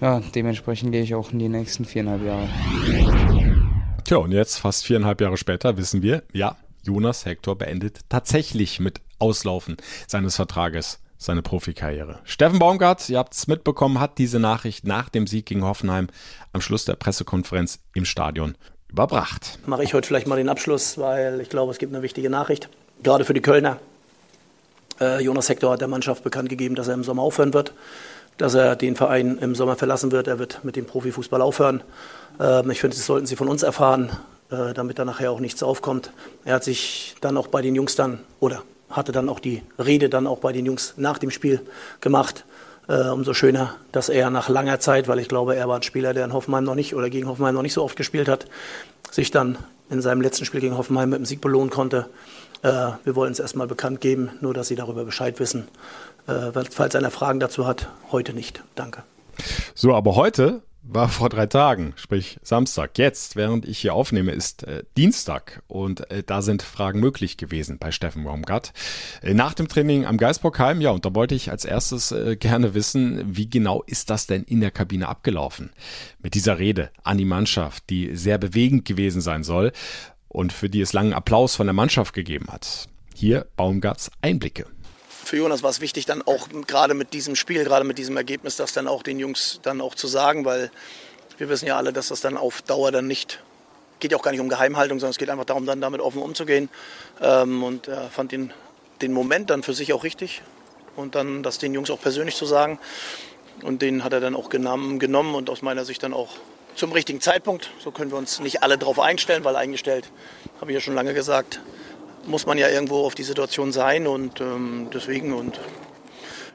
ja, 0.00 0.20
dementsprechend 0.34 0.92
gehe 0.92 1.02
ich 1.02 1.14
auch 1.14 1.32
in 1.32 1.38
die 1.38 1.48
nächsten 1.48 1.84
viereinhalb 1.84 2.24
Jahre. 2.24 2.48
Tja, 4.04 4.16
und 4.16 4.32
jetzt, 4.32 4.58
fast 4.58 4.84
viereinhalb 4.84 5.20
Jahre 5.20 5.36
später, 5.36 5.76
wissen 5.76 6.02
wir, 6.02 6.24
ja, 6.32 6.56
Jonas 6.82 7.24
Hector 7.24 7.56
beendet 7.56 8.00
tatsächlich 8.08 8.80
mit 8.80 9.00
Auslaufen 9.20 9.76
seines 10.08 10.34
Vertrages 10.36 10.98
seine 11.24 11.42
Profikarriere. 11.42 12.18
Steffen 12.24 12.58
Baumgart, 12.58 13.08
ihr 13.08 13.18
habt 13.18 13.34
es 13.34 13.46
mitbekommen, 13.46 14.00
hat 14.00 14.18
diese 14.18 14.38
Nachricht 14.38 14.86
nach 14.86 15.08
dem 15.08 15.26
Sieg 15.26 15.46
gegen 15.46 15.64
Hoffenheim 15.64 16.08
am 16.52 16.60
Schluss 16.60 16.84
der 16.84 16.94
Pressekonferenz 16.94 17.78
im 17.94 18.04
Stadion 18.04 18.56
überbracht. 18.88 19.58
Mache 19.66 19.84
ich 19.84 19.94
heute 19.94 20.06
vielleicht 20.06 20.26
mal 20.26 20.36
den 20.36 20.48
Abschluss, 20.48 20.98
weil 20.98 21.40
ich 21.40 21.48
glaube, 21.48 21.72
es 21.72 21.78
gibt 21.78 21.92
eine 21.94 22.02
wichtige 22.02 22.30
Nachricht, 22.30 22.68
gerade 23.02 23.24
für 23.24 23.34
die 23.34 23.40
Kölner. 23.40 23.78
Äh, 25.00 25.22
Jonas 25.22 25.48
Hector 25.48 25.72
hat 25.72 25.80
der 25.80 25.88
Mannschaft 25.88 26.22
bekannt 26.24 26.48
gegeben, 26.48 26.74
dass 26.74 26.88
er 26.88 26.94
im 26.94 27.04
Sommer 27.04 27.22
aufhören 27.22 27.54
wird, 27.54 27.72
dass 28.36 28.54
er 28.54 28.76
den 28.76 28.96
Verein 28.96 29.38
im 29.38 29.54
Sommer 29.54 29.76
verlassen 29.76 30.12
wird. 30.12 30.26
Er 30.26 30.38
wird 30.38 30.64
mit 30.64 30.76
dem 30.76 30.86
Profifußball 30.86 31.40
aufhören. 31.40 31.82
Ähm, 32.38 32.70
ich 32.70 32.80
finde, 32.80 32.96
das 32.96 33.06
sollten 33.06 33.26
Sie 33.26 33.36
von 33.36 33.48
uns 33.48 33.62
erfahren, 33.62 34.10
äh, 34.50 34.74
damit 34.74 34.98
da 34.98 35.04
nachher 35.04 35.30
auch 35.30 35.40
nichts 35.40 35.62
aufkommt. 35.62 36.12
Er 36.44 36.56
hat 36.56 36.64
sich 36.64 37.14
dann 37.20 37.36
auch 37.36 37.46
bei 37.46 37.62
den 37.62 37.74
Jungs 37.74 37.96
dann, 37.96 38.20
oder 38.40 38.62
hatte 38.92 39.12
dann 39.12 39.28
auch 39.28 39.40
die 39.40 39.62
Rede 39.78 40.08
dann 40.08 40.26
auch 40.26 40.38
bei 40.38 40.52
den 40.52 40.66
Jungs 40.66 40.94
nach 40.96 41.18
dem 41.18 41.30
Spiel 41.30 41.60
gemacht. 42.00 42.44
Äh, 42.88 43.08
umso 43.08 43.32
schöner, 43.32 43.76
dass 43.92 44.08
er 44.08 44.30
nach 44.30 44.48
langer 44.48 44.80
Zeit, 44.80 45.06
weil 45.06 45.20
ich 45.20 45.28
glaube, 45.28 45.54
er 45.54 45.68
war 45.68 45.76
ein 45.76 45.82
Spieler, 45.82 46.14
der 46.14 46.24
in 46.24 46.32
Hoffenheim 46.32 46.64
noch 46.64 46.74
nicht 46.74 46.94
oder 46.94 47.10
gegen 47.10 47.28
Hoffenheim 47.28 47.54
noch 47.54 47.62
nicht 47.62 47.74
so 47.74 47.82
oft 47.82 47.96
gespielt 47.96 48.28
hat, 48.28 48.46
sich 49.10 49.30
dann 49.30 49.56
in 49.88 50.00
seinem 50.00 50.20
letzten 50.20 50.44
Spiel 50.44 50.60
gegen 50.60 50.76
Hoffenheim 50.76 51.10
mit 51.10 51.18
dem 51.18 51.26
Sieg 51.26 51.40
belohnen 51.40 51.70
konnte. 51.70 52.06
Äh, 52.62 52.90
wir 53.04 53.14
wollen 53.14 53.32
es 53.32 53.38
erstmal 53.38 53.66
bekannt 53.66 54.00
geben, 54.00 54.30
nur 54.40 54.52
dass 54.52 54.68
Sie 54.68 54.74
darüber 54.74 55.04
Bescheid 55.04 55.38
wissen. 55.38 55.68
Äh, 56.26 56.50
falls 56.70 56.96
einer 56.96 57.10
Fragen 57.10 57.40
dazu 57.40 57.66
hat, 57.66 57.88
heute 58.10 58.32
nicht. 58.32 58.62
Danke. 58.74 59.04
So, 59.74 59.94
aber 59.94 60.16
heute 60.16 60.62
war 60.82 61.08
vor 61.08 61.28
drei 61.28 61.46
Tagen, 61.46 61.94
sprich 61.96 62.38
Samstag. 62.42 62.98
Jetzt, 62.98 63.36
während 63.36 63.66
ich 63.66 63.78
hier 63.78 63.94
aufnehme, 63.94 64.32
ist 64.32 64.64
äh, 64.64 64.82
Dienstag 64.96 65.62
und 65.68 66.10
äh, 66.10 66.22
da 66.24 66.42
sind 66.42 66.62
Fragen 66.62 67.00
möglich 67.00 67.36
gewesen 67.36 67.78
bei 67.78 67.92
Steffen 67.92 68.24
Baumgart. 68.24 68.72
Äh, 69.22 69.34
nach 69.34 69.54
dem 69.54 69.68
Training 69.68 70.04
am 70.04 70.16
Geisbockheim, 70.16 70.80
ja, 70.80 70.90
und 70.90 71.04
da 71.04 71.14
wollte 71.14 71.34
ich 71.34 71.50
als 71.50 71.64
erstes 71.64 72.10
äh, 72.10 72.36
gerne 72.36 72.74
wissen, 72.74 73.36
wie 73.36 73.48
genau 73.48 73.82
ist 73.86 74.10
das 74.10 74.26
denn 74.26 74.42
in 74.42 74.60
der 74.60 74.72
Kabine 74.72 75.08
abgelaufen? 75.08 75.70
Mit 76.20 76.34
dieser 76.34 76.58
Rede 76.58 76.90
an 77.04 77.18
die 77.18 77.24
Mannschaft, 77.24 77.88
die 77.88 78.16
sehr 78.16 78.38
bewegend 78.38 78.84
gewesen 78.84 79.20
sein 79.20 79.44
soll 79.44 79.72
und 80.28 80.52
für 80.52 80.68
die 80.68 80.80
es 80.80 80.92
langen 80.92 81.12
Applaus 81.12 81.54
von 81.54 81.66
der 81.66 81.74
Mannschaft 81.74 82.12
gegeben 82.12 82.46
hat. 82.48 82.88
Hier 83.14 83.46
Baumgarts 83.56 84.10
Einblicke 84.20 84.66
für 85.24 85.36
Jonas 85.36 85.62
war 85.62 85.70
es 85.70 85.80
wichtig, 85.80 86.06
dann 86.06 86.22
auch 86.22 86.48
gerade 86.66 86.94
mit 86.94 87.12
diesem 87.12 87.36
Spiel, 87.36 87.64
gerade 87.64 87.84
mit 87.84 87.98
diesem 87.98 88.16
Ergebnis, 88.16 88.56
das 88.56 88.72
dann 88.72 88.88
auch 88.88 89.02
den 89.02 89.18
Jungs 89.18 89.60
dann 89.62 89.80
auch 89.80 89.94
zu 89.94 90.06
sagen, 90.08 90.44
weil 90.44 90.70
wir 91.38 91.48
wissen 91.48 91.66
ja 91.66 91.76
alle, 91.76 91.92
dass 91.92 92.08
das 92.08 92.20
dann 92.20 92.36
auf 92.36 92.62
Dauer 92.62 92.92
dann 92.92 93.06
nicht 93.06 93.40
geht 94.02 94.10
ja 94.10 94.18
auch 94.18 94.22
gar 94.22 94.32
nicht 94.32 94.40
um 94.40 94.48
Geheimhaltung, 94.48 94.98
sondern 94.98 95.12
es 95.12 95.18
geht 95.18 95.30
einfach 95.30 95.44
darum, 95.44 95.64
dann 95.64 95.80
damit 95.80 96.00
offen 96.00 96.20
umzugehen. 96.20 96.68
Ähm, 97.20 97.62
und 97.62 97.88
er 97.88 98.10
fand 98.10 98.32
den, 98.32 98.52
den 99.00 99.12
Moment 99.12 99.48
dann 99.48 99.62
für 99.62 99.72
sich 99.72 99.92
auch 99.92 100.04
richtig. 100.04 100.42
Und 100.96 101.14
dann 101.14 101.42
das 101.42 101.58
den 101.58 101.72
Jungs 101.72 101.88
auch 101.88 102.00
persönlich 102.00 102.36
zu 102.36 102.44
sagen. 102.44 102.78
Und 103.62 103.80
den 103.80 104.02
hat 104.02 104.12
er 104.12 104.20
dann 104.20 104.34
auch 104.34 104.50
genommen, 104.50 104.98
genommen 104.98 105.34
und 105.36 105.48
aus 105.48 105.62
meiner 105.62 105.84
Sicht 105.84 106.02
dann 106.02 106.12
auch 106.12 106.30
zum 106.74 106.90
richtigen 106.90 107.20
Zeitpunkt. 107.20 107.70
So 107.78 107.92
können 107.92 108.10
wir 108.10 108.18
uns 108.18 108.40
nicht 108.40 108.62
alle 108.64 108.76
darauf 108.76 108.98
einstellen, 108.98 109.44
weil 109.44 109.54
eingestellt, 109.54 110.10
habe 110.60 110.72
ich 110.72 110.74
ja 110.74 110.80
schon 110.80 110.94
lange 110.94 111.14
gesagt, 111.14 111.60
muss 112.26 112.46
man 112.46 112.58
ja 112.58 112.68
irgendwo 112.68 113.04
auf 113.04 113.14
die 113.14 113.22
Situation 113.22 113.72
sein. 113.72 114.06
Und 114.06 114.40
ähm, 114.40 114.88
deswegen 114.92 115.32
und 115.32 115.60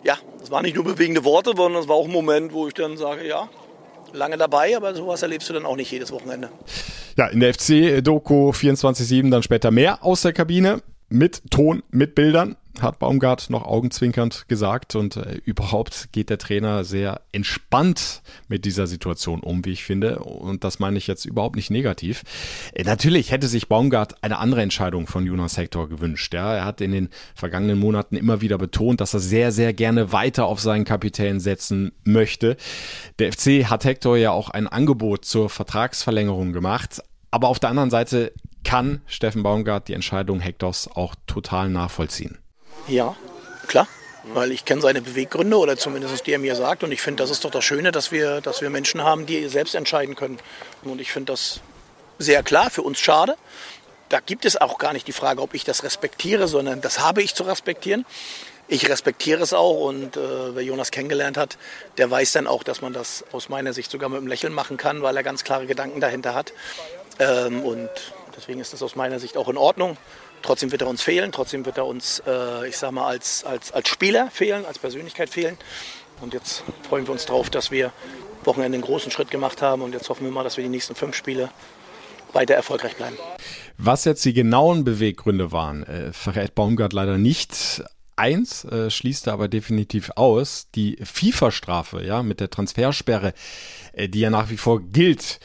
ja, 0.03 0.17
es 0.41 0.51
waren 0.51 0.63
nicht 0.63 0.75
nur 0.75 0.85
bewegende 0.85 1.23
Worte, 1.23 1.53
sondern 1.55 1.81
es 1.81 1.87
war 1.87 1.95
auch 1.95 2.05
ein 2.05 2.11
Moment, 2.11 2.53
wo 2.53 2.67
ich 2.67 2.73
dann 2.73 2.97
sage, 2.97 3.27
ja, 3.27 3.49
lange 4.13 4.37
dabei, 4.37 4.75
aber 4.75 4.95
sowas 4.95 5.21
erlebst 5.21 5.49
du 5.49 5.53
dann 5.53 5.65
auch 5.65 5.75
nicht 5.75 5.91
jedes 5.91 6.11
Wochenende. 6.11 6.49
Ja, 7.17 7.27
in 7.27 7.39
der 7.39 7.53
FC-Doku 7.53 8.51
24-7 8.51 9.29
dann 9.31 9.43
später 9.43 9.71
mehr 9.71 10.03
aus 10.03 10.21
der 10.21 10.33
Kabine 10.33 10.81
mit 11.09 11.41
Ton, 11.49 11.83
mit 11.89 12.15
Bildern 12.15 12.55
hat 12.81 12.99
Baumgart 12.99 13.49
noch 13.49 13.63
augenzwinkernd 13.63 14.47
gesagt. 14.47 14.95
Und 14.95 15.17
äh, 15.17 15.39
überhaupt 15.45 16.09
geht 16.11 16.29
der 16.29 16.37
Trainer 16.37 16.83
sehr 16.83 17.21
entspannt 17.31 18.21
mit 18.47 18.65
dieser 18.65 18.87
Situation 18.87 19.41
um, 19.41 19.65
wie 19.65 19.71
ich 19.71 19.83
finde. 19.83 20.19
Und 20.19 20.63
das 20.63 20.79
meine 20.79 20.97
ich 20.97 21.07
jetzt 21.07 21.25
überhaupt 21.25 21.55
nicht 21.55 21.71
negativ. 21.71 22.23
Äh, 22.73 22.83
natürlich 22.83 23.31
hätte 23.31 23.47
sich 23.47 23.67
Baumgart 23.67 24.23
eine 24.23 24.37
andere 24.39 24.61
Entscheidung 24.61 25.07
von 25.07 25.25
Jonas 25.25 25.57
Hector 25.57 25.89
gewünscht. 25.89 26.33
Ja. 26.33 26.55
Er 26.55 26.65
hat 26.65 26.81
in 26.81 26.91
den 26.91 27.09
vergangenen 27.35 27.79
Monaten 27.79 28.15
immer 28.15 28.41
wieder 28.41 28.57
betont, 28.57 29.01
dass 29.01 29.13
er 29.13 29.19
sehr, 29.19 29.51
sehr 29.51 29.73
gerne 29.73 30.11
weiter 30.11 30.45
auf 30.45 30.59
seinen 30.59 30.85
Kapitän 30.85 31.39
setzen 31.39 31.91
möchte. 32.03 32.57
Der 33.19 33.31
FC 33.31 33.65
hat 33.69 33.85
Hector 33.85 34.17
ja 34.17 34.31
auch 34.31 34.49
ein 34.49 34.67
Angebot 34.67 35.25
zur 35.25 35.49
Vertragsverlängerung 35.49 36.53
gemacht. 36.53 37.01
Aber 37.31 37.49
auf 37.49 37.59
der 37.59 37.69
anderen 37.69 37.89
Seite 37.89 38.31
kann 38.63 39.01
Steffen 39.05 39.43
Baumgart 39.43 39.87
die 39.87 39.93
Entscheidung 39.93 40.39
Hektors 40.39 40.89
auch 40.93 41.15
total 41.25 41.69
nachvollziehen. 41.69 42.37
Ja, 42.87 43.15
klar. 43.67 43.87
Weil 44.33 44.51
ich 44.51 44.65
kenne 44.65 44.81
seine 44.81 45.01
Beweggründe 45.01 45.57
oder 45.57 45.77
zumindest 45.77 46.27
die 46.27 46.33
er 46.33 46.39
mir 46.39 46.55
sagt. 46.55 46.83
Und 46.83 46.91
ich 46.91 47.01
finde, 47.01 47.23
das 47.23 47.29
ist 47.29 47.45
doch 47.45 47.51
das 47.51 47.63
Schöne, 47.63 47.93
dass 47.93 48.11
wir, 48.11 48.41
dass 48.41 48.61
wir 48.61 48.69
Menschen 48.69 49.01
haben, 49.01 49.25
die 49.25 49.47
selbst 49.47 49.73
entscheiden 49.73 50.15
können. 50.15 50.37
Und 50.83 50.99
ich 50.99 51.11
finde 51.13 51.31
das 51.31 51.61
sehr 52.19 52.43
klar, 52.43 52.69
für 52.69 52.81
uns 52.81 52.99
schade. 52.99 53.37
Da 54.09 54.19
gibt 54.19 54.45
es 54.45 54.57
auch 54.57 54.77
gar 54.77 54.93
nicht 54.93 55.07
die 55.07 55.13
Frage, 55.13 55.41
ob 55.41 55.53
ich 55.53 55.63
das 55.63 55.83
respektiere, 55.83 56.47
sondern 56.47 56.81
das 56.81 56.99
habe 56.99 57.21
ich 57.21 57.35
zu 57.35 57.43
respektieren. 57.43 58.05
Ich 58.69 58.89
respektiere 58.89 59.41
es 59.41 59.53
auch 59.53 59.87
und 59.87 60.17
äh, 60.17 60.55
wer 60.55 60.63
Jonas 60.63 60.91
kennengelernt 60.91 61.37
hat, 61.37 61.57
der 61.97 62.11
weiß 62.11 62.33
dann 62.33 62.47
auch, 62.47 62.63
dass 62.63 62.81
man 62.81 62.91
das 62.91 63.23
aus 63.31 63.47
meiner 63.47 63.71
Sicht 63.71 63.89
sogar 63.89 64.09
mit 64.09 64.17
einem 64.17 64.27
Lächeln 64.27 64.53
machen 64.53 64.75
kann, 64.75 65.01
weil 65.01 65.15
er 65.15 65.23
ganz 65.23 65.45
klare 65.45 65.67
Gedanken 65.67 66.01
dahinter 66.01 66.35
hat. 66.35 66.51
Ähm, 67.17 67.63
und 67.63 67.89
deswegen 68.35 68.59
ist 68.59 68.73
das 68.73 68.83
aus 68.83 68.97
meiner 68.97 69.19
Sicht 69.19 69.37
auch 69.37 69.47
in 69.47 69.57
Ordnung. 69.57 69.97
Trotzdem 70.41 70.71
wird 70.71 70.81
er 70.81 70.87
uns 70.87 71.01
fehlen, 71.01 71.31
trotzdem 71.31 71.65
wird 71.65 71.77
er 71.77 71.85
uns, 71.85 72.21
äh, 72.25 72.67
ich 72.67 72.77
sag 72.77 72.91
mal, 72.91 73.07
als, 73.07 73.43
als, 73.43 73.71
als 73.71 73.89
Spieler 73.89 74.29
fehlen, 74.31 74.65
als 74.65 74.79
Persönlichkeit 74.79 75.29
fehlen. 75.29 75.57
Und 76.21 76.33
jetzt 76.33 76.63
freuen 76.87 77.05
wir 77.05 77.11
uns 77.11 77.25
darauf, 77.25 77.49
dass 77.49 77.71
wir 77.71 77.91
Wochenende 78.43 78.77
einen 78.77 78.83
großen 78.83 79.11
Schritt 79.11 79.29
gemacht 79.29 79.61
haben 79.61 79.81
und 79.81 79.93
jetzt 79.93 80.09
hoffen 80.09 80.23
wir 80.23 80.31
mal, 80.31 80.43
dass 80.43 80.57
wir 80.57 80.63
die 80.63 80.69
nächsten 80.69 80.95
fünf 80.95 81.15
Spiele 81.15 81.49
weiter 82.33 82.55
erfolgreich 82.55 82.95
bleiben. 82.95 83.17
Was 83.77 84.05
jetzt 84.05 84.23
die 84.25 84.33
genauen 84.33 84.83
Beweggründe 84.83 85.51
waren, 85.51 85.83
äh, 85.83 86.13
verrät 86.13 86.55
Baumgart 86.55 86.93
leider 86.93 87.17
nicht. 87.17 87.83
Eins 88.15 88.63
äh, 88.65 88.89
schließt 88.89 89.27
er 89.27 89.33
aber 89.33 89.47
definitiv 89.47 90.11
aus, 90.15 90.67
die 90.73 90.97
FIFA-Strafe, 91.03 92.03
ja, 92.03 92.23
mit 92.23 92.39
der 92.39 92.49
Transfersperre, 92.49 93.33
äh, 93.93 94.09
die 94.09 94.21
ja 94.21 94.29
nach 94.29 94.49
wie 94.49 94.57
vor 94.57 94.81
gilt 94.81 95.39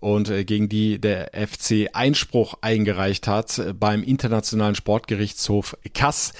und 0.00 0.30
äh, 0.30 0.44
gegen 0.44 0.68
die 0.68 0.98
der 0.98 1.30
FC 1.34 1.88
Einspruch 1.92 2.54
eingereicht 2.62 3.26
hat 3.26 3.58
äh, 3.58 3.72
beim 3.72 4.02
Internationalen 4.02 4.74
Sportgerichtshof 4.74 5.76
Kass. 5.94 6.32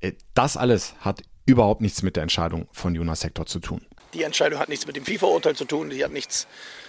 Äh, 0.00 0.12
das 0.34 0.56
alles 0.56 0.94
hat 1.00 1.22
überhaupt 1.46 1.80
nichts 1.80 2.02
mit 2.02 2.16
der 2.16 2.24
Entscheidung 2.24 2.68
von 2.72 2.94
Jonas 2.94 3.24
Hector 3.24 3.46
zu 3.46 3.60
tun. 3.60 3.80
Die 4.14 4.22
Entscheidung 4.22 4.58
hat 4.58 4.68
nichts 4.68 4.86
mit 4.86 4.96
dem 4.96 5.04
FIFA-Urteil 5.04 5.54
zu 5.54 5.64
tun, 5.64 5.90
die 5.90 6.04
hat 6.04 6.12
nichts 6.12 6.46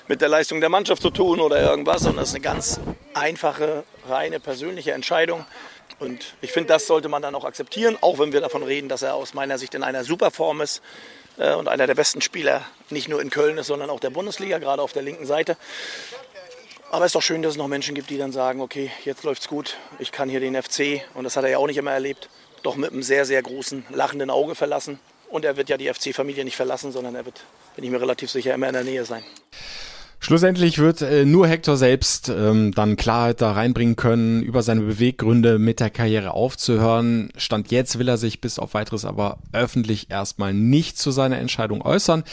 mit 0.07 0.21
der 0.21 0.29
Leistung 0.29 0.59
der 0.59 0.69
Mannschaft 0.69 1.01
zu 1.01 1.11
tun 1.11 1.39
oder 1.39 1.61
irgendwas, 1.61 2.01
sondern 2.01 2.23
es 2.23 2.29
ist 2.29 2.35
eine 2.35 2.43
ganz 2.43 2.79
einfache, 3.13 3.83
reine 4.07 4.39
persönliche 4.39 4.93
Entscheidung. 4.93 5.45
Und 5.99 6.35
ich 6.41 6.51
finde, 6.51 6.69
das 6.69 6.87
sollte 6.87 7.09
man 7.09 7.21
dann 7.21 7.35
auch 7.35 7.45
akzeptieren, 7.45 7.97
auch 8.01 8.19
wenn 8.19 8.31
wir 8.31 8.41
davon 8.41 8.63
reden, 8.63 8.89
dass 8.89 9.01
er 9.01 9.15
aus 9.15 9.33
meiner 9.33 9.57
Sicht 9.57 9.75
in 9.75 9.83
einer 9.83 10.03
super 10.03 10.31
Form 10.31 10.61
ist 10.61 10.81
und 11.39 11.69
einer 11.69 11.87
der 11.87 11.95
besten 11.95 12.21
Spieler 12.21 12.65
nicht 12.89 13.07
nur 13.07 13.21
in 13.21 13.29
Köln 13.29 13.57
ist, 13.57 13.67
sondern 13.67 13.89
auch 13.89 13.99
der 13.99 14.09
Bundesliga, 14.09 14.57
gerade 14.57 14.81
auf 14.81 14.91
der 14.91 15.03
linken 15.03 15.25
Seite. 15.25 15.55
Aber 16.91 17.05
es 17.05 17.09
ist 17.09 17.15
doch 17.15 17.21
schön, 17.21 17.41
dass 17.41 17.51
es 17.51 17.57
noch 17.57 17.67
Menschen 17.67 17.95
gibt, 17.95 18.09
die 18.09 18.17
dann 18.17 18.31
sagen, 18.31 18.61
okay, 18.61 18.91
jetzt 19.05 19.23
läuft's 19.23 19.47
gut, 19.47 19.77
ich 19.99 20.11
kann 20.11 20.27
hier 20.27 20.39
den 20.39 20.61
FC, 20.61 21.01
und 21.13 21.23
das 21.23 21.37
hat 21.37 21.43
er 21.43 21.51
ja 21.51 21.57
auch 21.57 21.67
nicht 21.67 21.77
immer 21.77 21.91
erlebt, 21.91 22.29
doch 22.63 22.75
mit 22.75 22.91
einem 22.91 23.03
sehr, 23.03 23.25
sehr 23.25 23.41
großen, 23.41 23.85
lachenden 23.89 24.29
Auge 24.29 24.55
verlassen. 24.55 24.99
Und 25.29 25.45
er 25.45 25.55
wird 25.55 25.69
ja 25.69 25.77
die 25.77 25.93
FC-Familie 25.93 26.43
nicht 26.43 26.55
verlassen, 26.55 26.91
sondern 26.91 27.15
er 27.15 27.25
wird, 27.25 27.41
bin 27.75 27.85
ich 27.85 27.91
mir 27.91 28.01
relativ 28.01 28.31
sicher, 28.31 28.53
immer 28.53 28.67
in 28.67 28.73
der 28.73 28.83
Nähe 28.83 29.05
sein. 29.05 29.23
Schlussendlich 30.21 30.79
wird 30.79 31.01
äh, 31.01 31.23
nur 31.23 31.47
Hector 31.47 31.77
selbst 31.77 32.27
ähm, 32.27 32.73
dann 32.73 32.97
Klarheit 32.97 33.39
da 33.39 33.53
reinbringen 33.53 33.95
können, 33.95 34.43
über 34.43 34.63
seine 34.63 34.81
Beweggründe 34.81 35.59
mit 35.59 35.79
der 35.79 35.89
Karriere 35.89 36.31
aufzuhören. 36.31 37.31
Stand 37.37 37.71
jetzt 37.71 37.99
will 37.99 38.09
er 38.09 38.17
sich 38.17 38.41
bis 38.41 38.59
auf 38.59 38.73
weiteres 38.73 39.05
aber 39.05 39.37
öffentlich 39.53 40.11
erstmal 40.11 40.53
nicht 40.53 40.97
zu 40.97 41.11
seiner 41.11 41.39
Entscheidung 41.39 41.81
äußern. 41.81 42.25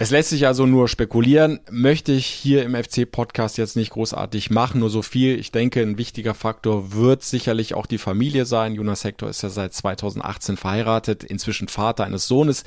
Es 0.00 0.12
lässt 0.12 0.30
sich 0.30 0.46
also 0.46 0.64
nur 0.64 0.86
spekulieren, 0.86 1.58
möchte 1.72 2.12
ich 2.12 2.24
hier 2.24 2.62
im 2.62 2.76
FC-Podcast 2.76 3.58
jetzt 3.58 3.74
nicht 3.74 3.90
großartig 3.90 4.48
machen, 4.48 4.78
nur 4.78 4.90
so 4.90 5.02
viel. 5.02 5.36
Ich 5.40 5.50
denke, 5.50 5.82
ein 5.82 5.98
wichtiger 5.98 6.34
Faktor 6.34 6.92
wird 6.92 7.24
sicherlich 7.24 7.74
auch 7.74 7.84
die 7.84 7.98
Familie 7.98 8.46
sein. 8.46 8.76
Jonas 8.76 9.02
Hector 9.02 9.28
ist 9.28 9.42
ja 9.42 9.48
seit 9.48 9.74
2018 9.74 10.56
verheiratet, 10.56 11.24
inzwischen 11.24 11.66
Vater 11.66 12.04
eines 12.04 12.28
Sohnes. 12.28 12.62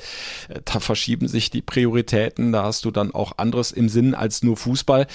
Äh, 0.50 0.60
da 0.62 0.78
verschieben 0.78 1.26
sich 1.26 1.48
die 1.48 1.62
Prioritäten, 1.62 2.52
da 2.52 2.64
hast 2.64 2.84
du 2.84 2.90
dann 2.90 3.14
auch 3.14 3.38
anderes 3.38 3.72
im 3.72 3.88
Sinn 3.88 4.14
als 4.14 4.42
nur 4.42 4.58
Fußball. 4.58 5.06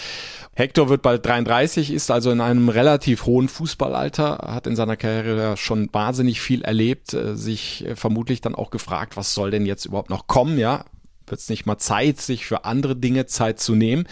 Hector 0.56 0.90
wird 0.90 1.04
bald 1.04 1.24
33, 1.24 1.92
ist 1.92 2.10
also 2.10 2.32
in 2.32 2.42
einem 2.42 2.70
relativ 2.70 3.28
hohen 3.28 3.48
Fußballalter, 3.48 4.40
hat 4.40 4.66
in 4.66 4.76
seiner 4.76 4.98
Karriere 4.98 5.56
schon 5.56 5.88
wahnsinnig 5.94 6.42
viel 6.42 6.64
erlebt, 6.64 7.14
äh, 7.14 7.36
sich 7.36 7.86
äh, 7.86 7.96
vermutlich 7.96 8.42
dann 8.42 8.56
auch 8.56 8.72
gefragt, 8.72 9.18
was 9.18 9.36
soll 9.36 9.52
denn 9.52 9.68
jetzt 9.68 9.86
überhaupt 9.86 10.10
noch 10.10 10.26
kommen, 10.26 10.58
ja? 10.58 10.84
Wird 11.28 11.40
es 11.40 11.50
nicht 11.50 11.66
mal 11.66 11.78
Zeit, 11.78 12.20
sich 12.20 12.46
für 12.46 12.66
andere 12.66 12.96
Dinge 12.96 13.26
Zeit 13.26 13.60
zu 13.60 13.76
nehmen. 13.76 14.08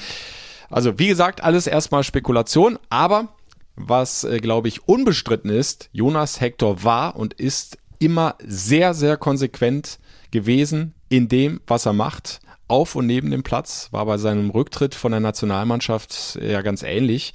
Also 0.70 1.00
wie 1.00 1.08
gesagt, 1.08 1.44
alles 1.44 1.68
erstmal 1.68 2.04
Spekulation, 2.04 2.80
aber 2.90 3.30
was, 3.76 4.24
äh, 4.24 4.40
glaube 4.40 4.68
ich, 4.68 4.88
unbestritten 4.88 5.50
ist, 5.50 5.90
Jonas 5.92 6.42
Hector 6.42 6.84
war 6.84 7.16
und 7.16 7.34
ist 7.34 7.78
immer 8.00 8.36
sehr, 8.40 8.94
sehr 8.94 9.18
konsequent 9.18 10.00
gewesen 10.32 10.94
in 11.10 11.28
dem, 11.28 11.62
was 11.68 11.86
er 11.86 11.94
macht. 11.94 12.40
Auf 12.68 12.96
und 12.96 13.06
neben 13.06 13.30
dem 13.30 13.44
Platz 13.44 13.90
war 13.92 14.06
bei 14.08 14.18
seinem 14.18 14.50
Rücktritt 14.50 14.96
von 14.96 15.12
der 15.12 15.20
Nationalmannschaft 15.20 16.40
ja 16.42 16.64
ganz 16.64 16.82
ähnlich. 16.82 17.34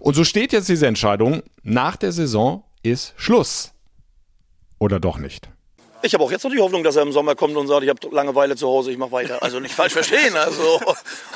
Und 0.00 0.14
so 0.14 0.24
steht 0.24 0.52
jetzt 0.52 0.68
diese 0.68 0.88
Entscheidung. 0.88 1.42
Nach 1.62 1.94
der 1.94 2.10
Saison 2.10 2.64
ist 2.82 3.14
Schluss. 3.16 3.72
Oder 4.78 4.98
doch 4.98 5.18
nicht? 5.18 5.48
Ich 6.02 6.14
habe 6.14 6.22
auch 6.22 6.30
jetzt 6.30 6.44
noch 6.44 6.50
die 6.50 6.60
Hoffnung, 6.60 6.84
dass 6.84 6.96
er 6.96 7.02
im 7.02 7.12
Sommer 7.12 7.34
kommt 7.34 7.56
und 7.56 7.66
sagt, 7.66 7.82
ich 7.82 7.88
habe 7.88 7.98
Langeweile 8.14 8.54
zu 8.54 8.68
Hause, 8.68 8.92
ich 8.92 8.98
mache 8.98 9.12
weiter. 9.12 9.42
Also 9.42 9.60
nicht 9.60 9.74
falsch 9.74 9.94
verstehen. 9.94 10.36
Also, 10.36 10.80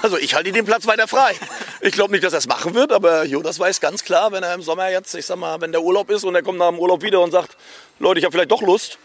also 0.03 0.19
ich 0.19 0.35
halte 0.35 0.53
den 0.53 0.65
Platz 0.65 0.87
weiter 0.87 1.09
frei. 1.09 1.35
Ich 1.81 1.93
glaube 1.93 2.13
nicht, 2.13 2.23
dass 2.23 2.33
er 2.33 2.39
es 2.41 2.47
machen 2.47 2.75
wird, 2.75 2.93
aber 2.93 3.25
Jonas 3.25 3.59
weiß 3.59 3.81
ganz 3.81 4.05
klar, 4.05 4.33
wenn 4.33 4.43
er 4.43 4.55
im 4.55 4.63
Sommer 4.63 4.91
jetzt, 4.91 5.15
ich 5.15 5.27
sag 5.27 5.37
mal, 5.37 5.61
wenn 5.61 5.73
der 5.73 5.83
Urlaub 5.83 6.11
ist 6.11 6.25
und 6.25 6.35
er 6.35 6.43
kommt 6.43 6.59
nach 6.59 6.69
dem 6.69 6.79
Urlaub 6.79 7.03
wieder 7.03 7.21
und 7.21 7.31
sagt, 7.31 7.57
Leute, 7.99 8.19
ich 8.21 8.25
habe 8.25 8.33
vielleicht 8.33 8.51
doch 8.51 8.63
Lust, 8.63 8.99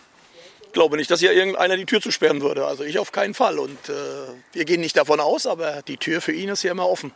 glaube 0.75 0.97
nicht, 0.97 1.09
dass 1.09 1.21
hier 1.21 1.33
irgendeiner 1.33 1.77
die 1.77 1.85
Tür 1.85 2.01
zusperren 2.01 2.41
würde. 2.41 2.67
Also 2.67 2.83
ich 2.83 2.99
auf 2.99 3.11
keinen 3.11 3.33
Fall. 3.33 3.57
Und 3.57 3.89
äh, 3.89 3.93
wir 4.51 4.65
gehen 4.65 4.81
nicht 4.81 4.95
davon 4.95 5.19
aus, 5.19 5.47
aber 5.47 5.81
die 5.81 5.97
Tür 5.97 6.21
für 6.21 6.33
ihn 6.33 6.49
ist 6.49 6.61
hier 6.61 6.71
immer 6.71 6.87
offen. 6.87 7.11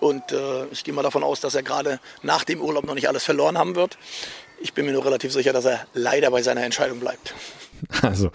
Und 0.00 0.32
äh, 0.32 0.66
ich 0.66 0.84
gehe 0.84 0.92
mal 0.92 1.02
davon 1.02 1.22
aus, 1.22 1.40
dass 1.40 1.54
er 1.54 1.62
gerade 1.62 2.00
nach 2.22 2.44
dem 2.44 2.60
Urlaub 2.60 2.84
noch 2.84 2.94
nicht 2.94 3.08
alles 3.08 3.24
verloren 3.24 3.56
haben 3.56 3.76
wird. 3.76 3.96
Ich 4.60 4.72
bin 4.72 4.86
mir 4.86 4.92
nur 4.92 5.04
relativ 5.04 5.32
sicher, 5.32 5.52
dass 5.52 5.64
er 5.64 5.86
leider 5.94 6.30
bei 6.30 6.42
seiner 6.42 6.62
Entscheidung 6.62 7.00
bleibt. 7.00 7.34
Also 8.02 8.30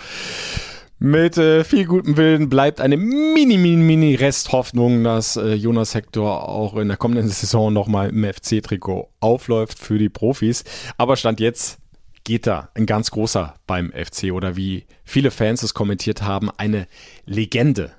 mit 1.02 1.38
äh, 1.38 1.64
viel 1.64 1.86
gutem 1.86 2.18
Willen 2.18 2.50
bleibt 2.50 2.82
eine 2.82 2.98
mini, 2.98 3.58
mini, 3.58 3.78
mini 3.78 4.16
Resthoffnung, 4.16 5.06
dass 5.06 5.38
äh, 5.38 5.54
Jonas 5.54 5.96
Hector 5.96 6.50
auch 6.50 6.76
in 6.76 6.90
der 6.90 6.98
kommenden 6.98 7.30
Saison 7.30 7.72
nochmal 7.72 8.10
im 8.10 8.22
FC-Trikot 8.22 9.10
aufläuft 9.22 9.80
für 9.80 9.98
die 9.98 10.10
Profis. 10.10 10.66
Aber 10.98 11.16
Stand 11.16 11.40
jetzt 11.40 11.78
geht 12.26 12.48
da 12.48 12.70
ein 12.74 12.86
ganz 12.86 13.12
großer 13.12 13.56
beim 13.66 13.94
FC 13.94 14.34
oder 14.34 14.58
wie 14.58 14.88
viele 15.06 15.32
Fans 15.32 15.64
es 15.64 15.74
kommentiert 15.74 16.22
haben, 16.22 16.50
eine 16.58 16.86
Legende. 17.26 17.92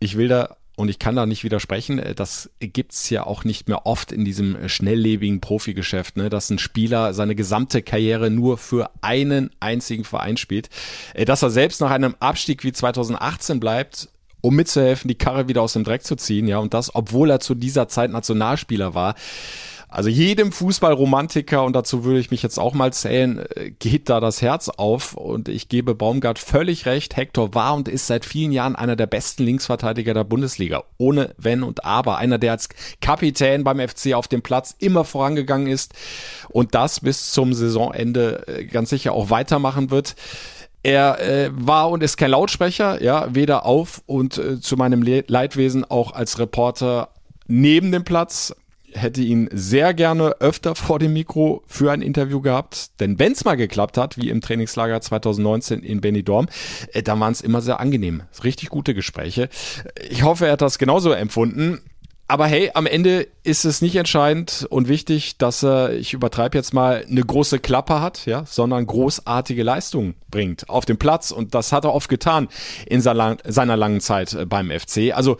Ich 0.00 0.16
will 0.16 0.26
da 0.26 0.56
und 0.76 0.88
ich 0.88 0.98
kann 0.98 1.16
da 1.16 1.26
nicht 1.26 1.44
widersprechen, 1.44 1.98
äh, 1.98 2.14
das 2.14 2.50
gibt's 2.60 3.10
ja 3.10 3.26
auch 3.26 3.44
nicht 3.44 3.68
mehr 3.68 3.86
oft 3.86 4.12
in 4.12 4.24
diesem 4.24 4.56
äh, 4.56 4.68
schnelllebigen 4.68 5.40
Profigeschäft, 5.40 6.16
ne, 6.16 6.30
dass 6.30 6.50
ein 6.50 6.58
Spieler 6.58 7.14
seine 7.14 7.34
gesamte 7.34 7.82
Karriere 7.82 8.30
nur 8.30 8.58
für 8.58 8.90
einen 9.02 9.50
einzigen 9.60 10.04
Verein 10.04 10.36
spielt. 10.36 10.70
Äh, 11.14 11.24
dass 11.24 11.42
er 11.42 11.50
selbst 11.50 11.80
nach 11.80 11.90
einem 11.90 12.16
Abstieg 12.20 12.64
wie 12.64 12.72
2018 12.72 13.60
bleibt 13.60 14.08
um 14.42 14.56
mitzuhelfen, 14.56 15.08
die 15.08 15.14
Karre 15.14 15.48
wieder 15.48 15.62
aus 15.62 15.72
dem 15.72 15.84
Dreck 15.84 16.02
zu 16.02 16.16
ziehen, 16.16 16.48
ja, 16.48 16.58
und 16.58 16.74
das, 16.74 16.94
obwohl 16.94 17.30
er 17.30 17.40
zu 17.40 17.54
dieser 17.54 17.88
Zeit 17.88 18.10
Nationalspieler 18.10 18.92
war. 18.92 19.14
Also 19.92 20.08
jedem 20.08 20.52
Fußballromantiker, 20.52 21.62
und 21.62 21.76
dazu 21.76 22.02
würde 22.02 22.18
ich 22.18 22.30
mich 22.30 22.42
jetzt 22.42 22.58
auch 22.58 22.72
mal 22.72 22.94
zählen, 22.94 23.44
äh, 23.54 23.72
geht 23.72 24.08
da 24.08 24.20
das 24.20 24.40
Herz 24.40 24.70
auf. 24.70 25.12
Und 25.12 25.50
ich 25.50 25.68
gebe 25.68 25.94
Baumgart 25.94 26.38
völlig 26.38 26.86
recht. 26.86 27.16
Hector 27.16 27.54
war 27.54 27.74
und 27.74 27.88
ist 27.88 28.06
seit 28.06 28.24
vielen 28.24 28.52
Jahren 28.52 28.74
einer 28.74 28.96
der 28.96 29.06
besten 29.06 29.44
Linksverteidiger 29.44 30.14
der 30.14 30.24
Bundesliga. 30.24 30.84
Ohne 30.96 31.34
Wenn 31.36 31.62
und 31.62 31.84
Aber. 31.84 32.16
Einer, 32.16 32.38
der 32.38 32.52
als 32.52 32.70
Kapitän 33.02 33.64
beim 33.64 33.86
FC 33.86 34.14
auf 34.14 34.28
dem 34.28 34.40
Platz 34.40 34.74
immer 34.78 35.04
vorangegangen 35.04 35.66
ist 35.66 35.92
und 36.48 36.74
das 36.74 37.00
bis 37.00 37.30
zum 37.30 37.52
Saisonende 37.52 38.48
äh, 38.48 38.64
ganz 38.64 38.88
sicher 38.88 39.12
auch 39.12 39.28
weitermachen 39.28 39.90
wird. 39.90 40.16
Er 40.82 41.20
äh, 41.20 41.50
war 41.52 41.90
und 41.90 42.02
ist 42.02 42.16
kein 42.16 42.30
Lautsprecher, 42.30 43.02
ja, 43.02 43.32
weder 43.34 43.66
auf 43.66 44.02
und 44.06 44.38
äh, 44.38 44.58
zu 44.58 44.76
meinem 44.76 45.02
Le 45.02 45.22
Leidwesen 45.28 45.84
auch 45.84 46.12
als 46.12 46.38
Reporter 46.38 47.10
neben 47.46 47.92
dem 47.92 48.04
Platz 48.04 48.54
hätte 48.94 49.20
ihn 49.20 49.48
sehr 49.52 49.94
gerne 49.94 50.36
öfter 50.40 50.74
vor 50.74 50.98
dem 50.98 51.12
Mikro 51.12 51.62
für 51.66 51.92
ein 51.92 52.02
Interview 52.02 52.40
gehabt. 52.40 53.00
Denn 53.00 53.18
wenn 53.18 53.32
es 53.32 53.44
mal 53.44 53.56
geklappt 53.56 53.98
hat, 53.98 54.16
wie 54.16 54.30
im 54.30 54.40
Trainingslager 54.40 55.00
2019 55.00 55.82
in 55.82 56.00
Benidorm, 56.00 56.48
äh, 56.92 57.02
dann 57.02 57.20
waren 57.20 57.32
es 57.32 57.40
immer 57.40 57.60
sehr 57.60 57.80
angenehm. 57.80 58.22
Richtig 58.44 58.68
gute 58.68 58.94
Gespräche. 58.94 59.48
Ich 60.08 60.22
hoffe, 60.22 60.46
er 60.46 60.52
hat 60.52 60.62
das 60.62 60.78
genauso 60.78 61.12
empfunden. 61.12 61.80
Aber 62.32 62.46
hey, 62.46 62.70
am 62.72 62.86
Ende 62.86 63.28
ist 63.42 63.66
es 63.66 63.82
nicht 63.82 63.94
entscheidend 63.96 64.66
und 64.70 64.88
wichtig, 64.88 65.36
dass 65.36 65.62
er, 65.62 65.92
ich 65.92 66.14
übertreibe 66.14 66.56
jetzt 66.56 66.72
mal, 66.72 67.04
eine 67.06 67.20
große 67.20 67.58
Klappe 67.58 68.00
hat, 68.00 68.24
ja, 68.24 68.46
sondern 68.46 68.86
großartige 68.86 69.62
Leistungen 69.62 70.14
bringt 70.30 70.70
auf 70.70 70.86
dem 70.86 70.96
Platz. 70.96 71.30
Und 71.30 71.54
das 71.54 71.72
hat 71.72 71.84
er 71.84 71.92
oft 71.92 72.08
getan 72.08 72.48
in 72.86 73.02
seiner 73.02 73.76
langen 73.76 74.00
Zeit 74.00 74.32
äh, 74.32 74.46
beim 74.46 74.70
FC. 74.70 75.12
Also 75.12 75.36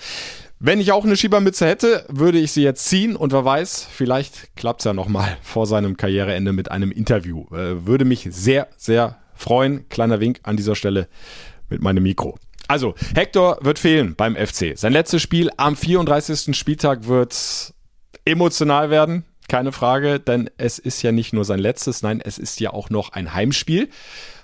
wenn 0.64 0.80
ich 0.80 0.92
auch 0.92 1.04
eine 1.04 1.16
Schiebermütze 1.16 1.66
hätte, 1.66 2.04
würde 2.08 2.38
ich 2.38 2.52
sie 2.52 2.62
jetzt 2.62 2.86
ziehen 2.86 3.16
und 3.16 3.32
wer 3.32 3.44
weiß, 3.44 3.88
vielleicht 3.90 4.54
klappt's 4.54 4.84
ja 4.84 4.92
nochmal 4.92 5.36
vor 5.42 5.66
seinem 5.66 5.96
Karriereende 5.96 6.52
mit 6.52 6.70
einem 6.70 6.92
Interview. 6.92 7.46
Äh, 7.50 7.84
würde 7.84 8.04
mich 8.04 8.28
sehr, 8.30 8.68
sehr 8.76 9.18
freuen. 9.34 9.88
Kleiner 9.88 10.20
Wink 10.20 10.38
an 10.44 10.56
dieser 10.56 10.76
Stelle 10.76 11.08
mit 11.68 11.82
meinem 11.82 12.04
Mikro. 12.04 12.38
Also, 12.68 12.94
Hector 13.14 13.58
wird 13.62 13.80
fehlen 13.80 14.14
beim 14.14 14.36
FC. 14.36 14.78
Sein 14.78 14.92
letztes 14.92 15.20
Spiel 15.20 15.50
am 15.56 15.74
34. 15.74 16.56
Spieltag 16.56 17.08
wird 17.08 17.74
emotional 18.24 18.88
werden. 18.88 19.24
Keine 19.48 19.72
Frage, 19.72 20.20
denn 20.20 20.48
es 20.58 20.78
ist 20.78 21.02
ja 21.02 21.10
nicht 21.10 21.32
nur 21.32 21.44
sein 21.44 21.58
letztes, 21.58 22.02
nein, 22.02 22.22
es 22.24 22.38
ist 22.38 22.60
ja 22.60 22.72
auch 22.72 22.88
noch 22.88 23.10
ein 23.12 23.34
Heimspiel 23.34 23.88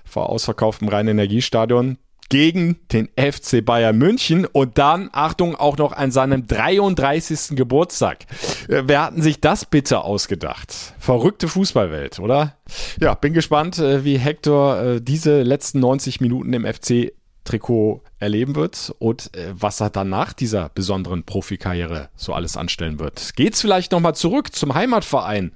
vor 0.04 0.30
ausverkauftem 0.30 0.88
Rhein-Energiestadion 0.88 1.96
gegen 2.28 2.76
den 2.92 3.08
FC 3.16 3.64
Bayern 3.64 3.96
München 3.96 4.44
und 4.44 4.78
dann, 4.78 5.08
Achtung, 5.12 5.56
auch 5.56 5.78
noch 5.78 5.92
an 5.92 6.10
seinem 6.10 6.46
33. 6.46 7.56
Geburtstag. 7.56 8.26
Äh, 8.68 8.82
wer 8.86 9.02
hatten 9.02 9.22
sich 9.22 9.40
das 9.40 9.64
bitte 9.64 10.02
ausgedacht? 10.02 10.94
Verrückte 10.98 11.48
Fußballwelt, 11.48 12.18
oder? 12.18 12.56
Ja, 13.00 13.14
bin 13.14 13.32
gespannt, 13.32 13.78
äh, 13.78 14.04
wie 14.04 14.18
Hector 14.18 14.80
äh, 14.80 15.00
diese 15.00 15.42
letzten 15.42 15.80
90 15.80 16.20
Minuten 16.20 16.52
im 16.52 16.66
FC 16.66 17.12
Trikot 17.44 18.02
erleben 18.18 18.56
wird 18.56 18.94
und 18.98 19.30
was 19.54 19.80
er 19.80 19.88
dann 19.88 20.10
nach 20.10 20.34
dieser 20.34 20.68
besonderen 20.68 21.22
Profikarriere 21.22 22.10
so 22.14 22.34
alles 22.34 22.58
anstellen 22.58 22.98
wird. 22.98 23.36
Geht's 23.36 23.62
vielleicht 23.62 23.92
nochmal 23.92 24.14
zurück 24.14 24.54
zum 24.54 24.74
Heimatverein, 24.74 25.52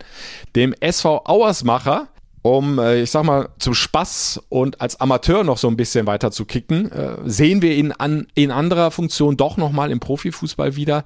dem 0.56 0.72
SV 0.80 1.26
Auersmacher, 1.26 2.08
um, 2.42 2.78
äh, 2.78 3.02
ich 3.02 3.10
sag 3.10 3.24
mal, 3.24 3.48
zum 3.58 3.74
Spaß 3.74 4.42
und 4.48 4.80
als 4.80 5.00
Amateur 5.00 5.44
noch 5.44 5.58
so 5.58 5.68
ein 5.68 5.76
bisschen 5.76 6.06
weiter 6.06 6.32
zu 6.32 6.44
kicken, 6.44 6.90
äh, 6.90 7.16
sehen 7.24 7.62
wir 7.62 7.74
ihn 7.74 7.92
an, 7.92 8.26
in 8.34 8.50
anderer 8.50 8.90
Funktion 8.90 9.36
doch 9.36 9.56
nochmal 9.56 9.90
im 9.92 10.00
Profifußball 10.00 10.76
wieder. 10.76 11.04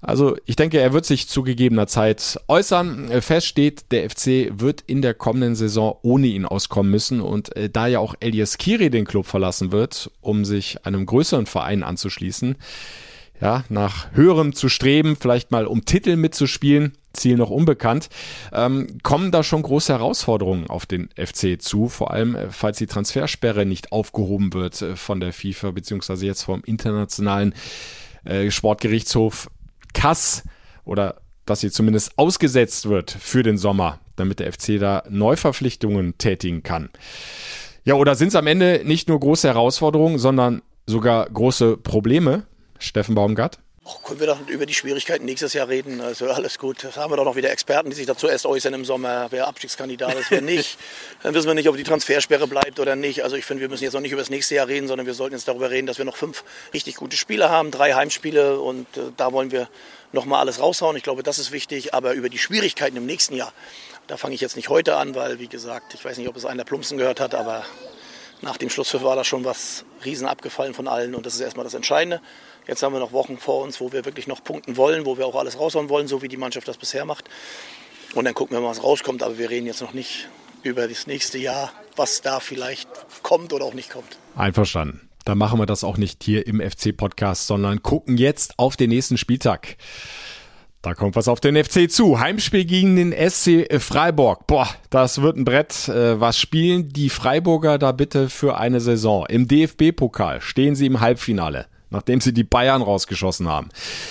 Also 0.00 0.36
ich 0.44 0.56
denke, 0.56 0.80
er 0.80 0.92
wird 0.92 1.06
sich 1.06 1.28
zu 1.28 1.42
gegebener 1.42 1.86
Zeit 1.86 2.40
äußern. 2.48 3.10
Äh, 3.10 3.20
fest 3.20 3.46
steht, 3.46 3.92
der 3.92 4.08
FC 4.08 4.52
wird 4.58 4.82
in 4.86 5.02
der 5.02 5.14
kommenden 5.14 5.54
Saison 5.54 5.98
ohne 6.02 6.28
ihn 6.28 6.46
auskommen 6.46 6.90
müssen. 6.90 7.20
Und 7.20 7.50
da 7.72 7.86
ja 7.86 7.98
auch 7.98 8.14
Elias 8.20 8.58
Kiri 8.58 8.90
den 8.90 9.04
Club 9.04 9.26
verlassen 9.26 9.70
wird, 9.70 10.10
um 10.20 10.44
sich 10.44 10.84
einem 10.86 11.04
größeren 11.06 11.46
Verein 11.46 11.82
anzuschließen, 11.82 12.56
ja, 13.40 13.64
nach 13.68 14.12
höherem 14.12 14.54
zu 14.54 14.68
streben, 14.68 15.16
vielleicht 15.16 15.50
mal 15.50 15.66
um 15.66 15.84
Titel 15.84 16.16
mitzuspielen, 16.16 16.92
Ziel 17.14 17.36
noch 17.36 17.50
unbekannt, 17.50 18.08
ähm, 18.52 18.98
kommen 19.02 19.30
da 19.30 19.42
schon 19.42 19.62
große 19.62 19.92
Herausforderungen 19.92 20.68
auf 20.68 20.86
den 20.86 21.08
FC 21.16 21.60
zu, 21.60 21.88
vor 21.88 22.10
allem 22.10 22.34
äh, 22.34 22.50
falls 22.50 22.78
die 22.78 22.86
Transfersperre 22.86 23.66
nicht 23.66 23.92
aufgehoben 23.92 24.52
wird 24.52 24.82
äh, 24.82 24.96
von 24.96 25.20
der 25.20 25.32
FIFA 25.32 25.70
beziehungsweise 25.70 26.26
jetzt 26.26 26.42
vom 26.42 26.62
internationalen 26.64 27.54
äh, 28.24 28.50
Sportgerichtshof 28.50 29.50
Kass 29.92 30.44
oder 30.84 31.20
dass 31.46 31.60
sie 31.60 31.70
zumindest 31.70 32.18
ausgesetzt 32.18 32.88
wird 32.88 33.10
für 33.10 33.42
den 33.42 33.58
Sommer, 33.58 34.00
damit 34.16 34.40
der 34.40 34.52
FC 34.52 34.78
da 34.78 35.02
Neuverpflichtungen 35.08 36.16
tätigen 36.18 36.62
kann. 36.62 36.90
Ja, 37.84 37.94
oder 37.94 38.14
sind 38.14 38.28
es 38.28 38.34
am 38.34 38.46
Ende 38.46 38.80
nicht 38.84 39.08
nur 39.08 39.20
große 39.20 39.46
Herausforderungen, 39.46 40.18
sondern 40.18 40.62
sogar 40.86 41.28
große 41.28 41.76
Probleme, 41.76 42.44
Steffen 42.78 43.14
Baumgart? 43.14 43.58
Och, 43.86 44.02
können 44.02 44.18
wir 44.18 44.26
doch 44.26 44.48
über 44.48 44.64
die 44.64 44.72
Schwierigkeiten 44.72 45.26
nächstes 45.26 45.52
Jahr 45.52 45.68
reden? 45.68 46.00
Also 46.00 46.30
alles 46.30 46.58
gut. 46.58 46.84
Da 46.84 46.96
haben 46.96 47.12
wir 47.12 47.18
doch 47.18 47.26
noch 47.26 47.36
wieder 47.36 47.50
Experten, 47.50 47.90
die 47.90 47.96
sich 47.96 48.06
dazu 48.06 48.26
erst 48.26 48.46
äußern 48.46 48.72
im 48.72 48.86
Sommer, 48.86 49.26
wer 49.28 49.46
Abstiegskandidat 49.46 50.14
ist, 50.14 50.30
wer 50.30 50.40
nicht. 50.40 50.78
Dann 51.22 51.34
wissen 51.34 51.48
wir 51.48 51.54
nicht, 51.54 51.68
ob 51.68 51.76
die 51.76 51.82
Transfersperre 51.82 52.46
bleibt 52.46 52.80
oder 52.80 52.96
nicht. 52.96 53.24
Also 53.24 53.36
ich 53.36 53.44
finde, 53.44 53.60
wir 53.60 53.68
müssen 53.68 53.84
jetzt 53.84 53.92
noch 53.92 54.00
nicht 54.00 54.12
über 54.12 54.22
das 54.22 54.30
nächste 54.30 54.54
Jahr 54.54 54.68
reden, 54.68 54.88
sondern 54.88 55.06
wir 55.06 55.12
sollten 55.12 55.34
jetzt 55.34 55.48
darüber 55.48 55.70
reden, 55.70 55.86
dass 55.86 55.98
wir 55.98 56.06
noch 56.06 56.16
fünf 56.16 56.44
richtig 56.72 56.94
gute 56.96 57.18
Spiele 57.18 57.50
haben, 57.50 57.70
drei 57.70 57.92
Heimspiele 57.92 58.58
und 58.58 58.86
äh, 58.96 59.12
da 59.18 59.32
wollen 59.34 59.50
wir 59.50 59.68
noch 60.12 60.24
mal 60.24 60.40
alles 60.40 60.60
raushauen. 60.60 60.96
Ich 60.96 61.02
glaube, 61.02 61.22
das 61.22 61.38
ist 61.38 61.52
wichtig. 61.52 61.92
Aber 61.92 62.14
über 62.14 62.30
die 62.30 62.38
Schwierigkeiten 62.38 62.96
im 62.96 63.04
nächsten 63.04 63.34
Jahr, 63.34 63.52
da 64.06 64.16
fange 64.16 64.34
ich 64.34 64.40
jetzt 64.40 64.56
nicht 64.56 64.70
heute 64.70 64.96
an, 64.96 65.14
weil, 65.14 65.40
wie 65.40 65.48
gesagt, 65.48 65.92
ich 65.92 66.02
weiß 66.02 66.16
nicht, 66.16 66.28
ob 66.28 66.36
es 66.36 66.46
einer 66.46 66.64
Plumpsen 66.64 66.96
gehört 66.96 67.20
hat, 67.20 67.34
aber 67.34 67.66
nach 68.40 68.56
dem 68.56 68.70
Schlusspfiff 68.70 69.02
war 69.02 69.16
da 69.16 69.24
schon 69.24 69.44
was 69.44 69.84
riesen 70.06 70.26
abgefallen 70.26 70.72
von 70.72 70.88
allen 70.88 71.14
und 71.14 71.26
das 71.26 71.34
ist 71.34 71.40
erstmal 71.40 71.64
das 71.64 71.74
Entscheidende. 71.74 72.22
Jetzt 72.66 72.82
haben 72.82 72.94
wir 72.94 73.00
noch 73.00 73.12
Wochen 73.12 73.36
vor 73.36 73.62
uns, 73.62 73.80
wo 73.80 73.92
wir 73.92 74.04
wirklich 74.04 74.26
noch 74.26 74.42
punkten 74.42 74.76
wollen, 74.76 75.04
wo 75.04 75.18
wir 75.18 75.26
auch 75.26 75.34
alles 75.34 75.58
raushauen 75.58 75.88
wollen, 75.88 76.08
so 76.08 76.22
wie 76.22 76.28
die 76.28 76.38
Mannschaft 76.38 76.66
das 76.66 76.78
bisher 76.78 77.04
macht. 77.04 77.28
Und 78.14 78.24
dann 78.24 78.34
gucken 78.34 78.56
wir 78.56 78.60
mal, 78.60 78.68
was 78.68 78.82
rauskommt. 78.82 79.22
Aber 79.22 79.38
wir 79.38 79.50
reden 79.50 79.66
jetzt 79.66 79.82
noch 79.82 79.92
nicht 79.92 80.28
über 80.62 80.88
das 80.88 81.06
nächste 81.06 81.36
Jahr, 81.36 81.72
was 81.96 82.22
da 82.22 82.40
vielleicht 82.40 82.88
kommt 83.22 83.52
oder 83.52 83.66
auch 83.66 83.74
nicht 83.74 83.90
kommt. 83.90 84.18
Einverstanden. 84.34 85.08
Dann 85.26 85.38
machen 85.38 85.58
wir 85.58 85.66
das 85.66 85.84
auch 85.84 85.96
nicht 85.96 86.22
hier 86.22 86.46
im 86.46 86.60
FC-Podcast, 86.60 87.46
sondern 87.46 87.82
gucken 87.82 88.18
jetzt 88.18 88.58
auf 88.58 88.76
den 88.76 88.90
nächsten 88.90 89.16
Spieltag. 89.16 89.76
Da 90.82 90.92
kommt 90.94 91.16
was 91.16 91.28
auf 91.28 91.40
den 91.40 91.62
FC 91.62 91.90
zu. 91.90 92.20
Heimspiel 92.20 92.66
gegen 92.66 92.96
den 92.96 93.12
SC 93.12 93.80
Freiburg. 93.80 94.46
Boah, 94.46 94.68
das 94.90 95.22
wird 95.22 95.36
ein 95.38 95.46
Brett. 95.46 95.88
Äh, 95.88 96.20
was 96.20 96.38
spielen 96.38 96.90
die 96.90 97.08
Freiburger 97.08 97.78
da 97.78 97.92
bitte 97.92 98.28
für 98.28 98.58
eine 98.58 98.80
Saison? 98.80 99.24
Im 99.26 99.48
DFB-Pokal 99.48 100.42
stehen 100.42 100.76
sie 100.76 100.86
im 100.86 101.00
Halbfinale 101.00 101.66
nachdem 101.94 102.20
sie 102.20 102.34
die 102.34 102.44
Bayern 102.44 102.82
rausgeschossen 102.82 103.48
haben. 103.48 103.70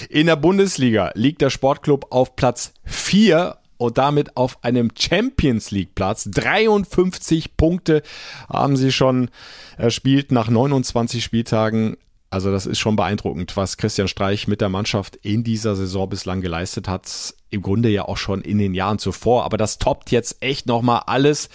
In 0.09 0.25
der 0.25 0.35
Bundesliga 0.37 1.11
liegt 1.13 1.41
der 1.41 1.51
Sportclub 1.51 2.07
auf 2.09 2.35
Platz 2.35 2.73
4 2.85 3.57
und 3.77 3.97
damit 3.97 4.37
auf 4.37 4.63
einem 4.63 4.91
Champions 4.97 5.71
League 5.71 5.93
Platz. 5.93 6.29
53 6.31 7.57
Punkte 7.57 8.01
haben 8.49 8.77
sie 8.77 8.91
schon 8.91 9.29
erspielt 9.77 10.31
nach 10.31 10.49
29 10.49 11.23
Spieltagen. 11.23 11.97
Also 12.29 12.51
das 12.51 12.65
ist 12.65 12.79
schon 12.79 12.95
beeindruckend, 12.95 13.55
was 13.57 13.77
Christian 13.77 14.07
Streich 14.07 14.47
mit 14.47 14.61
der 14.61 14.69
Mannschaft 14.69 15.17
in 15.17 15.43
dieser 15.43 15.75
Saison 15.75 16.09
bislang 16.09 16.41
geleistet 16.41 16.87
hat. 16.87 17.35
Im 17.49 17.61
Grunde 17.61 17.89
ja 17.89 18.05
auch 18.05 18.17
schon 18.17 18.41
in 18.41 18.57
den 18.57 18.73
Jahren 18.73 18.97
zuvor. 18.97 19.43
Aber 19.43 19.57
das 19.57 19.77
toppt 19.77 20.09
jetzt 20.09 20.41
echt 20.41 20.65
nochmal 20.65 21.03
alles. 21.05 21.49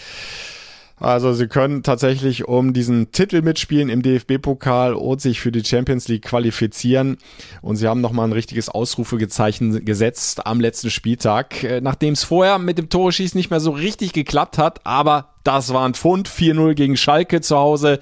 Also 1.00 1.32
sie 1.32 1.48
können 1.48 1.82
tatsächlich 1.82 2.46
um 2.46 2.72
diesen 2.72 3.12
Titel 3.12 3.42
mitspielen 3.42 3.88
im 3.88 4.02
DFB-Pokal 4.02 4.94
und 4.94 5.20
sich 5.20 5.40
für 5.40 5.52
die 5.52 5.64
Champions 5.64 6.08
League 6.08 6.24
qualifizieren. 6.24 7.18
Und 7.62 7.76
sie 7.76 7.86
haben 7.86 8.00
nochmal 8.00 8.28
ein 8.28 8.32
richtiges 8.32 8.68
Ausrufegezeichen 8.68 9.84
gesetzt 9.84 10.46
am 10.46 10.60
letzten 10.60 10.90
Spieltag, 10.90 11.62
äh, 11.62 11.80
nachdem 11.80 12.14
es 12.14 12.24
vorher 12.24 12.58
mit 12.58 12.78
dem 12.78 12.88
Tore 12.88 13.12
schießen 13.12 13.38
nicht 13.38 13.50
mehr 13.50 13.60
so 13.60 13.70
richtig 13.70 14.12
geklappt 14.12 14.58
hat. 14.58 14.84
Aber 14.84 15.34
das 15.44 15.72
war 15.72 15.86
ein 15.86 15.94
Pfund. 15.94 16.28
4-0 16.28 16.74
gegen 16.74 16.96
Schalke 16.96 17.40
zu 17.40 17.56
Hause 17.56 18.00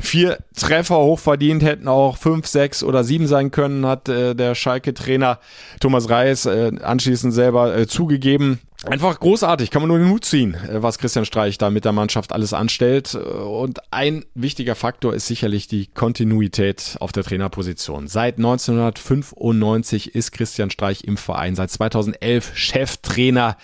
vier 0.00 0.38
Treffer 0.54 0.98
hochverdient, 0.98 1.62
hätten 1.62 1.88
auch 1.88 2.16
fünf, 2.16 2.46
sechs 2.46 2.82
oder 2.82 3.04
sieben 3.04 3.26
sein 3.26 3.50
können, 3.50 3.84
hat 3.86 4.08
äh, 4.08 4.34
der 4.34 4.54
Schalke-Trainer 4.54 5.38
Thomas 5.80 6.08
Reis 6.08 6.46
äh, 6.46 6.72
anschließend 6.80 7.34
selber 7.34 7.76
äh, 7.76 7.86
zugegeben. 7.86 8.60
Einfach 8.84 9.18
großartig, 9.18 9.72
kann 9.72 9.82
man 9.82 9.88
nur 9.88 9.98
den 9.98 10.08
Hut 10.08 10.24
ziehen, 10.24 10.54
äh, 10.54 10.82
was 10.82 10.98
Christian 10.98 11.24
Streich 11.24 11.58
da 11.58 11.68
mit 11.68 11.84
der 11.84 11.90
Mannschaft 11.92 12.32
alles 12.32 12.52
anstellt. 12.52 13.16
Und 13.16 13.80
ein 13.92 14.24
wichtiger 14.34 14.76
Faktor 14.76 15.14
ist 15.14 15.26
sicherlich 15.26 15.66
die 15.66 15.86
Kontinuität 15.86 16.96
auf 17.00 17.10
der 17.10 17.24
Trainerposition. 17.24 18.06
Seit 18.06 18.38
1995 18.38 20.14
ist 20.14 20.30
Christian 20.30 20.70
Streich 20.70 21.02
im 21.04 21.16
Verein, 21.16 21.56
seit 21.56 21.70
2011 21.70 22.56
Cheftrainer 22.56 23.56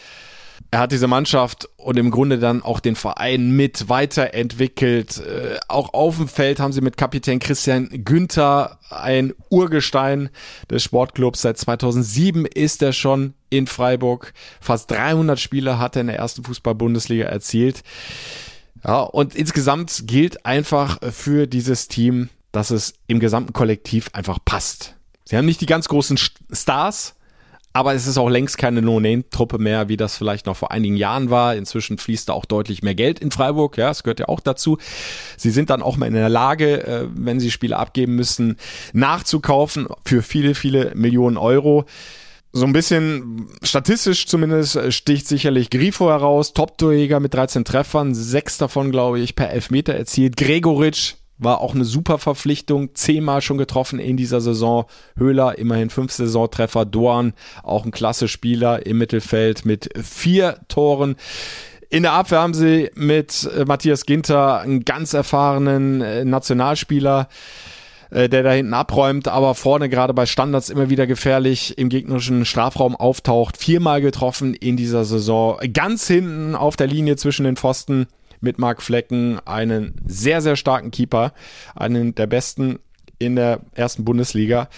er 0.75 0.81
hat 0.81 0.91
diese 0.91 1.07
Mannschaft 1.07 1.69
und 1.77 1.97
im 2.01 2.11
Grunde 2.11 2.41
dann 2.41 2.61
auch 2.61 2.81
den 2.81 2.97
Verein 2.97 3.53
mit 3.53 3.89
weiterentwickelt. 3.89 5.19
Äh, 5.19 5.61
auch 5.69 5.95
auf 5.95 6.17
dem 6.17 6.27
Feld 6.27 6.59
haben 6.59 6.73
sie 6.73 6.81
mit 6.81 6.97
Kapitän 6.97 7.39
Christian 7.39 7.89
Günther 8.05 8.81
ein 8.91 9.35
Urgestein 9.51 10.31
des 10.69 10.83
Sportclubs. 10.83 11.43
Seit 11.43 11.59
2007 11.59 12.45
ist 12.45 12.83
er 12.83 12.93
schon 12.93 13.35
in 13.51 13.69
Freiburg. 13.69 14.33
Fast 14.61 14.91
300 14.91 15.39
Spiele 15.39 15.79
hat 15.79 15.95
er 15.95 16.01
in 16.01 16.09
der 16.09 16.19
ersten 16.19 16.43
Fußball-Bundesliga 16.43 17.27
erzielt. 17.27 17.85
Ja, 18.85 19.03
und 19.03 19.37
insgesamt 19.37 20.09
gilt 20.09 20.45
einfach 20.45 20.99
für 21.13 21.47
dieses 21.47 21.87
Team, 21.87 22.31
dass 22.51 22.73
es 22.73 22.95
im 23.07 23.21
gesamten 23.21 23.53
Kollektiv 23.53 24.11
einfach 24.13 24.41
passt. 24.45 24.97
Sie 25.25 25.37
haben 25.37 25.47
nicht 25.47 25.61
die 25.61 25.67
ganz 25.67 25.87
großen 25.87 26.19
Stars, 26.51 27.15
aber 27.75 27.93
es 27.93 28.07
ist 28.07 28.19
auch 28.19 28.31
längst 28.31 28.57
keine 28.57 28.83
No-Name-Truppe 28.83 29.59
mehr, 29.59 29.89
wie 29.89 29.97
das 29.97 30.17
vielleicht 30.17 30.47
noch 30.47 30.57
vor 30.57 30.71
einigen 30.71 30.97
Jahren 30.97 31.29
war. 31.29 31.57
Inzwischen 31.57 31.99
fließt 31.99 32.29
da 32.29 32.33
auch 32.33 32.45
deutlich 32.45 32.85
mehr 32.85 32.95
Geld 32.95 33.19
in 33.19 33.33
Freiburg. 33.33 33.77
Ja, 33.77 33.91
es 33.91 34.05
gehört 34.05 34.21
ja 34.21 34.29
auch 34.29 34.39
dazu. 34.39 34.79
Sie 35.37 35.51
sind 35.51 35.71
dann 35.71 35.83
auch 35.83 35.97
mal 35.97 36.07
in 36.07 36.15
der 36.15 36.29
Lage, 36.29 36.87
äh, 36.87 37.09
wenn 37.13 37.41
sie 37.41 37.51
Spiele 37.51 37.77
abgeben 37.77 38.15
müssen, 38.15 38.59
nachzukaufen 38.93 39.89
für 40.07 40.23
viele, 40.23 40.55
viele 40.55 40.93
Millionen 40.95 41.37
Euro. 41.37 41.85
So 42.53 42.65
ein 42.65 42.73
bisschen 42.73 43.49
statistisch 43.65 44.29
zumindest 44.29 44.93
sticht 44.93 45.27
sicherlich 45.27 45.71
Grifo 45.71 46.09
heraus. 46.11 46.53
Top-Torjäger 46.53 47.19
mit 47.19 47.35
13 47.35 47.65
Treffern, 47.65 48.15
sechs 48.15 48.57
davon, 48.57 48.93
glaube 48.93 49.19
ich, 49.19 49.35
per 49.35 49.51
Elfmeter 49.51 49.95
erzielt. 49.95 50.37
Gregoritsch 50.37 51.15
war 51.39 51.61
auch 51.61 51.75
eine 51.75 51.85
super 51.85 52.19
Verpflichtung, 52.19 52.95
zehnmal 52.95 53.43
schon 53.43 53.59
getroffen 53.59 53.99
in 53.99 54.17
dieser 54.17 54.41
Saison. 54.41 54.85
Höhler 55.17 55.59
immerhin 55.59 55.91
fünf 55.91 56.13
Saisontreffer, 56.13 56.85
Dorn 56.85 57.35
auch 57.63 57.85
ein 57.85 57.91
klasse 57.91 58.29
Spieler 58.29 58.87
im 58.87 58.99
Mittelfeld 58.99 59.65
mit 59.65 59.91
vier 60.03 60.59
Toren. 60.69 61.17
In 61.91 62.03
der 62.03 62.13
Abwehr 62.13 62.41
haben 62.41 62.55
sie 62.55 62.91
mit 62.95 63.49
äh, 63.57 63.65
Matthias 63.65 64.07
Ginter 64.07 64.61
einen 64.61 64.85
ganz 64.85 65.13
erfahrenen 65.13 66.01
äh, 66.01 66.25
Nationalspieler, 66.25 67.29
äh, 68.11 68.29
der 68.29 68.43
da 68.43 68.53
hinten 68.53 68.75
abräumt, 68.75 69.29
aber 69.29 69.55
vorne 69.55 69.89
gerade 69.89 70.15
bei 70.15 70.27
Standards 70.27 70.71
immer 70.71 70.91
wieder 70.91 71.07
gefährlich 71.07 71.79
im 71.79 71.89
gegnerischen 71.89 72.45
Strafraum 72.47 72.97
auftaucht. 72.97 73.57
Viermal 73.57 74.01
getroffen 74.01 74.55
in 74.55 74.77
dieser 74.77 75.05
Saison. 75.05 75.59
Ganz 75.73 76.07
hinten 76.07 76.55
auf 76.57 76.77
der 76.77 76.87
Linie 76.87 77.17
zwischen 77.17 77.45
den 77.45 77.57
Pfosten 77.57 78.07
mit 78.41 78.59
Marc 78.59 78.83
Flecken 78.83 79.39
einen 79.47 79.95
sehr, 80.07 80.41
sehr 80.41 80.57
starken 80.57 80.91
Keeper, 80.91 81.33
einen 81.75 82.15
der 82.15 82.27
besten 82.27 82.79
in 83.19 83.37
der 83.37 83.61
ersten 83.75 84.05
Bundesliga. 84.05 84.69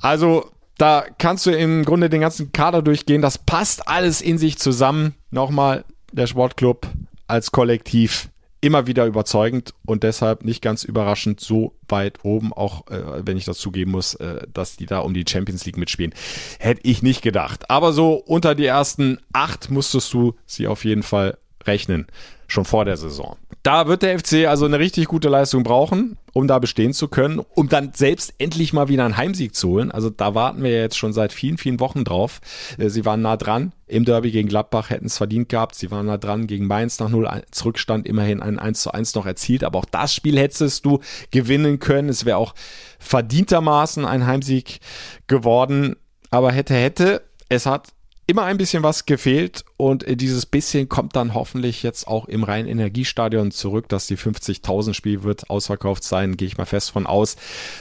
Also 0.00 0.50
da 0.78 1.06
kannst 1.18 1.46
du 1.46 1.50
im 1.50 1.84
Grunde 1.84 2.10
den 2.10 2.20
ganzen 2.20 2.52
Kader 2.52 2.82
durchgehen. 2.82 3.22
Das 3.22 3.38
passt 3.38 3.88
alles 3.88 4.20
in 4.20 4.38
sich 4.38 4.58
zusammen. 4.58 5.14
Nochmal, 5.30 5.84
der 6.12 6.26
Sportclub 6.26 6.86
als 7.26 7.50
Kollektiv 7.50 8.28
immer 8.60 8.86
wieder 8.86 9.06
überzeugend 9.06 9.74
und 9.84 10.02
deshalb 10.02 10.44
nicht 10.44 10.62
ganz 10.62 10.82
überraschend 10.82 11.40
so 11.40 11.76
weit 11.88 12.24
oben, 12.24 12.52
auch 12.52 12.86
äh, 12.88 13.24
wenn 13.24 13.36
ich 13.36 13.44
das 13.44 13.58
zugeben 13.58 13.92
muss, 13.92 14.14
äh, 14.14 14.46
dass 14.52 14.76
die 14.76 14.86
da 14.86 15.00
um 15.00 15.14
die 15.14 15.24
Champions 15.28 15.64
League 15.66 15.76
mitspielen. 15.76 16.14
Hätte 16.58 16.80
ich 16.82 17.02
nicht 17.02 17.22
gedacht. 17.22 17.70
Aber 17.70 17.92
so 17.92 18.14
unter 18.14 18.54
die 18.54 18.66
ersten 18.66 19.18
acht 19.32 19.70
musstest 19.70 20.12
du 20.12 20.34
sie 20.46 20.66
auf 20.66 20.84
jeden 20.84 21.02
Fall 21.02 21.38
rechnen 21.66 22.06
schon 22.48 22.64
vor 22.64 22.84
der 22.84 22.96
Saison. 22.96 23.36
Da 23.62 23.88
wird 23.88 24.02
der 24.02 24.18
FC 24.18 24.46
also 24.46 24.64
eine 24.64 24.78
richtig 24.78 25.06
gute 25.06 25.28
Leistung 25.28 25.64
brauchen, 25.64 26.16
um 26.32 26.46
da 26.46 26.60
bestehen 26.60 26.92
zu 26.92 27.08
können, 27.08 27.40
um 27.40 27.68
dann 27.68 27.92
selbst 27.94 28.34
endlich 28.38 28.72
mal 28.72 28.88
wieder 28.88 29.04
einen 29.04 29.16
Heimsieg 29.16 29.56
zu 29.56 29.70
holen. 29.70 29.90
Also 29.90 30.08
da 30.08 30.36
warten 30.36 30.62
wir 30.62 30.70
jetzt 30.70 30.96
schon 30.96 31.12
seit 31.12 31.32
vielen, 31.32 31.58
vielen 31.58 31.80
Wochen 31.80 32.04
drauf. 32.04 32.40
Äh, 32.78 32.88
sie 32.88 33.04
waren 33.04 33.22
nah 33.22 33.36
dran. 33.36 33.72
Im 33.88 34.04
Derby 34.04 34.30
gegen 34.30 34.48
Gladbach 34.48 34.90
hätten 34.90 35.06
es 35.06 35.16
verdient 35.16 35.48
gehabt. 35.48 35.74
Sie 35.74 35.90
waren 35.90 36.06
nah 36.06 36.18
dran 36.18 36.46
gegen 36.46 36.66
Mainz 36.66 37.00
nach 37.00 37.08
0 37.08 37.28
Zurückstand 37.50 38.06
immerhin 38.06 38.40
ein 38.40 38.58
1 38.58 38.80
zu 38.80 38.92
1 38.92 39.14
noch 39.16 39.26
erzielt. 39.26 39.64
Aber 39.64 39.80
auch 39.80 39.86
das 39.86 40.14
Spiel 40.14 40.38
hättest 40.38 40.84
du 40.84 41.00
gewinnen 41.32 41.80
können. 41.80 42.08
Es 42.08 42.24
wäre 42.24 42.36
auch 42.36 42.54
verdientermaßen 43.00 44.04
ein 44.04 44.26
Heimsieg 44.26 44.78
geworden. 45.26 45.96
Aber 46.30 46.52
hätte, 46.52 46.74
hätte. 46.74 47.22
Es 47.48 47.66
hat 47.66 47.88
immer 48.26 48.44
ein 48.44 48.58
bisschen 48.58 48.82
was 48.82 49.06
gefehlt 49.06 49.64
und 49.76 50.04
dieses 50.20 50.46
bisschen 50.46 50.88
kommt 50.88 51.14
dann 51.14 51.34
hoffentlich 51.34 51.82
jetzt 51.82 52.08
auch 52.08 52.26
im 52.26 52.42
Rhein-Energiestadion 52.42 53.52
zurück, 53.52 53.88
dass 53.88 54.06
die 54.06 54.16
50.000 54.16 54.94
Spiel 54.94 55.22
wird 55.22 55.48
ausverkauft 55.48 56.02
sein, 56.02 56.36
gehe 56.36 56.48
ich 56.48 56.58
mal 56.58 56.64
fest 56.64 56.90
von 56.90 57.06
aus, 57.06 57.36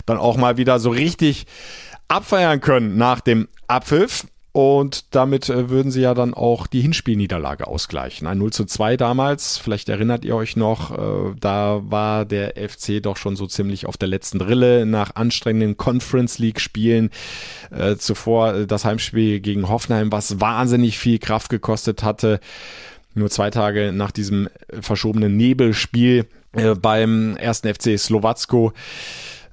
dann 0.06 0.18
auch 0.18 0.38
mal 0.38 0.58
wieder 0.58 0.80
so 0.80 0.92
richtig 0.92 1.48
abfeiern 2.08 2.62
können 2.62 2.98
nach 2.98 3.22
dem 3.22 3.48
Abpfiff. 3.68 4.28
Und 4.56 5.14
damit 5.14 5.50
äh, 5.50 5.70
würden 5.70 5.92
sie 5.92 6.00
ja 6.00 6.14
dann 6.14 6.34
auch 6.34 6.66
die 6.66 6.80
Hinspielniederlage 6.80 7.68
ausgleichen. 7.68 8.26
Ein 8.26 8.38
0 8.38 8.54
zu 8.54 8.64
2 8.64 8.96
damals, 8.96 9.58
vielleicht 9.58 9.90
erinnert 9.90 10.24
ihr 10.24 10.34
euch 10.34 10.56
noch, 10.56 10.98
äh, 10.98 11.36
da 11.38 11.82
war 11.84 12.24
der 12.24 12.54
FC 12.56 13.04
doch 13.04 13.18
schon 13.18 13.36
so 13.36 13.48
ziemlich 13.48 13.86
auf 13.86 13.98
der 13.98 14.08
letzten 14.08 14.40
Rille 14.40 14.86
nach 14.86 15.14
anstrengenden 15.18 15.76
Conference 15.76 16.40
League 16.40 16.62
Spielen. 16.62 17.10
Äh, 17.70 17.98
zuvor 17.98 18.66
das 18.66 18.86
Heimspiel 18.86 19.42
gegen 19.42 19.68
Hoffenheim, 19.68 20.14
was 20.14 20.40
wahnsinnig 20.40 21.00
viel 21.00 21.20
Kraft 21.20 21.50
gekostet 21.50 22.04
hatte. 22.04 22.40
Nur 23.14 23.30
zwei 23.30 23.50
Tage 23.50 23.92
nach 23.92 24.12
diesem 24.12 24.48
verschobenen 24.80 25.36
Nebelspiel 25.36 26.28
beim 26.82 27.36
ersten 27.36 27.74
FC 27.74 28.00
Slowacko 28.00 28.72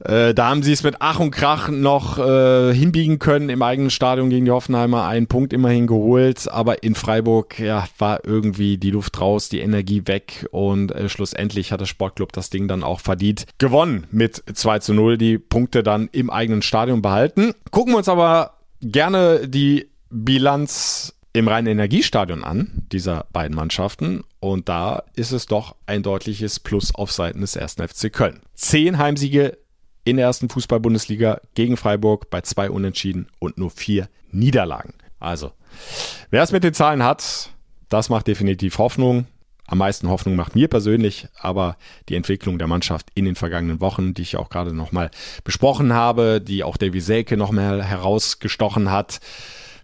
äh, 0.05 0.35
da 0.35 0.49
haben 0.49 0.63
sie 0.63 0.73
es 0.73 0.83
mit 0.83 0.97
Ach 1.01 1.21
und 1.21 1.31
Krach 1.31 1.69
noch 1.69 2.19
äh, 2.19 2.75
hinbiegen 2.75 3.19
können 3.19 3.49
im 3.49 3.63
eigenen 3.63 3.91
Stadion 3.91 4.31
gegen 4.31 4.45
die 4.45 4.51
Hoffenheimer, 4.51 5.05
einen 5.05 5.27
Punkt 5.27 5.53
immerhin 5.53 5.87
geholt, 5.87 6.49
aber 6.51 6.83
in 6.83 6.95
Freiburg 6.95 7.59
ja, 7.59 7.87
war 7.99 8.25
irgendwie 8.25 8.79
die 8.79 8.91
Luft 8.91 9.21
raus, 9.21 9.49
die 9.49 9.61
Energie 9.61 10.03
weg 10.07 10.47
und 10.51 10.93
äh, 10.93 11.09
schlussendlich 11.09 11.73
hat 11.73 11.81
der 11.81 11.87
Sportclub 11.87 12.33
das 12.33 12.51
Ding 12.51 12.69
dann 12.69 12.83
auch 12.83 13.01
verdient 13.01 13.47
gewonnen 13.59 14.07
mit 14.11 14.43
2 14.53 14.81
zu 14.81 14.95
0, 14.95 15.19
die 15.19 15.39
Punkte 15.39 15.83
dann 15.83 16.09
im 16.13 16.31
eigenen 16.31 16.63
Stadion 16.63 17.03
behalten. 17.03 17.55
Gucken 17.71 17.93
wir 17.93 17.99
uns 17.99 18.09
aber 18.09 18.55
gerne 18.81 19.49
die 19.49 19.89
Bilanz 20.11 21.15
im 21.33 21.49
reinen 21.49 21.69
Energiestadion 21.69 22.45
an, 22.45 22.83
dieser 22.93 23.27
beiden 23.33 23.57
Mannschaften. 23.57 24.23
Und 24.41 24.69
da 24.69 25.05
ist 25.15 25.33
es 25.33 25.47
doch 25.47 25.77
ein 25.87 26.03
deutliches 26.03 26.61
Plus 26.61 26.95
auf 26.95 27.11
Seiten 27.11 27.41
des 27.41 27.57
ersten 27.57 27.87
FC 27.87 28.13
Köln. 28.13 28.41
Zehn 28.55 28.99
Heimsiege 28.99 29.57
in 30.05 30.17
der 30.17 30.27
ersten 30.27 30.49
Fußball-Bundesliga 30.49 31.41
gegen 31.55 31.77
Freiburg 31.77 32.31
bei 32.31 32.41
zwei 32.41 32.71
Unentschieden 32.71 33.29
und 33.39 33.59
nur 33.59 33.71
vier 33.71 34.09
Niederlagen. 34.31 34.95
Also, 35.21 35.53
wer 36.31 36.43
es 36.43 36.53
mit 36.53 36.65
den 36.65 36.75
Zahlen 36.75 37.03
hat, 37.03 37.51
das 37.89 38.09
macht 38.09 38.27
definitiv 38.27 38.79
Hoffnung. 38.79 39.27
Am 39.67 39.79
meisten 39.79 40.09
Hoffnung 40.09 40.35
macht 40.35 40.55
mir 40.55 40.69
persönlich, 40.69 41.29
aber 41.39 41.77
die 42.09 42.17
Entwicklung 42.17 42.59
der 42.59 42.67
Mannschaft 42.67 43.09
in 43.15 43.25
den 43.25 43.37
vergangenen 43.37 43.81
Wochen, 43.81 44.13
die 44.13 44.23
ich 44.23 44.37
auch 44.37 44.51
gerade 44.51 44.75
nochmal 44.75 45.11
besprochen 45.45 45.93
habe, 45.93 46.41
die 46.41 46.65
auch 46.65 46.77
Davy 46.77 47.01
Selke 47.01 47.37
nochmal 47.37 47.83
herausgestochen 47.83 48.91
hat 48.91 49.21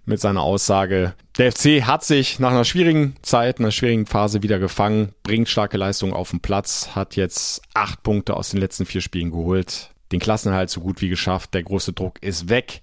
mit 0.04 0.20
seiner 0.20 0.42
Aussage, 0.42 1.14
der 1.36 1.52
FC 1.52 1.86
hat 1.86 2.02
sich 2.02 2.40
nach 2.40 2.50
einer 2.50 2.64
schwierigen 2.64 3.14
Zeit, 3.22 3.60
einer 3.60 3.70
schwierigen 3.70 4.06
Phase 4.06 4.42
wieder 4.42 4.58
gefangen, 4.58 5.12
bringt 5.22 5.48
starke 5.48 5.76
Leistungen 5.76 6.14
auf 6.14 6.30
den 6.30 6.40
Platz, 6.40 6.90
hat 6.96 7.14
jetzt 7.14 7.62
acht 7.74 8.02
Punkte 8.02 8.34
aus 8.36 8.50
den 8.50 8.58
letzten 8.58 8.86
vier 8.86 9.02
Spielen 9.02 9.30
geholt, 9.30 9.90
den 10.12 10.20
Klassenhalt 10.20 10.70
so 10.70 10.80
gut 10.80 11.00
wie 11.00 11.08
geschafft. 11.08 11.54
Der 11.54 11.62
große 11.62 11.92
Druck 11.92 12.22
ist 12.22 12.48
weg. 12.48 12.82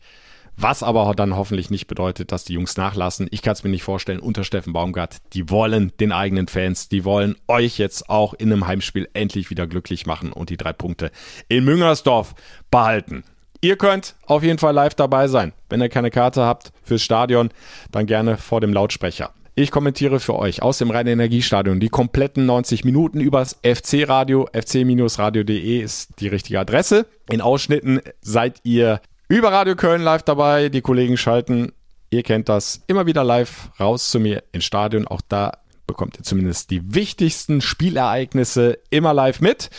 Was 0.58 0.84
aber 0.84 1.14
dann 1.16 1.36
hoffentlich 1.36 1.70
nicht 1.70 1.88
bedeutet, 1.88 2.32
dass 2.32 2.46
die 2.46 2.54
Jungs 2.54 2.78
nachlassen. 2.78 3.28
Ich 3.32 3.42
kann 3.42 3.54
es 3.54 3.64
mir 3.64 3.70
nicht 3.70 3.84
vorstellen, 3.84 4.20
unter 4.20 4.46
Steffen 4.46 4.72
Baumgart, 4.72 5.18
die 5.34 5.50
wollen 5.50 5.92
den 6.00 6.14
eigenen 6.14 6.48
Fans, 6.48 6.88
die 6.88 7.04
wollen 7.04 7.36
euch 7.48 7.78
jetzt 7.78 8.10
auch 8.10 8.34
in 8.34 8.52
einem 8.52 8.66
Heimspiel 8.66 9.10
endlich 9.14 9.50
wieder 9.50 9.68
glücklich 9.68 10.06
machen 10.06 10.32
und 10.32 10.50
die 10.50 10.58
drei 10.58 10.72
Punkte 10.72 11.12
in 11.50 11.66
Müngersdorf 11.66 12.36
behalten. 12.72 13.26
Ihr 13.60 13.78
könnt 13.78 14.16
auf 14.28 14.44
jeden 14.44 14.60
Fall 14.60 14.74
live 14.74 14.96
dabei 14.96 15.28
sein. 15.28 15.52
Wenn 15.70 15.82
ihr 15.82 15.90
keine 15.90 16.12
Karte 16.12 16.44
habt 16.44 16.72
fürs 16.84 17.02
Stadion, 17.02 17.50
dann 17.92 18.06
gerne 18.06 18.38
vor 18.38 18.62
dem 18.62 18.72
Lautsprecher. 18.72 19.34
Ich 19.58 19.72
kommentiere 19.72 20.20
für 20.20 20.36
euch 20.36 20.62
aus 20.62 20.80
dem 20.80 20.92
Rhein-Energiestadion 20.92 21.80
die 21.80 21.88
kompletten 21.88 22.46
90 22.46 22.84
Minuten 22.84 23.22
übers 23.22 23.58
FC-Radio. 23.64 24.50
fc-radio.de 24.52 25.80
ist 25.80 26.20
die 26.20 26.28
richtige 26.28 26.60
Adresse. 26.60 27.06
In 27.30 27.40
Ausschnitten 27.40 28.02
seid 28.20 28.60
ihr 28.64 29.00
über 29.30 29.54
Radio 29.54 29.78
Köln 29.78 30.02
live 30.02 30.24
dabei. 30.24 30.68
Die 30.68 30.82
Kollegen 30.82 31.16
schalten, 31.16 31.72
ihr 32.10 32.24
kennt 32.24 32.50
das, 32.50 32.82
immer 32.88 33.06
wieder 33.06 33.24
live 33.24 33.70
raus 33.80 34.12
zu 34.12 34.20
mir 34.20 34.44
ins 34.52 34.66
Stadion. 34.66 35.08
Auch 35.08 35.22
da 35.22 35.54
bekommt 35.88 36.18
ihr 36.18 36.24
zumindest 36.24 36.70
die 36.70 36.94
wichtigsten 36.94 37.62
Spielereignisse 37.62 38.80
immer 38.90 39.14
live 39.14 39.40
mit. 39.40 39.70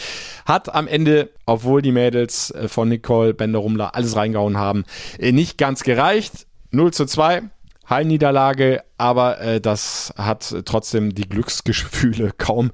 Hat 0.45 0.73
am 0.73 0.87
Ende, 0.87 1.29
obwohl 1.45 1.81
die 1.81 1.91
Mädels 1.91 2.51
äh, 2.51 2.69
von 2.69 2.89
Nicole 2.89 3.33
Bender-Rumler 3.33 3.95
alles 3.95 4.15
reingehauen 4.15 4.57
haben, 4.57 4.85
äh, 5.19 5.31
nicht 5.31 5.57
ganz 5.57 5.83
gereicht. 5.83 6.45
0 6.71 6.93
zu 6.93 7.05
2. 7.05 7.43
Heimniederlage, 7.89 8.83
aber 8.97 9.39
äh, 9.39 9.61
das 9.61 10.13
hat 10.17 10.53
trotzdem 10.65 11.15
die 11.15 11.27
Glücksgefühle 11.27 12.31
kaum 12.37 12.71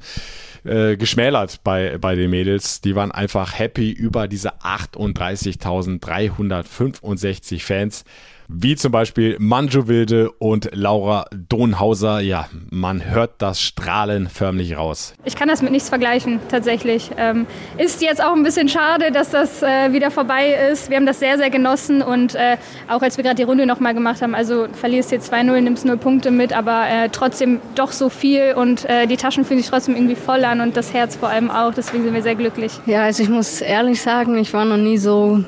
äh, 0.64 0.98
geschmälert 0.98 1.64
bei, 1.64 1.98
bei 2.00 2.16
den 2.16 2.30
Mädels. 2.30 2.82
Die 2.82 2.96
waren 2.96 3.12
einfach 3.12 3.58
happy 3.58 3.90
über 3.92 4.28
diese 4.28 4.60
38.365 4.62 7.62
Fans 7.62 8.06
wie 8.48 8.76
zum 8.76 8.92
Beispiel 8.92 9.38
Manjo 9.40 9.88
Wilde 9.88 10.32
und 10.32 10.70
Laura 10.74 11.26
Donhauser. 11.32 12.20
Ja, 12.20 12.48
man 12.70 13.04
hört 13.06 13.34
das 13.40 13.62
Strahlen 13.62 14.30
förmlich 14.30 14.78
raus. 14.78 15.14
Ich 15.26 15.36
kann 15.36 15.48
das 15.48 15.62
mit 15.62 15.72
nichts 15.72 15.90
vergleichen, 15.90 16.40
tatsächlich. 16.50 17.12
Ähm, 17.18 17.46
ist 17.78 18.02
jetzt 18.02 18.24
auch 18.24 18.34
ein 18.34 18.44
bisschen 18.44 18.70
schade, 18.70 19.12
dass 19.12 19.30
das 19.30 19.64
äh, 19.64 19.94
wieder 19.94 20.12
vorbei 20.12 20.54
ist. 20.72 20.90
Wir 20.90 20.98
haben 20.98 21.06
das 21.06 21.20
sehr, 21.20 21.38
sehr 21.38 21.50
genossen 21.50 22.02
und 22.02 22.36
äh, 22.36 22.58
auch 22.88 23.02
als 23.02 23.18
wir 23.18 23.24
gerade 23.24 23.38
die 23.38 23.44
Runde 23.44 23.66
nochmal 23.66 23.94
gemacht 23.94 24.22
haben, 24.22 24.36
also 24.36 24.68
verlierst 24.74 25.12
jetzt 25.12 25.34
2-0, 25.34 25.62
nimmst 25.62 25.86
0 25.86 25.98
Punkte 25.98 26.32
mit, 26.32 26.54
aber 26.54 26.88
äh, 26.88 27.10
trotzdem 27.10 27.60
doch 27.76 27.92
so 27.92 28.10
viel 28.10 28.54
und 28.56 28.86
äh, 28.86 29.08
die 29.08 29.18
Taschen 29.18 29.46
fühlen 29.46 29.60
sich 29.60 29.70
trotzdem 29.70 29.96
irgendwie 29.96 30.16
voll 30.16 30.44
an 30.46 30.62
und 30.62 30.78
das 30.78 30.94
Herz 30.94 31.16
vor 31.16 31.30
allem 31.30 31.50
auch. 31.50 31.74
Deswegen 31.74 32.04
sind 32.04 32.14
wir 32.14 32.22
sehr 32.22 32.36
glücklich. 32.36 32.72
Ja, 32.86 33.04
also 33.04 33.24
ich 33.24 33.30
muss 33.30 33.62
ehrlich 33.62 34.02
sagen, 34.02 34.38
ich 34.38 34.54
war 34.54 34.66
noch 34.66 34.78
nie 34.78 34.98
so 34.98 35.44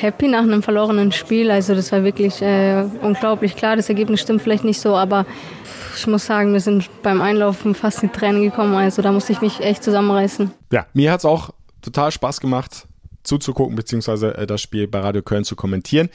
happy 0.00 0.28
nach 0.28 0.42
einem 0.42 0.62
verlorenen 0.62 1.12
Spiel. 1.12 1.50
Also 1.50 1.74
das 1.74 1.92
war 1.92 2.04
wirklich 2.04 2.42
äh, 2.42 2.84
unglaublich. 3.02 3.56
Klar, 3.56 3.76
das 3.76 3.88
Ergebnis 3.88 4.20
stimmt 4.20 4.42
vielleicht 4.42 4.64
nicht 4.64 4.80
so, 4.80 4.96
aber 4.96 5.26
ich 5.96 6.06
muss 6.06 6.26
sagen, 6.26 6.52
wir 6.52 6.60
sind 6.60 6.88
beim 7.02 7.20
Einlaufen 7.20 7.74
fast 7.74 8.02
in 8.02 8.12
Tränen 8.12 8.42
gekommen. 8.42 8.74
Also 8.74 9.02
da 9.02 9.12
musste 9.12 9.32
ich 9.32 9.40
mich 9.40 9.60
echt 9.60 9.82
zusammenreißen. 9.84 10.50
Ja, 10.72 10.86
mir 10.92 11.12
hat 11.12 11.20
es 11.20 11.24
auch 11.24 11.50
total 11.82 12.10
Spaß 12.10 12.40
gemacht, 12.40 12.86
zuzugucken, 13.22 13.76
beziehungsweise 13.76 14.36
äh, 14.36 14.46
das 14.46 14.60
Spiel 14.60 14.88
bei 14.88 15.00
Radio 15.00 15.22
Köln 15.22 15.44
zu 15.44 15.56
kommentieren. 15.56 16.08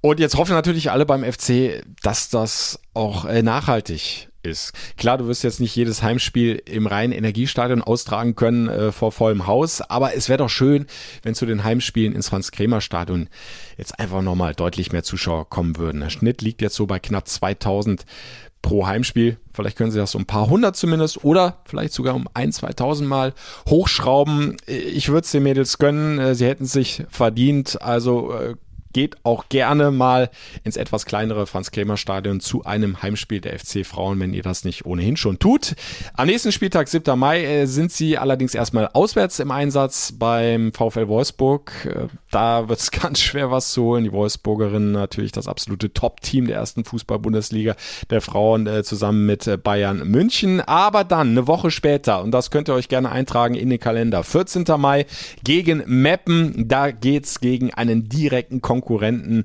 Und 0.00 0.20
jetzt 0.20 0.36
hoffen 0.36 0.52
natürlich 0.52 0.90
alle 0.90 1.06
beim 1.06 1.24
FC, 1.24 1.82
dass 2.02 2.28
das 2.28 2.80
auch 2.94 3.24
äh, 3.24 3.42
nachhaltig 3.42 4.28
ist. 4.46 4.72
Klar, 4.96 5.18
du 5.18 5.26
wirst 5.26 5.44
jetzt 5.44 5.60
nicht 5.60 5.74
jedes 5.74 6.02
Heimspiel 6.02 6.62
im 6.64 6.86
reinen 6.86 7.12
Energiestadion 7.12 7.82
austragen 7.82 8.36
können 8.36 8.68
äh, 8.68 8.92
vor 8.92 9.12
vollem 9.12 9.46
Haus, 9.46 9.80
aber 9.80 10.14
es 10.14 10.28
wäre 10.28 10.38
doch 10.38 10.50
schön, 10.50 10.86
wenn 11.22 11.34
zu 11.34 11.46
den 11.46 11.64
Heimspielen 11.64 12.14
ins 12.14 12.28
Franz-Kremer-Stadion 12.28 13.28
jetzt 13.76 13.98
einfach 13.98 14.22
nochmal 14.22 14.54
deutlich 14.54 14.92
mehr 14.92 15.02
Zuschauer 15.02 15.48
kommen 15.48 15.76
würden. 15.76 16.00
Der 16.00 16.10
Schnitt 16.10 16.42
liegt 16.42 16.62
jetzt 16.62 16.76
so 16.76 16.86
bei 16.86 16.98
knapp 16.98 17.28
2000 17.28 18.04
pro 18.62 18.86
Heimspiel. 18.86 19.38
Vielleicht 19.52 19.76
können 19.76 19.92
sie 19.92 19.98
das 19.98 20.14
um 20.14 20.22
ein 20.22 20.26
paar 20.26 20.48
hundert 20.48 20.76
zumindest 20.76 21.24
oder 21.24 21.58
vielleicht 21.66 21.92
sogar 21.92 22.14
um 22.14 22.28
ein, 22.34 22.52
2000 22.52 23.08
Mal 23.08 23.32
hochschrauben. 23.68 24.56
Ich 24.66 25.08
würde 25.08 25.24
es 25.24 25.30
den 25.30 25.44
Mädels 25.44 25.78
gönnen. 25.78 26.18
Äh, 26.18 26.34
sie 26.34 26.46
hätten 26.46 26.66
sich 26.66 27.04
verdient. 27.08 27.80
Also 27.80 28.32
äh, 28.32 28.54
geht 28.96 29.18
auch 29.24 29.50
gerne 29.50 29.90
mal 29.90 30.30
ins 30.64 30.78
etwas 30.78 31.04
kleinere 31.04 31.46
Franz-Kremer-Stadion 31.46 32.40
zu 32.40 32.64
einem 32.64 33.02
Heimspiel 33.02 33.42
der 33.42 33.58
FC 33.58 33.84
Frauen, 33.84 34.18
wenn 34.20 34.32
ihr 34.32 34.42
das 34.42 34.64
nicht 34.64 34.86
ohnehin 34.86 35.18
schon 35.18 35.38
tut. 35.38 35.74
Am 36.14 36.28
nächsten 36.28 36.50
Spieltag, 36.50 36.88
7. 36.88 37.18
Mai, 37.18 37.44
äh, 37.44 37.66
sind 37.66 37.92
sie 37.92 38.16
allerdings 38.16 38.54
erstmal 38.54 38.88
auswärts 38.94 39.38
im 39.38 39.50
Einsatz 39.50 40.12
beim 40.12 40.72
VfL 40.72 41.08
Wolfsburg. 41.08 41.72
Äh, 41.84 42.06
da 42.30 42.70
wird 42.70 42.78
es 42.78 42.90
ganz 43.02 43.20
schwer 43.20 43.50
was 43.50 43.70
zu 43.72 43.82
holen. 43.82 44.04
Die 44.04 44.12
Wolfsburgerinnen 44.12 44.92
natürlich 44.92 45.32
das 45.32 45.46
absolute 45.46 45.92
Top-Team 45.92 46.46
der 46.46 46.56
ersten 46.56 46.84
Fußball-Bundesliga 46.84 47.76
der 48.08 48.22
Frauen 48.22 48.66
äh, 48.66 48.82
zusammen 48.82 49.26
mit 49.26 49.62
Bayern 49.62 50.08
München. 50.08 50.62
Aber 50.62 51.04
dann 51.04 51.32
eine 51.32 51.46
Woche 51.46 51.70
später, 51.70 52.22
und 52.22 52.30
das 52.30 52.50
könnt 52.50 52.70
ihr 52.70 52.74
euch 52.74 52.88
gerne 52.88 53.12
eintragen 53.12 53.56
in 53.56 53.68
den 53.68 53.78
Kalender, 53.78 54.24
14. 54.24 54.64
Mai 54.78 55.04
gegen 55.44 55.82
Meppen. 55.84 56.66
Da 56.66 56.92
geht's 56.92 57.40
gegen 57.40 57.74
einen 57.74 58.08
direkten 58.08 58.62
Konkurrenten 58.62 58.85
Konkurrenten 58.86 59.44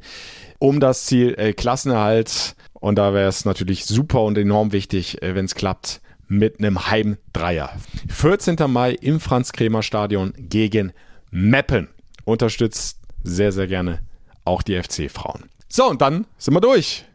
um 0.59 0.79
das 0.79 1.05
Ziel 1.05 1.33
äh, 1.37 1.53
Klassenerhalt. 1.53 2.55
Und 2.73 2.95
da 2.95 3.13
wäre 3.13 3.27
es 3.27 3.43
natürlich 3.43 3.85
super 3.85 4.21
und 4.21 4.37
enorm 4.37 4.71
wichtig, 4.71 5.21
äh, 5.21 5.35
wenn 5.35 5.45
es 5.45 5.55
klappt, 5.55 6.01
mit 6.27 6.59
einem 6.59 6.87
Heimdreier. 6.89 7.71
14. 8.09 8.57
Mai 8.67 8.91
im 8.91 9.19
Franz-Kremer-Stadion 9.19 10.33
gegen 10.37 10.93
Meppen. 11.31 11.89
Unterstützt 12.23 12.99
sehr, 13.23 13.51
sehr 13.51 13.67
gerne 13.67 13.99
auch 14.45 14.61
die 14.61 14.81
FC-Frauen. 14.81 15.49
So, 15.67 15.89
und 15.89 16.01
dann 16.01 16.25
sind 16.37 16.53
wir 16.53 16.61
durch. 16.61 17.05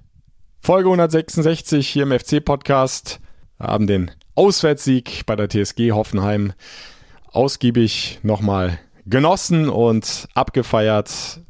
Folge 0.60 0.88
166 0.88 1.88
hier 1.88 2.02
im 2.02 2.18
FC-Podcast. 2.18 3.20
Haben 3.58 3.86
den 3.86 4.10
Auswärtssieg 4.34 5.24
bei 5.26 5.36
der 5.36 5.48
TSG 5.48 5.92
Hoffenheim 5.92 6.52
ausgiebig 7.32 8.18
nochmal 8.22 8.78
genossen 9.06 9.68
und 9.68 10.28
abgefeiert 10.34 11.40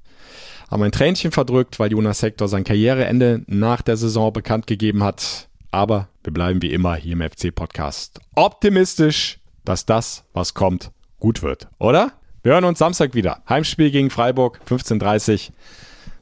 haben 0.71 0.83
ein 0.83 0.93
Tränchen 0.93 1.33
verdrückt, 1.33 1.79
weil 1.79 1.93
Jonas 1.93 2.23
Hector 2.23 2.49
sein 2.49 2.65
Karriereende 2.65 3.43
nach 3.47 3.83
der 3.83 3.97
Saison 3.97 4.33
bekannt 4.33 4.67
gegeben 4.67 5.03
hat. 5.03 5.49
Aber 5.71 6.09
wir 6.25 6.33
bleiben 6.33 6.63
wie 6.63 6.73
immer 6.73 6.97
hier 6.97 7.13
im 7.13 7.23
FC-Podcast 7.23 8.21
optimistisch, 8.35 9.39
dass 9.65 9.87
das, 9.87 10.25
was 10.33 10.55
kommt, 10.55 10.91
gut 11.19 11.43
wird, 11.43 11.69
oder? 11.79 12.13
Wir 12.43 12.53
hören 12.53 12.65
uns 12.65 12.79
Samstag 12.79 13.15
wieder. 13.15 13.43
Heimspiel 13.49 13.91
gegen 13.91 14.11
Freiburg, 14.11 14.61
15.30 14.69 15.51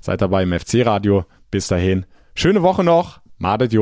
Seid 0.05 0.21
dabei 0.21 0.43
im 0.43 0.53
FC-Radio. 0.53 1.25
Bis 1.51 1.69
dahin. 1.69 2.05
Schöne 2.35 2.63
Woche 2.63 2.85
noch. 2.85 3.21
Madet. 3.39 3.73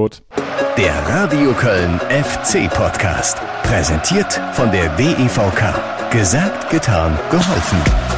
Der 0.77 1.09
Radio 1.09 1.53
Köln 1.53 1.99
FC-Podcast. 1.99 3.39
Präsentiert 3.65 4.41
von 4.53 4.71
der 4.71 4.89
DEVK. 4.97 6.11
Gesagt, 6.13 6.71
getan, 6.71 7.19
geholfen. 7.31 8.12